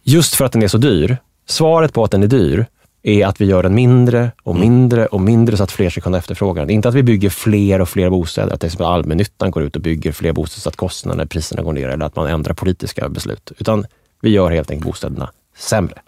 just 0.03 0.36
för 0.36 0.45
att 0.45 0.51
den 0.51 0.63
är 0.63 0.68
så 0.68 0.78
dyr, 0.78 1.18
svaret 1.47 1.93
på 1.93 2.03
att 2.03 2.11
den 2.11 2.24
är 2.24 2.28
dyr 2.28 2.66
är 3.03 3.26
att 3.26 3.41
vi 3.41 3.45
gör 3.45 3.63
den 3.63 3.76
mindre 3.76 4.32
och 4.43 4.55
mindre 4.55 5.05
och 5.05 5.22
mindre 5.22 5.57
så 5.57 5.63
att 5.63 5.72
fler 5.72 5.89
ska 5.89 6.01
kunna 6.01 6.18
efterfråga 6.18 6.61
den. 6.61 6.70
Inte 6.70 6.89
att 6.89 6.95
vi 6.95 7.03
bygger 7.03 7.30
fler 7.30 7.82
och 7.82 7.89
fler 7.89 8.09
bostäder, 8.09 8.53
att 8.53 8.59
till 8.59 8.68
exempel 8.68 8.88
allmännyttan 8.88 9.51
går 9.51 9.63
ut 9.63 9.76
och 9.76 9.82
bygger 9.82 10.11
fler 10.11 10.34
bostäder 10.34 10.61
så 10.61 10.70
att 10.70 10.76
kostnaderna, 10.76 11.26
priserna 11.26 11.61
går 11.63 11.74
ner 11.74 11.89
eller 11.89 12.05
att 12.05 12.16
man 12.16 12.28
ändrar 12.28 12.53
politiska 12.53 13.09
beslut. 13.09 13.51
Utan 13.57 13.86
vi 14.22 14.30
gör 14.30 14.51
helt 14.51 14.72
enkelt 14.72 14.88
bostäderna 14.88 15.30
sämre. 15.56 16.01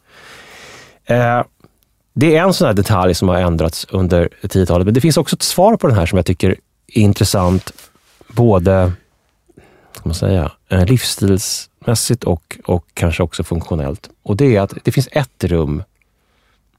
Eh, 1.06 1.44
det 2.14 2.36
är 2.36 2.44
en 2.44 2.54
sån 2.54 2.68
här 2.68 2.74
detalj 2.74 3.16
som 3.16 3.28
har 3.28 3.36
ändrats 3.36 3.88
under 3.90 4.30
10-talet, 4.42 4.86
men 4.86 4.94
det 4.94 5.02
finns 5.02 5.18
också 5.18 5.36
ett 5.36 5.42
svar 5.42 5.78
på 5.78 5.88
den 5.88 5.98
här 5.98 6.06
som 6.06 6.18
jag 6.18 6.26
tycker 6.26 6.50
är 6.88 7.02
intressant, 7.02 7.74
både 8.28 8.92
man 10.08 10.16
säga, 10.16 10.52
eh, 10.70 10.86
livsstilsmässigt 10.86 12.24
och, 12.24 12.58
och 12.66 12.86
kanske 12.94 13.24
också 13.24 13.44
funktionellt. 13.44 14.10
Och 14.24 14.38
det 14.38 14.56
är 14.56 14.62
att 14.62 14.74
det 14.84 14.92
finns 14.92 15.10
ett 15.12 15.44
rum 15.44 15.84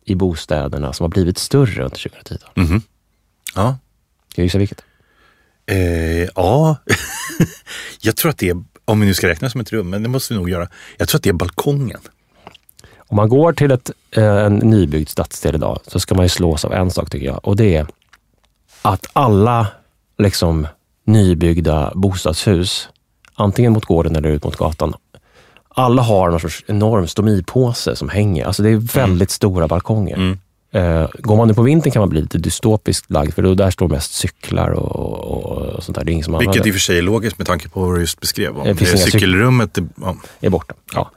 i 0.05 0.14
bostäderna 0.14 0.93
som 0.93 1.05
har 1.05 1.09
blivit 1.09 1.39
större 1.39 1.85
under 1.85 1.97
2010-talet. 1.97 2.57
Mhm. 2.57 2.83
Ja. 3.55 3.79
Ska 4.29 4.43
jag 4.43 4.47
gissa 4.47 4.59
vilket? 4.59 4.85
Eh, 5.66 6.29
ja, 6.35 6.77
jag 8.01 8.16
tror 8.16 8.31
att 8.31 8.39
det 8.39 8.49
är, 8.49 8.64
om 8.85 9.01
vi 9.01 9.07
nu 9.07 9.14
ska 9.14 9.29
räkna 9.29 9.51
som 9.51 9.61
ett 9.61 9.73
rum, 9.73 9.91
men 9.91 10.03
det 10.03 10.09
måste 10.09 10.35
vi 10.35 10.39
nog 10.39 10.51
göra. 10.51 10.69
Jag 10.97 11.09
tror 11.09 11.19
att 11.19 11.23
det 11.23 11.31
är 11.31 11.35
balkongen. 11.35 12.01
Om 13.09 13.17
man 13.17 13.29
går 13.29 13.53
till 13.53 13.71
ett, 13.71 13.91
eh, 14.17 14.25
en 14.45 14.57
nybyggd 14.57 15.09
stadsdel 15.09 15.55
idag 15.55 15.79
så 15.87 16.01
ska 16.01 16.15
man 16.15 16.25
ju 16.25 16.29
slås 16.29 16.65
av 16.65 16.73
en 16.73 16.91
sak 16.91 17.11
tycker 17.11 17.27
jag 17.27 17.41
och 17.43 17.57
det 17.57 17.77
är 17.77 17.87
att 18.83 19.07
alla 19.13 19.67
liksom, 20.19 20.67
nybyggda 21.05 21.93
bostadshus, 21.95 22.89
antingen 23.35 23.73
mot 23.73 23.85
gården 23.85 24.17
eller 24.17 24.29
ut 24.29 24.45
mot 24.45 24.57
gatan, 24.57 24.95
alla 25.69 26.03
har 26.03 26.31
någon 26.31 26.41
sorts 26.41 26.65
enorm 26.67 27.07
stomipåse 27.07 27.97
som 27.97 28.09
hänger. 28.09 28.47
Alltså 28.47 28.63
det 28.63 28.71
är 28.71 28.77
väldigt 28.77 29.31
stora 29.31 29.69
balkonger. 29.69 30.17
Mm. 30.17 30.39
Eh, 30.73 31.09
går 31.19 31.37
man 31.37 31.49
nu 31.49 31.55
på 31.55 31.63
vintern 31.63 31.93
kan 31.93 32.01
man 32.01 32.09
bli 32.09 32.21
lite 32.21 32.39
dystopiskt 32.39 33.11
lagd 33.11 33.35
för 33.35 33.43
då 33.43 33.55
där 33.55 33.71
står 33.71 33.89
mest 33.89 34.13
cyklar 34.15 34.71
och, 34.71 34.93
och, 34.95 35.57
och 35.57 35.83
sånt 35.85 35.99
där. 35.99 36.05
Det 36.05 36.11
är 36.11 36.13
ingen 36.13 36.25
som 36.25 36.33
Vilket 36.33 36.49
använder 36.49 36.69
i 36.69 36.71
och 36.71 36.75
för 36.75 36.81
sig 36.81 36.99
är 36.99 37.03
logiskt 37.03 37.39
med 37.39 37.47
tanke 37.47 37.69
på 37.69 37.81
vad 37.81 37.95
du 37.95 38.01
just 38.01 38.21
beskrev. 38.21 38.59
Om. 38.59 38.65
Det 38.67 38.75
finns 38.75 38.91
Det 38.91 38.97
cykel- 38.97 39.13
cykelrummet, 39.13 39.75
det, 39.75 39.87
ja. 40.01 40.17
är 40.41 40.51
borta. 40.51 40.75
Ja. 40.95 41.11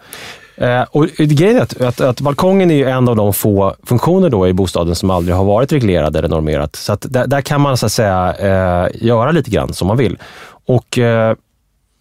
Eh, 0.61 0.81
och 0.91 1.07
grejen 1.07 1.57
är 1.57 1.61
att, 1.61 1.81
att, 1.81 2.01
att 2.01 2.21
balkongen 2.21 2.71
är 2.71 2.75
ju 2.75 2.85
en 2.85 3.09
av 3.09 3.15
de 3.15 3.33
få 3.33 3.75
funktioner 3.83 4.29
då 4.29 4.47
i 4.47 4.53
bostaden 4.53 4.95
som 4.95 5.09
aldrig 5.09 5.35
har 5.35 5.45
varit 5.45 5.71
reglerad 5.71 6.15
eller 6.15 6.29
normerat. 6.29 6.75
Så 6.75 6.93
att 6.93 7.05
där, 7.09 7.27
där 7.27 7.41
kan 7.41 7.61
man 7.61 7.77
så 7.77 7.85
att 7.85 7.91
säga 7.91 8.35
eh, 8.39 9.05
göra 9.05 9.31
lite 9.31 9.51
grann 9.51 9.73
som 9.73 9.87
man 9.87 9.97
vill. 9.97 10.17
Och 10.65 10.97
eh, 10.97 11.35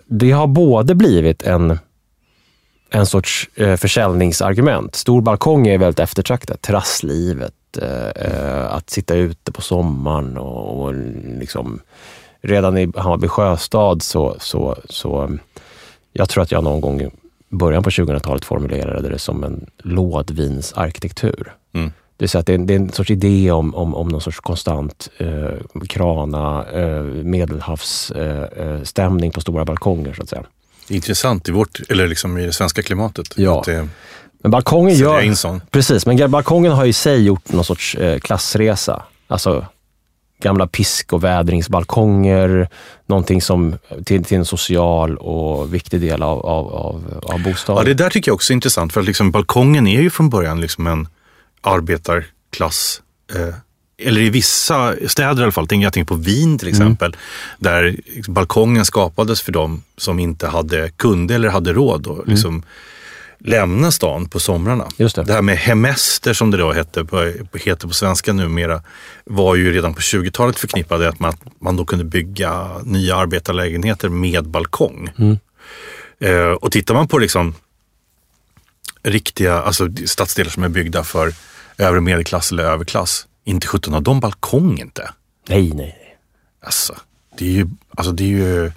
det 0.06 0.30
har 0.30 0.46
både 0.46 0.94
blivit 0.94 1.42
en, 1.42 1.78
en 2.90 3.06
sorts 3.06 3.48
eh, 3.54 3.76
försäljningsargument. 3.76 4.94
Stor 4.94 5.20
balkong 5.22 5.66
är 5.66 5.78
väldigt 5.78 6.00
eftertraktat. 6.00 6.62
Terrasslivet, 6.62 7.54
eh, 7.82 8.24
eh 8.24 8.74
att 8.74 8.90
sitta 8.90 9.14
ute 9.14 9.52
på 9.52 9.62
sommaren 9.62 10.38
och, 10.38 10.82
och 10.82 10.94
liksom 11.38 11.80
redan 12.42 12.78
i 12.78 12.92
Hammarby 12.96 13.28
sjöstad 13.28 14.02
så, 14.02 14.36
så, 14.38 14.76
så 14.88 15.30
jag 16.12 16.28
tror 16.28 16.42
att 16.42 16.52
jag 16.52 16.64
någon 16.64 16.80
gång 16.80 17.10
början 17.50 17.82
på 17.82 17.90
2000-talet 17.90 18.44
formulerade 18.44 19.08
det 19.08 19.18
som 19.18 19.44
en 19.44 19.66
lådvinsarkitektur. 19.78 21.54
Mm. 21.74 21.92
Det, 22.16 22.24
är 22.24 22.28
så 22.28 22.38
att 22.38 22.46
det, 22.46 22.54
är, 22.54 22.58
det 22.58 22.74
är 22.74 22.78
en 22.78 22.92
sorts 22.92 23.10
idé 23.10 23.50
om, 23.50 23.74
om, 23.74 23.94
om 23.94 24.08
någon 24.08 24.20
sorts 24.20 24.40
konstant 24.40 25.08
eh, 25.18 25.50
krana, 25.88 26.66
eh, 26.72 27.02
medelhavsstämning 27.02 29.30
eh, 29.30 29.34
på 29.34 29.40
stora 29.40 29.64
balkonger, 29.64 30.14
så 30.14 30.22
att 30.22 30.28
säga. 30.28 30.44
Intressant 30.88 31.48
i, 31.48 31.52
vårt, 31.52 31.80
eller 31.88 32.08
liksom 32.08 32.38
i 32.38 32.46
det 32.46 32.52
svenska 32.52 32.82
klimatet. 32.82 33.32
Ja. 33.36 33.62
Det 33.66 33.88
Men 34.42 34.50
balkongen 34.50 34.96
gör... 34.96 35.60
Precis, 35.70 36.06
men 36.06 36.30
balkongen 36.30 36.72
har 36.72 36.86
i 36.86 36.92
sig 36.92 37.24
gjort 37.24 37.52
någon 37.52 37.64
sorts 37.64 37.94
eh, 37.94 38.18
klassresa. 38.18 39.02
Alltså 39.26 39.66
gamla 40.40 40.66
pisk 40.66 41.12
och 41.12 41.24
vädringsbalkonger, 41.24 42.68
någonting 43.06 43.42
som 43.42 43.78
till, 44.04 44.24
till 44.24 44.36
en 44.36 44.44
social 44.44 45.16
och 45.16 45.74
viktig 45.74 46.00
del 46.00 46.22
av, 46.22 46.46
av, 46.46 46.72
av, 46.74 47.22
av 47.22 47.42
bostaden. 47.42 47.78
Ja, 47.78 47.84
det 47.84 48.04
där 48.04 48.10
tycker 48.10 48.28
jag 48.28 48.34
också 48.34 48.52
är 48.52 48.54
intressant. 48.54 48.92
För 48.92 49.00
att 49.00 49.06
liksom, 49.06 49.30
balkongen 49.30 49.86
är 49.86 50.02
ju 50.02 50.10
från 50.10 50.30
början 50.30 50.60
liksom 50.60 50.86
en 50.86 51.08
arbetarklass. 51.60 53.02
Eh, 53.34 53.54
eller 54.02 54.20
i 54.20 54.30
vissa 54.30 54.94
städer 55.06 55.40
i 55.40 55.42
alla 55.42 55.52
fall. 55.52 55.66
Jag 55.70 55.92
tänker 55.92 56.14
på 56.14 56.20
Wien 56.20 56.58
till 56.58 56.68
exempel. 56.68 57.16
Där 57.58 57.96
liksom 58.06 58.34
balkongen 58.34 58.84
skapades 58.84 59.42
för 59.42 59.52
dem 59.52 59.82
som 59.96 60.18
inte 60.18 60.46
hade, 60.46 60.90
kunde 60.96 61.34
eller 61.34 61.48
hade 61.48 61.72
råd. 61.72 62.06
Och 62.06 62.28
liksom, 62.28 62.62
lämna 63.44 63.90
stan 63.90 64.28
på 64.28 64.40
somrarna. 64.40 64.88
Just 64.96 65.16
det. 65.16 65.22
det 65.22 65.32
här 65.32 65.42
med 65.42 65.56
hemester 65.56 66.32
som 66.32 66.50
det 66.50 66.56
då 66.56 66.72
hette 66.72 67.04
på, 67.04 67.32
heter 67.54 67.88
på 67.88 67.94
svenska 67.94 68.32
numera 68.32 68.82
var 69.24 69.54
ju 69.54 69.72
redan 69.72 69.94
på 69.94 70.00
20-talet 70.00 70.58
förknippade 70.58 71.08
att 71.08 71.20
man, 71.20 71.34
man 71.60 71.76
då 71.76 71.84
kunde 71.84 72.04
bygga 72.04 72.78
nya 72.84 73.16
arbetarlägenheter 73.16 74.08
med 74.08 74.48
balkong. 74.48 75.10
Mm. 75.18 75.38
Eh, 76.20 76.52
och 76.52 76.72
tittar 76.72 76.94
man 76.94 77.08
på 77.08 77.18
liksom 77.18 77.54
riktiga 79.02 79.62
alltså 79.62 79.88
stadsdelar 80.06 80.50
som 80.50 80.62
är 80.64 80.68
byggda 80.68 81.04
för 81.04 81.32
övre 81.78 82.00
medelklass 82.00 82.52
eller 82.52 82.64
överklass, 82.64 83.26
inte 83.44 83.66
sjutton 83.66 83.94
har 83.94 84.00
de 84.00 84.20
balkong 84.20 84.78
inte. 84.80 85.10
Nej, 85.48 85.62
nej, 85.62 85.74
nej. 85.74 86.16
Alltså, 86.62 86.94
det 87.38 87.44
är 87.44 87.52
ju, 87.52 87.66
alltså 87.96 88.12
det 88.12 88.24
är 88.24 88.28
ju, 88.28 88.72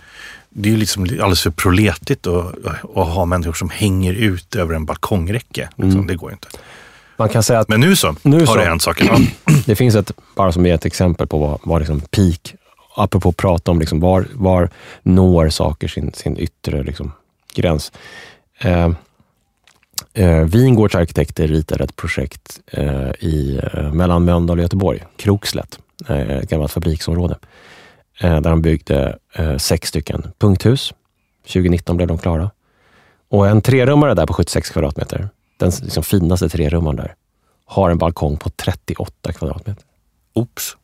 det 0.54 0.70
är 0.70 0.72
ju 0.72 0.78
liksom 0.78 1.04
alldeles 1.04 1.42
för 1.42 1.50
proletigt 1.50 2.28
att, 2.28 2.56
ha 2.94 3.26
människor 3.26 3.54
som 3.54 3.70
hänger 3.70 4.14
ut 4.14 4.56
över 4.56 4.76
en 4.76 4.86
balkongräcke. 4.86 5.70
Liksom. 5.76 5.92
Mm. 5.92 6.08
Det 6.08 6.16
går 6.16 6.30
ju 6.30 6.34
inte. 6.34 6.48
Man 7.18 7.30
kan 7.30 7.44
säga 7.44 7.60
att 7.60 7.70
Men 7.70 7.80
nu 7.80 7.96
så 7.96 8.16
Nu 8.22 8.40
har 8.40 8.46
så. 8.46 8.56
det 8.56 8.66
hänt 8.66 8.82
saker. 8.82 9.18
det 9.66 9.76
finns 9.76 9.96
ett, 9.96 10.12
bara 10.36 10.52
som 10.52 10.66
ett 10.66 10.86
exempel 10.86 11.28
på 11.28 11.38
vad, 11.38 11.60
vad 11.64 11.82
liksom 11.82 12.02
peak, 12.02 12.56
apropå 12.96 13.30
att 13.30 13.38
prata 13.38 13.72
om 13.72 13.80
liksom 13.80 14.00
var, 14.00 14.28
var 14.34 14.70
når 15.04 15.50
saker 15.50 15.88
sin, 15.88 16.14
sin 16.14 16.38
yttre 16.38 16.84
liksom, 16.84 17.12
gräns. 17.56 17.92
Eh, 18.60 18.90
eh, 20.14 20.40
Vingårds 20.40 20.96
arkitekter 20.96 21.48
ritade 21.48 21.84
ett 21.84 21.96
projekt 21.96 22.60
eh, 22.68 23.12
i, 23.20 23.60
eh, 23.74 23.94
mellan 23.94 24.26
Mölndal 24.26 24.58
och 24.58 24.64
Göteborg, 24.64 25.04
Krokslätt, 25.18 25.80
eh, 26.08 26.30
ett 26.30 26.50
gammalt 26.50 26.72
fabriksområde, 26.72 27.38
eh, 28.20 28.42
där 28.42 28.50
de 28.50 28.62
byggde 28.62 29.18
eh, 29.34 29.58
sex 29.58 29.90
stycken 29.90 30.32
punkthus. 30.38 30.94
2019 31.48 31.98
blev 31.98 32.08
de 32.08 32.18
klara. 32.18 32.52
Och 33.30 33.48
en 33.48 33.62
trerummare 33.62 34.14
där 34.14 34.26
på 34.26 34.34
76 34.34 34.70
kvadratmeter, 34.70 35.30
den 35.58 35.72
liksom 35.84 36.04
finaste 36.04 36.50
trerummaren 36.50 36.96
där, 36.96 37.16
har 37.66 37.90
en 37.90 37.98
balkong 37.98 38.38
på 38.38 38.50
38 38.50 39.34
kvadratmeter. 39.34 39.84
Oops. 40.34 40.78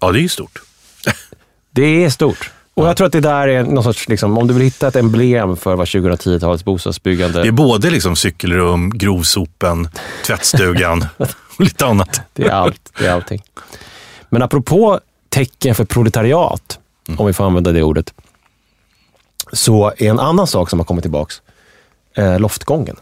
Ja, 0.00 0.12
det 0.12 0.20
är 0.20 0.28
stort. 0.28 0.62
Det 1.70 2.04
är 2.04 2.10
stort. 2.10 2.50
Och 2.74 2.86
jag 2.86 2.96
tror 2.96 3.06
att 3.06 3.12
det 3.12 3.20
där 3.20 3.48
är 3.48 3.62
någon 3.62 3.84
sorts, 3.84 4.08
liksom, 4.08 4.38
om 4.38 4.46
du 4.46 4.54
vill 4.54 4.62
hitta 4.62 4.88
ett 4.88 4.96
emblem 4.96 5.56
för 5.56 5.74
vad 5.74 5.86
2010-talets 5.86 6.64
bostadsbyggande... 6.64 7.42
Det 7.42 7.48
är 7.48 7.52
både 7.52 7.90
liksom 7.90 8.16
cykelrum, 8.16 8.90
grovsopen, 8.90 9.88
tvättstugan 10.24 11.04
och 11.56 11.60
lite 11.60 11.86
annat. 11.86 12.20
Det 12.32 12.44
är 12.44 12.50
allt. 12.50 12.92
Det 12.98 13.06
är 13.06 13.12
allting. 13.12 13.42
Men 14.28 14.42
apropå 14.42 15.00
tecken 15.36 15.74
för 15.74 15.84
proletariat, 15.84 16.78
om 17.18 17.26
vi 17.26 17.32
får 17.32 17.44
använda 17.44 17.72
det 17.72 17.82
ordet, 17.82 18.14
så 19.52 19.88
är 19.98 20.02
en 20.10 20.18
annan 20.20 20.46
sak 20.46 20.70
som 20.70 20.78
har 20.78 20.84
kommit 20.84 21.02
tillbaks 21.04 21.42
eh, 22.14 22.38
loftgången. 22.38 22.96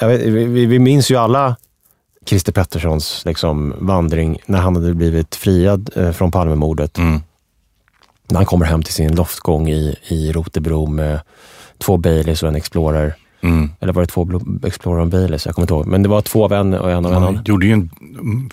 Vet, 0.00 0.20
vi, 0.20 0.44
vi- 0.44 0.66
vi 0.66 0.78
minns 0.78 1.10
ju 1.10 1.16
alla 1.16 1.56
Christer 2.26 2.52
Petterssons 2.52 3.24
liksom, 3.24 3.74
vandring 3.78 4.38
när 4.46 4.58
han 4.60 4.76
hade 4.76 4.94
blivit 4.94 5.34
friad 5.34 5.90
eh, 5.96 6.12
från 6.12 6.30
Palmemordet. 6.30 6.98
Mm. 6.98 7.20
När 8.28 8.36
han 8.36 8.46
kommer 8.46 8.66
hem 8.66 8.82
till 8.82 8.94
sin 8.94 9.14
loftgång 9.14 9.68
i, 9.70 9.96
i 10.08 10.32
Rotebro 10.32 10.86
med 10.86 11.20
två 11.78 11.96
Baileys 11.96 12.42
och 12.42 12.48
en 12.48 12.56
Explorer. 12.56 13.14
Mm. 13.42 13.70
Eller 13.80 13.92
var 13.92 14.02
det 14.02 14.06
två 14.06 14.24
Blo- 14.24 14.66
Explorer 14.66 14.96
och 14.98 15.02
en 15.02 15.10
Baileys? 15.10 15.46
Jag 15.46 15.54
kommer 15.54 15.64
inte 15.64 15.74
ihåg. 15.74 15.86
Men 15.86 16.02
det 16.02 16.08
var 16.08 16.22
två 16.22 16.44
av 16.44 16.52
en 16.52 16.74
och 16.74 16.90
en 16.90 16.96
av 16.96 17.12
en 17.12 17.22
Ja, 17.22 17.28
annan. 17.28 17.42
gjorde 17.44 17.66
ju 17.66 17.72
en, 17.72 17.90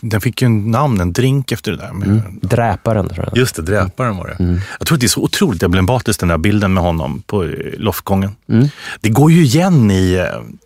den 0.02 0.22
fick 0.22 0.42
ju 0.42 0.46
en 0.46 0.72
namn, 0.72 1.02
en 1.02 1.14
drink 1.14 1.52
efter 1.52 1.72
det 1.72 1.78
där. 1.78 1.90
Mm. 1.90 2.22
Dräparen, 2.42 3.10
tror 3.10 3.26
jag. 3.26 3.38
Just 3.38 3.56
det, 3.56 3.62
dräparen 3.62 4.18
var 4.18 4.28
det. 4.28 4.44
Mm. 4.44 4.60
Jag 4.80 4.88
tror 4.88 4.96
att 4.96 5.00
det 5.02 5.06
är 5.06 5.08
så 5.10 5.24
otroligt 5.24 5.64
emblematiskt 5.64 6.20
den 6.20 6.30
där 6.30 6.38
bilden 6.38 6.74
med 6.74 6.84
honom 6.84 7.24
på 7.28 7.44
eh, 7.44 7.50
loftgången. 7.78 8.36
Mm. 8.50 8.68
Det 9.02 9.10
går 9.10 9.32
ju 9.32 9.44
igen 9.44 9.92
i, 9.92 10.14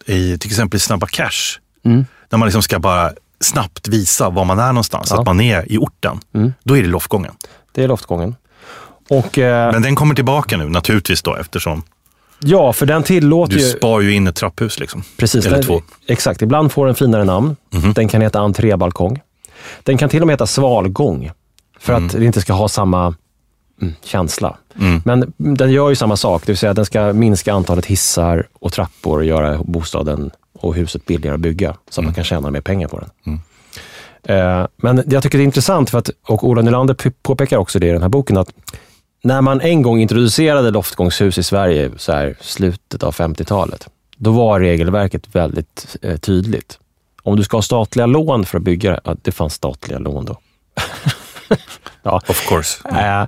eh, 0.07 0.15
i 0.15 0.37
till 0.37 0.49
exempel 0.51 0.77
i 0.77 0.79
Snabba 0.79 1.07
Cash. 1.07 1.59
Mm. 1.85 2.05
När 2.29 2.37
man 2.39 2.45
liksom 2.45 2.61
ska 2.63 2.79
bara 2.79 3.11
snabbt 3.39 3.87
visa 3.87 4.29
var 4.29 4.45
man 4.45 4.59
är 4.59 4.67
någonstans, 4.67 5.07
Ja. 5.11 5.19
att 5.19 5.25
man 5.25 5.41
är 5.41 5.71
i 5.71 5.77
orten. 5.77 6.19
Mm. 6.35 6.53
Då 6.63 6.77
är 6.77 6.81
det 6.81 6.87
loftgången. 6.87 7.31
Det 7.71 7.83
är 7.83 7.87
loftgången. 7.87 8.35
Och, 9.09 9.37
eh, 9.37 9.71
Men 9.71 9.81
den 9.81 9.95
kommer 9.95 10.15
tillbaka 10.15 10.57
nu 10.57 10.69
naturligtvis 10.69 11.21
då 11.21 11.35
eftersom 11.35 11.83
ja, 12.39 12.73
för 12.73 12.85
den 12.85 13.03
tillåter 13.03 13.55
du 13.55 13.61
ju... 13.61 13.69
spar 13.69 14.01
ju 14.01 14.13
in 14.13 14.27
ett 14.27 14.35
trapphus. 14.35 14.79
Liksom. 14.79 15.03
Precis, 15.17 15.45
eller 15.45 15.57
den, 15.57 15.65
två. 15.65 15.81
Exakt, 16.07 16.41
ibland 16.41 16.71
får 16.71 16.85
den 16.85 16.95
finare 16.95 17.23
namn. 17.23 17.55
Mhm. 17.73 17.93
Den 17.93 18.07
kan 18.07 18.21
heta 18.21 18.39
entrébalkong. 18.39 19.21
Den 19.83 19.97
kan 19.97 20.09
till 20.09 20.21
och 20.21 20.27
med 20.27 20.33
heta 20.33 20.47
svalgång. 20.47 21.31
För 21.79 21.93
att 21.93 22.11
det 22.11 22.25
inte 22.25 22.41
ska 22.41 22.53
ha 22.53 22.67
samma 22.67 23.15
mm, 23.81 23.93
känsla. 24.03 24.57
Mm. 24.79 25.01
Men 25.05 25.33
den 25.37 25.71
gör 25.71 25.89
ju 25.89 25.95
samma 25.95 26.17
sak, 26.17 26.41
det 26.45 26.51
vill 26.51 26.57
säga 26.57 26.73
den 26.73 26.85
ska 26.85 27.13
minska 27.13 27.53
antalet 27.53 27.85
hissar 27.85 28.47
och 28.59 28.73
trappor 28.73 29.17
och 29.17 29.25
göra 29.25 29.57
bostaden 29.63 30.31
och 30.59 30.75
huset 30.75 31.05
billigare 31.05 31.35
att 31.35 31.41
bygga, 31.41 31.77
så 31.89 32.01
att 32.01 32.05
man 32.05 32.13
kan 32.13 32.23
tjäna 32.23 32.51
mer 32.51 32.61
pengar 32.61 32.87
på 32.87 32.99
den. 32.99 33.09
Mm. 33.25 33.39
Eh, 34.23 34.67
Men 34.75 35.03
jag 35.07 35.23
tycker 35.23 35.37
det 35.37 35.43
är 35.43 35.45
intressant, 35.45 35.89
för 35.89 35.97
att, 35.97 36.09
och 36.27 36.43
Ola 36.43 36.61
Nylander 36.61 37.11
påpekar 37.21 37.57
också 37.57 37.79
det 37.79 37.87
i 37.87 37.91
den 37.91 38.01
här 38.01 38.09
boken, 38.09 38.37
att 38.37 38.49
när 39.23 39.41
man 39.41 39.61
en 39.61 39.81
gång 39.81 39.99
introducerade 39.99 40.71
loftgångshus 40.71 41.37
i 41.37 41.43
Sverige, 41.43 41.91
så 41.97 42.11
här, 42.11 42.35
slutet 42.41 43.03
av 43.03 43.15
50-talet, 43.15 43.89
då 44.17 44.31
var 44.31 44.59
regelverket 44.59 45.35
väldigt 45.35 45.97
eh, 46.01 46.17
tydligt. 46.17 46.79
Om 47.23 47.35
du 47.35 47.43
ska 47.43 47.57
ha 47.57 47.61
statliga 47.61 48.05
lån 48.05 48.45
för 48.45 48.57
att 48.57 48.63
bygga 48.63 48.91
det, 48.91 48.99
ja, 49.03 49.15
det 49.21 49.31
fanns 49.31 49.53
statliga 49.53 49.99
lån 49.99 50.25
då. 50.25 50.37
ja, 52.03 52.21
Of 52.27 52.49
course. 52.49 52.89
Eh, 52.89 53.27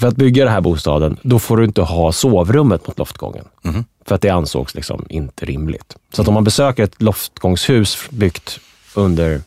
för 0.00 0.08
att 0.08 0.16
bygga 0.16 0.44
den 0.44 0.52
här 0.52 0.60
bostaden, 0.60 1.16
då 1.22 1.38
får 1.38 1.56
du 1.56 1.64
inte 1.64 1.82
ha 1.82 2.12
sovrummet 2.12 2.86
mot 2.86 2.98
loftgången. 2.98 3.44
Mhm. 3.62 3.84
För 4.04 4.14
att 4.14 4.22
det 4.22 4.30
ansågs 4.30 4.74
liksom 4.74 5.06
inte 5.08 5.46
rimligt. 5.46 5.96
Så 6.12 6.22
att 6.22 6.28
om 6.28 6.34
man 6.34 6.44
besöker 6.44 6.82
ett 6.82 7.02
loftgångshus 7.02 8.10
byggt 8.10 8.60
under 8.94 9.40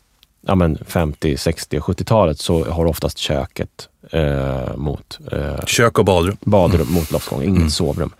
ja 0.46 0.54
men 0.54 0.78
50, 0.86 1.36
60 1.36 1.78
och 1.78 1.84
70-talet 1.84 2.38
så 2.38 2.64
har 2.64 2.84
oftast 2.84 3.18
köket 3.18 3.88
eh, 4.10 4.76
mot 4.76 5.18
eh, 5.32 5.64
Kök 5.66 5.98
och 5.98 6.04
badrum. 6.04 6.36
badrum 6.40 6.92
mot 6.92 7.10
loftgång, 7.10 7.42
inget 7.42 7.72
sovrum. 7.72 8.14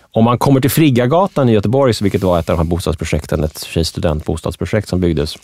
Om 0.00 0.24
man 0.24 0.38
kommer 0.38 0.60
till 0.60 0.70
Friggagatan 0.70 1.48
i 1.48 1.52
Göteborg, 1.52 1.94
vilket 2.02 2.22
var 2.22 2.38
ett 2.38 2.50
av 2.50 2.56
de 2.56 2.62
här 2.62 2.70
bostadsprojekten, 2.70 3.44
ett 3.44 3.86
studentbostadsprojekt 3.86 4.88
som 4.88 5.00
byggdes 5.00 5.36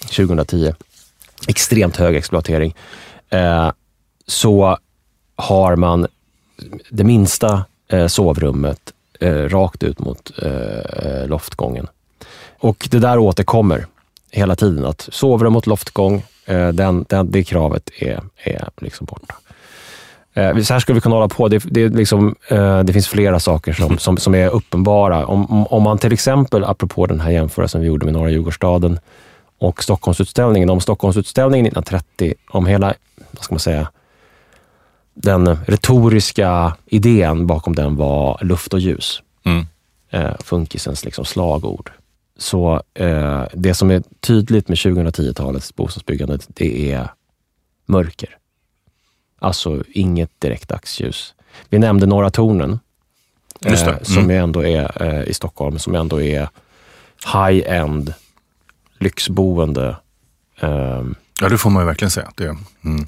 2010, 0.00 0.74
extremt 1.48 1.96
hög 1.96 2.16
exploatering, 2.16 2.74
eh, 3.30 3.70
så 4.26 4.78
har 5.36 5.76
man 5.76 6.06
det 6.90 7.04
minsta 7.04 7.64
eh, 7.88 8.06
sovrummet 8.06 8.92
eh, 9.20 9.32
rakt 9.32 9.82
ut 9.82 9.98
mot 9.98 10.32
eh, 10.42 11.26
loftgången. 11.26 11.86
Och 12.58 12.88
det 12.90 12.98
där 12.98 13.18
återkommer 13.18 13.86
hela 14.30 14.56
tiden, 14.56 14.86
att 14.86 15.08
sovrum 15.12 15.52
mot 15.52 15.66
loftgång, 15.66 16.22
eh, 16.46 16.68
den, 16.68 17.04
den, 17.08 17.30
det 17.30 17.44
kravet 17.44 17.90
är, 17.98 18.22
är 18.36 18.68
liksom 18.80 19.06
borta. 19.06 19.34
Eh, 20.34 20.58
så 20.58 20.72
här 20.72 20.80
skulle 20.80 20.94
vi 20.94 21.00
kunna 21.00 21.14
hålla 21.14 21.28
på. 21.28 21.48
Det, 21.48 21.62
det, 21.66 21.88
liksom, 21.88 22.34
eh, 22.48 22.78
det 22.80 22.92
finns 22.92 23.08
flera 23.08 23.40
saker 23.40 23.72
som, 23.72 23.98
som, 23.98 24.16
som 24.16 24.34
är 24.34 24.48
uppenbara. 24.48 25.26
Om, 25.26 25.66
om- 25.66 25.82
man 25.82 25.98
till 25.98 26.12
exempel, 26.12 26.64
apropå 26.64 27.06
den 27.06 27.20
här 27.20 27.30
jämförelsen 27.30 27.80
vi 27.80 27.86
gjorde 27.86 28.04
med 28.04 28.14
Norra 28.14 28.30
Djurgårdsstaden 28.30 28.98
och 29.58 29.82
Stockholmsutställningen, 29.82 30.70
om 30.70 30.80
Stockholmsutställningen 30.80 31.66
1930, 31.66 32.34
om 32.50 32.66
hela, 32.66 32.94
vad 33.30 33.44
ska 33.44 33.54
man 33.54 33.60
säga, 33.60 33.90
den 35.14 35.58
retoriska 35.66 36.76
idén 36.86 37.46
bakom 37.46 37.74
den 37.74 37.96
var 37.96 38.38
luft 38.42 38.74
och 38.74 38.80
ljus. 38.80 39.22
Mm. 39.44 39.66
Funkisens 40.38 41.04
liksom 41.04 41.24
slagord. 41.24 41.90
Så 42.38 42.82
eh, 42.94 43.44
det 43.54 43.74
som 43.74 43.90
är 43.90 44.02
tydligt 44.20 44.68
med 44.68 44.76
2010-talets 44.78 45.74
bostadsbyggande, 45.76 46.38
det 46.48 46.92
är 46.92 47.10
mörker. 47.86 48.36
Alltså 49.38 49.84
inget 49.88 50.30
direkt 50.40 50.68
dagsljus. 50.68 51.34
Vi 51.68 51.78
nämnde 51.78 52.06
Norra 52.06 52.30
Tornen, 52.30 52.78
eh, 53.64 54.02
som 54.02 54.18
Mm. 54.18 54.30
ju 54.30 54.36
ändå 54.36 54.64
är 54.66 55.02
eh, 55.02 55.22
i 55.28 55.34
Stockholm, 55.34 55.78
som 55.78 55.94
ändå 55.94 56.22
är 56.22 56.48
high-end 57.34 58.14
lyxboende. 58.98 59.96
Ehm, 60.60 61.14
Ja, 61.40 61.48
det 61.48 61.58
får 61.58 61.70
man 61.70 61.82
ju 61.82 61.86
verkligen 61.86 62.10
säga. 62.10 62.32
Det, 62.36 62.56
mm. 62.84 63.06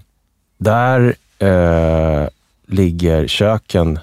Där 0.59 1.15
eh, 1.39 2.29
ligger 2.67 3.27
köken 3.27 3.99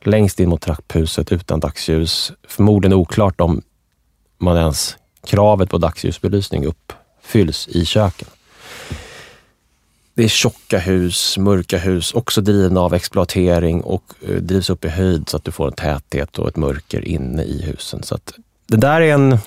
längst 0.00 0.40
in 0.40 0.48
mot 0.48 0.60
trapphuset 0.62 1.32
utan 1.32 1.60
dagsljus. 1.60 2.32
Förmodligen 2.48 2.92
oklart 2.98 3.40
om 3.40 3.62
man 4.38 4.56
ens 4.56 4.96
kravet 5.26 5.70
på 5.70 5.78
dagsljusbelysning 5.78 6.66
uppfylls 6.66 7.68
i 7.68 7.84
köken. 7.84 8.28
Det 10.14 10.24
är 10.24 10.28
tjocka 10.28 10.78
hus, 10.78 11.38
mörka 11.38 11.78
hus, 11.78 12.12
också 12.12 12.40
drivna 12.40 12.80
av 12.80 12.94
exploatering 12.94 13.80
och 13.80 14.02
eh, 14.28 14.34
drivs 14.34 14.70
upp 14.70 14.84
i 14.84 14.88
höjd 14.88 15.28
så 15.28 15.36
att 15.36 15.44
du 15.44 15.52
får 15.52 15.66
en 15.66 15.72
täthet 15.72 16.38
och 16.38 16.48
ett 16.48 16.56
mörker 16.56 17.04
inne 17.04 17.42
i 17.42 17.62
husen. 17.62 18.02
Så 18.02 18.14
att 18.14 18.32
det 18.66 18.76
där 18.76 19.00
är 19.00 19.12
en... 19.14 19.38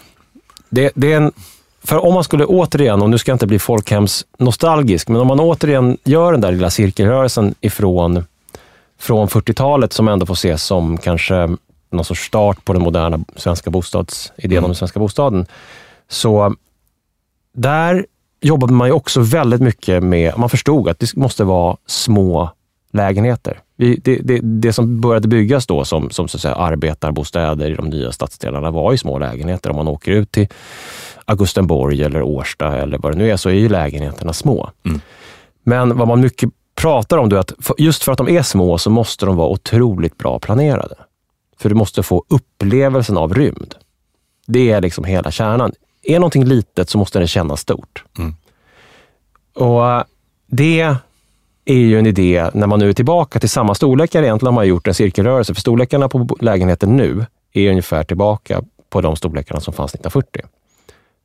Det, 0.69 0.91
det 0.95 1.13
är 1.13 1.17
en 1.17 1.31
för 1.83 2.05
om 2.05 2.13
man 2.13 2.23
skulle 2.23 2.45
återigen, 2.45 3.01
och 3.01 3.09
nu 3.09 3.17
ska 3.17 3.31
jag 3.31 3.35
inte 3.35 3.47
bli 3.47 3.59
folkhems 3.59 4.25
nostalgisk, 4.37 5.07
men 5.07 5.21
om 5.21 5.27
man 5.27 5.39
återigen 5.39 5.97
gör 6.03 6.31
den 6.31 6.41
där 6.41 6.51
lilla 6.51 6.69
cirkelrörelsen 6.69 7.55
ifrån 7.61 8.23
från 8.99 9.27
40-talet 9.27 9.93
som 9.93 10.07
ändå 10.07 10.25
får 10.25 10.33
ses 10.33 10.63
som 10.63 10.97
kanske 10.97 11.49
någon 11.89 12.05
sorts 12.05 12.21
start 12.21 12.65
på 12.65 12.73
den 12.73 12.81
moderna 12.81 13.19
svenska 13.35 13.69
bostadsidén 13.69 14.51
mm. 14.51 14.63
om 14.63 14.69
den 14.69 14.75
svenska 14.75 14.99
bostaden. 14.99 15.45
Så 16.07 16.55
där 17.53 18.05
jobbade 18.41 18.73
man 18.73 18.87
ju 18.87 18.93
också 18.93 19.21
väldigt 19.21 19.61
mycket 19.61 20.03
med, 20.03 20.33
man 20.37 20.49
förstod 20.49 20.89
att 20.89 20.99
det 20.99 21.15
måste 21.15 21.43
vara 21.43 21.77
små 21.85 22.49
lägenheter. 22.91 23.59
Det, 23.77 23.95
det, 23.95 24.39
det 24.43 24.73
som 24.73 25.01
började 25.01 25.27
byggas 25.27 25.67
då 25.67 25.85
som, 25.85 26.09
som 26.09 26.27
så 26.27 26.37
att 26.37 26.41
säga, 26.41 26.55
arbetarbostäder 26.55 27.71
i 27.71 27.75
de 27.75 27.89
nya 27.89 28.11
stadsdelarna 28.11 28.71
var 28.71 28.91
ju 28.91 28.97
små 28.97 29.19
lägenheter. 29.19 29.69
Om 29.69 29.75
man 29.75 29.87
åker 29.87 30.11
ut 30.11 30.31
till 30.31 30.47
Augustenborg 31.25 32.03
eller 32.03 32.21
Årsta 32.21 32.77
eller 32.77 32.97
vad 32.97 33.11
det 33.11 33.17
nu 33.17 33.31
är, 33.31 33.37
så 33.37 33.49
är 33.49 33.53
ju 33.53 33.69
lägenheterna 33.69 34.33
små. 34.33 34.69
Mm. 34.85 35.01
Men 35.63 35.97
vad 35.97 36.07
man 36.07 36.21
mycket 36.21 36.49
pratar 36.75 37.17
om, 37.17 37.31
är 37.31 37.35
att 37.35 37.53
just 37.77 38.03
för 38.03 38.11
att 38.11 38.17
de 38.17 38.29
är 38.29 38.41
små 38.41 38.77
så 38.77 38.89
måste 38.89 39.25
de 39.25 39.35
vara 39.35 39.49
otroligt 39.49 40.17
bra 40.17 40.39
planerade. 40.39 40.95
För 41.59 41.69
du 41.69 41.75
måste 41.75 42.03
få 42.03 42.23
upplevelsen 42.27 43.17
av 43.17 43.33
rymd. 43.33 43.75
Det 44.47 44.71
är 44.71 44.81
liksom 44.81 45.03
hela 45.03 45.31
kärnan. 45.31 45.71
Är 46.03 46.19
någonting 46.19 46.45
litet 46.45 46.89
så 46.89 46.97
måste 46.97 47.19
det 47.19 47.27
kännas 47.27 47.61
stort. 47.61 48.03
Mm. 48.17 48.35
Och 49.55 50.03
det 50.47 50.95
är 51.65 51.73
ju 51.73 51.99
en 51.99 52.05
idé 52.05 52.49
när 52.53 52.67
man 52.67 52.79
nu 52.79 52.89
är 52.89 52.93
tillbaka 52.93 53.39
till 53.39 53.49
samma 53.49 53.75
storlekar. 53.75 54.23
Egentligen 54.23 54.53
har 54.53 54.61
man 54.61 54.67
gjort 54.67 54.87
en 54.87 54.93
cirkelrörelse, 54.93 55.53
för 55.53 55.61
storlekarna 55.61 56.09
på 56.09 56.37
lägenheten 56.41 56.97
nu 56.97 57.25
är 57.53 57.69
ungefär 57.69 58.03
tillbaka 58.03 58.63
på 58.89 59.01
de 59.01 59.15
storlekarna 59.15 59.59
som 59.59 59.73
fanns 59.73 59.93
1940. 59.93 60.41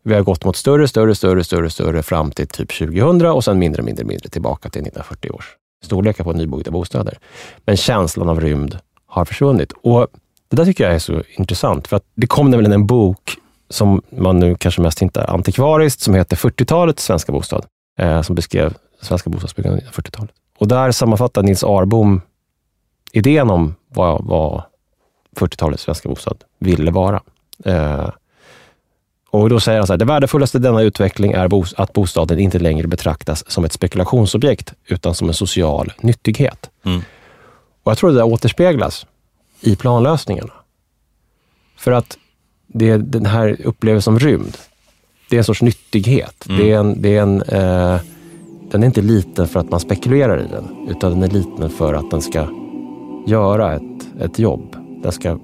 Vi 0.03 0.15
har 0.15 0.23
gått 0.23 0.45
mot 0.45 0.57
större, 0.57 0.89
större, 0.89 1.15
större, 1.15 1.45
större, 1.45 1.71
större 1.71 2.03
fram 2.03 2.31
till 2.31 2.47
typ 2.49 2.79
2000 2.79 3.27
och 3.27 3.45
sen 3.45 3.59
mindre, 3.59 3.83
mindre, 3.83 4.05
mindre 4.05 4.29
tillbaka 4.29 4.69
till 4.69 4.83
1940 4.83 5.31
års 5.31 5.57
storlekar 5.85 6.25
på 6.25 6.33
nybyggda 6.33 6.71
bostäder. 6.71 7.19
Men 7.65 7.77
känslan 7.77 8.29
av 8.29 8.41
rymd 8.41 8.79
har 9.07 9.25
försvunnit. 9.25 9.73
Och 9.73 10.09
Det 10.55 10.61
där 10.63 10.67
tycker 10.67 10.85
jag 10.85 10.95
är 10.95 10.99
så 10.99 11.23
intressant, 11.29 11.89
för 11.89 11.97
att 11.97 12.05
det 12.15 12.27
kom 12.27 12.51
nämligen 12.51 12.73
en 12.73 12.87
bok 12.87 13.37
som 13.71 14.03
man 14.11 14.39
nu 14.39 14.55
kanske 14.55 14.81
mest 14.81 15.03
hittar 15.03 15.31
antikvariskt, 15.31 16.01
som 16.01 16.15
heter 16.15 16.37
40-talets 16.37 17.05
svenska 17.05 17.33
bostad, 17.33 17.67
eh, 17.99 18.23
som 18.23 18.35
beskrev 18.35 18.75
svenska 19.03 19.31
bostadsbyggandet 19.31 19.93
på 19.93 20.03
40-talet. 20.03 20.31
Och 20.59 20.69
där 20.69 20.93
sammanfattar 20.93 21.43
Nils 21.43 21.65
Arbom 21.65 22.21
idén 23.13 23.51
om 23.51 23.75
vad, 23.89 24.25
vad 24.25 24.63
40-talets 25.37 25.83
svenska 25.83 26.09
bostad 26.09 26.45
ville 26.59 26.91
vara. 26.91 27.23
Eh, 27.65 28.09
och 29.31 29.49
då 29.49 29.61
säger 29.61 29.79
han 29.79 29.87
så 29.87 29.93
här, 29.93 29.99
det 29.99 30.05
värdefullaste 30.05 30.59
i 30.59 30.61
denna 30.61 30.83
utveckling 30.83 31.33
är 31.33 31.51
att 31.81 31.93
bostaden 31.93 32.39
inte 32.39 32.59
längre 32.59 32.89
betraktas 32.89 33.51
som 33.51 33.65
ett 33.65 33.73
spekulationsobjekt, 33.73 34.75
utan 34.87 35.15
som 35.15 35.29
en 35.29 35.35
social 35.35 35.93
nyttighet. 36.01 36.71
Mm. 36.85 37.03
Och 37.83 37.91
Jag 37.91 37.99
tror 37.99 38.11
det 38.11 38.17
där 38.17 38.27
återspeglas 38.27 39.07
i 39.67 39.77
planlösningarna. 39.77 40.53
För 41.77 41.93
att 41.93 42.19
det 42.67 42.91
är 42.91 42.99
den 42.99 43.27
här 43.27 43.57
upplevelsen 43.65 44.15
av 44.15 44.21
rymd, 44.21 44.57
det 45.31 45.37
är 45.37 45.39
en 45.39 45.45
sorts 45.45 45.63
nyttighet. 45.63 46.47
Mm. 46.49 46.61
Det 46.61 46.73
är 46.73 46.79
en, 46.79 47.03
det 47.03 47.17
är 47.17 47.23
en, 47.23 47.43
eh, 47.43 48.01
den 48.71 48.83
är 48.83 48.87
inte 48.87 49.03
liten 49.03 49.49
för 49.49 49.61
att 49.61 49.71
man 49.71 49.81
spekulerar 49.81 50.41
i 50.41 50.49
den, 50.49 50.89
utan 50.89 51.11
den 51.11 51.23
är 51.23 51.29
liten 51.35 51.71
för 51.71 51.95
att 51.95 52.11
den 52.11 52.23
ska 52.23 52.47
göra 53.27 53.75
ett, 53.75 54.09
ett 54.21 54.39
jobb. 54.39 54.77
Den 55.03 55.13
ska 55.13 55.39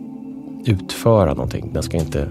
utföra 0.65 1.35
någonting. 1.35 1.71
Den 1.73 1.83
ska 1.83 1.97
inte 1.97 2.29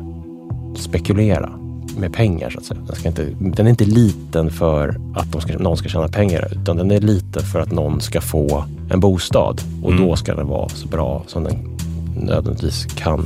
spekulera 0.76 1.69
med 2.00 2.14
pengar. 2.14 2.50
Så 2.50 2.60
att 2.60 2.66
säga. 2.66 2.80
Den, 2.88 2.96
ska 2.96 3.08
inte, 3.08 3.28
den 3.40 3.66
är 3.66 3.70
inte 3.70 3.86
liten 3.86 4.52
för 4.52 4.96
att 5.16 5.32
de 5.32 5.42
ska, 5.42 5.58
någon 5.58 5.78
ska 5.78 5.90
tjäna 5.90 6.08
pengar, 6.08 6.48
utan 6.52 6.78
den 6.78 6.92
är 6.92 7.02
liten 7.02 7.44
för 7.44 7.60
att 7.60 7.72
någon 7.72 8.02
ska 8.02 8.22
få 8.22 8.66
en 8.90 9.00
bostad. 9.00 9.62
Och 9.84 9.92
mm. 9.92 10.04
då 10.04 10.16
ska 10.16 10.36
den 10.36 10.48
vara 10.48 10.70
så 10.70 10.88
bra 10.88 11.24
som 11.28 11.44
den 11.44 11.78
nödvändigtvis 12.16 12.86
kan, 12.86 13.26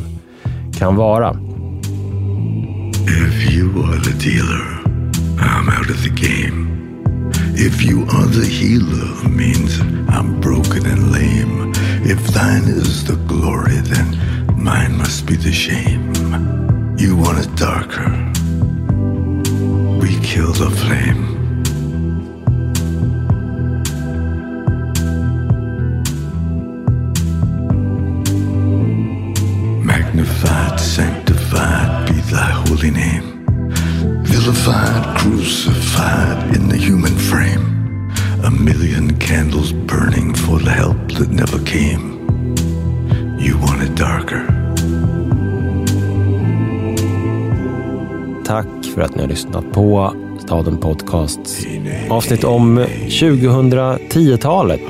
kan 0.77 0.95
vara. 0.95 1.37
If 3.05 3.53
you 3.53 3.83
are 3.83 3.99
the 3.99 4.29
dealer, 4.29 4.83
I'm 5.37 5.79
out 5.79 5.89
of 5.89 6.03
the 6.03 6.09
game. 6.09 6.73
If 7.55 7.85
you 7.85 8.03
are 8.03 8.27
the 8.27 8.45
healer, 8.45 9.29
means 9.29 9.79
I'm 10.09 10.41
broken 10.41 10.85
and 10.85 11.11
lame. 11.11 11.73
If 12.05 12.27
thine 12.33 12.63
is 12.63 13.03
the 13.05 13.15
glory, 13.27 13.75
then 13.75 14.17
mine 14.57 14.97
must 14.97 15.27
be 15.27 15.35
the 15.35 15.51
shame. 15.51 16.13
You 16.97 17.15
want 17.15 17.39
it 17.39 17.55
darker. 17.55 18.32
We 20.03 20.19
kill 20.19 20.51
the 20.51 20.69
flame. 20.69 21.23
Magnified, 29.85 30.77
sanctified 30.77 32.07
be 32.07 32.19
thy 32.35 32.51
holy 32.67 32.91
name. 32.91 33.45
Vilified, 34.25 35.19
crucified 35.19 36.53
in 36.53 36.67
the 36.67 36.75
human 36.75 37.17
frame. 37.17 38.11
A 38.43 38.51
million 38.51 39.17
candles 39.19 39.71
burning 39.71 40.33
for 40.33 40.59
the 40.59 40.71
help 40.71 40.97
that 41.13 41.29
never 41.29 41.59
came. 41.63 42.03
You 43.39 43.57
want 43.57 43.83
it 43.83 43.95
darker. 43.95 44.43
Tack 48.45 48.67
för 48.95 49.01
att 49.01 49.15
ni 49.15 49.21
har 49.21 49.29
lyssnat 49.29 49.71
på 49.71 50.13
Staden 50.39 50.77
Podcast. 50.77 51.39
Avsnitt 52.09 52.43
om 52.43 52.79
2010-talet. 52.79 54.81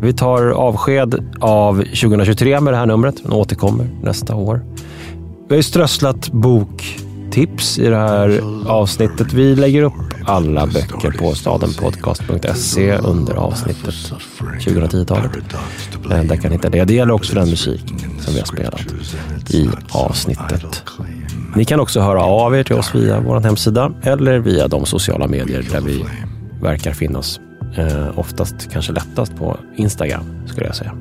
Vi 0.00 0.12
tar 0.12 0.50
avsked 0.50 1.24
av 1.40 1.76
2023 1.76 2.60
med 2.60 2.72
det 2.72 2.76
här 2.76 2.86
numret, 2.86 3.14
men 3.22 3.32
återkommer 3.32 3.86
nästa 4.02 4.34
år. 4.34 4.60
Vi 5.48 5.48
har 5.48 5.56
ju 5.56 5.62
strösslat 5.62 6.32
boktips 6.32 7.78
i 7.78 7.86
det 7.88 7.96
här 7.96 8.40
avsnittet. 8.66 9.32
Vi 9.32 9.56
lägger 9.56 9.82
upp 9.82 9.92
alla 10.24 10.66
böcker 10.66 11.10
på 11.18 11.34
stadenpodcast.se 11.34 12.96
under 12.96 13.34
avsnittet 13.34 13.94
2010-talet. 14.60 15.30
Eh, 16.10 16.22
där 16.22 16.36
kan 16.36 16.50
ni 16.50 16.56
hitta 16.56 16.70
det. 16.70 16.84
Det 16.84 16.94
gäller 16.94 17.12
också 17.12 17.34
den 17.34 17.50
musik 17.50 17.94
som 18.20 18.34
vi 18.34 18.38
har 18.40 18.46
spelat 18.46 18.80
i 19.50 19.68
avsnittet. 19.90 20.82
Ni 21.56 21.64
kan 21.64 21.80
också 21.80 22.00
höra 22.00 22.22
av 22.22 22.56
er 22.56 22.64
till 22.64 22.76
oss 22.76 22.94
via 22.94 23.20
vår 23.20 23.40
hemsida 23.40 23.92
eller 24.02 24.38
via 24.38 24.68
de 24.68 24.86
sociala 24.86 25.26
medier 25.26 25.66
där 25.70 25.80
vi 25.80 26.04
verkar 26.60 26.92
finnas. 26.92 27.40
Eh, 27.76 28.18
oftast 28.18 28.72
kanske 28.72 28.92
lättast 28.92 29.36
på 29.36 29.56
Instagram 29.76 30.24
skulle 30.46 30.66
jag 30.66 30.76
säga. 30.76 30.92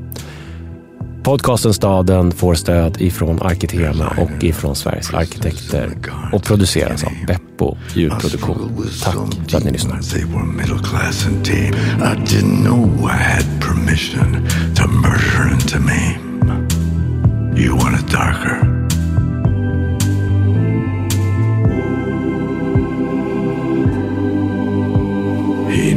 Podcasten 1.24 1.74
Staden 1.74 2.32
får 2.32 2.54
stöd 2.54 3.02
ifrån 3.02 3.42
Arkitema 3.42 4.08
och 4.18 4.44
ifrån 4.44 4.76
Sveriges 4.76 5.14
arkitekter 5.14 5.90
och 6.34 6.44
produceras 6.44 7.04
av 7.04 7.12
Beppo 7.28 7.78
ljudproduktion. 7.94 8.84
Tack 9.04 9.16
för 9.50 9.58
att 9.58 9.64
ni 9.64 9.72
lyssnar. 9.72 10.00
You 17.58 17.78
want 17.78 18.00
it 18.00 18.12
darker. 18.12 18.81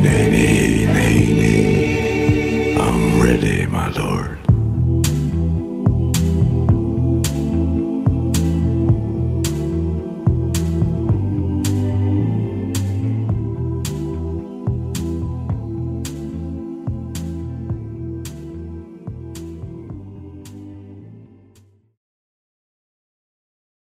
Baby. 0.04 0.63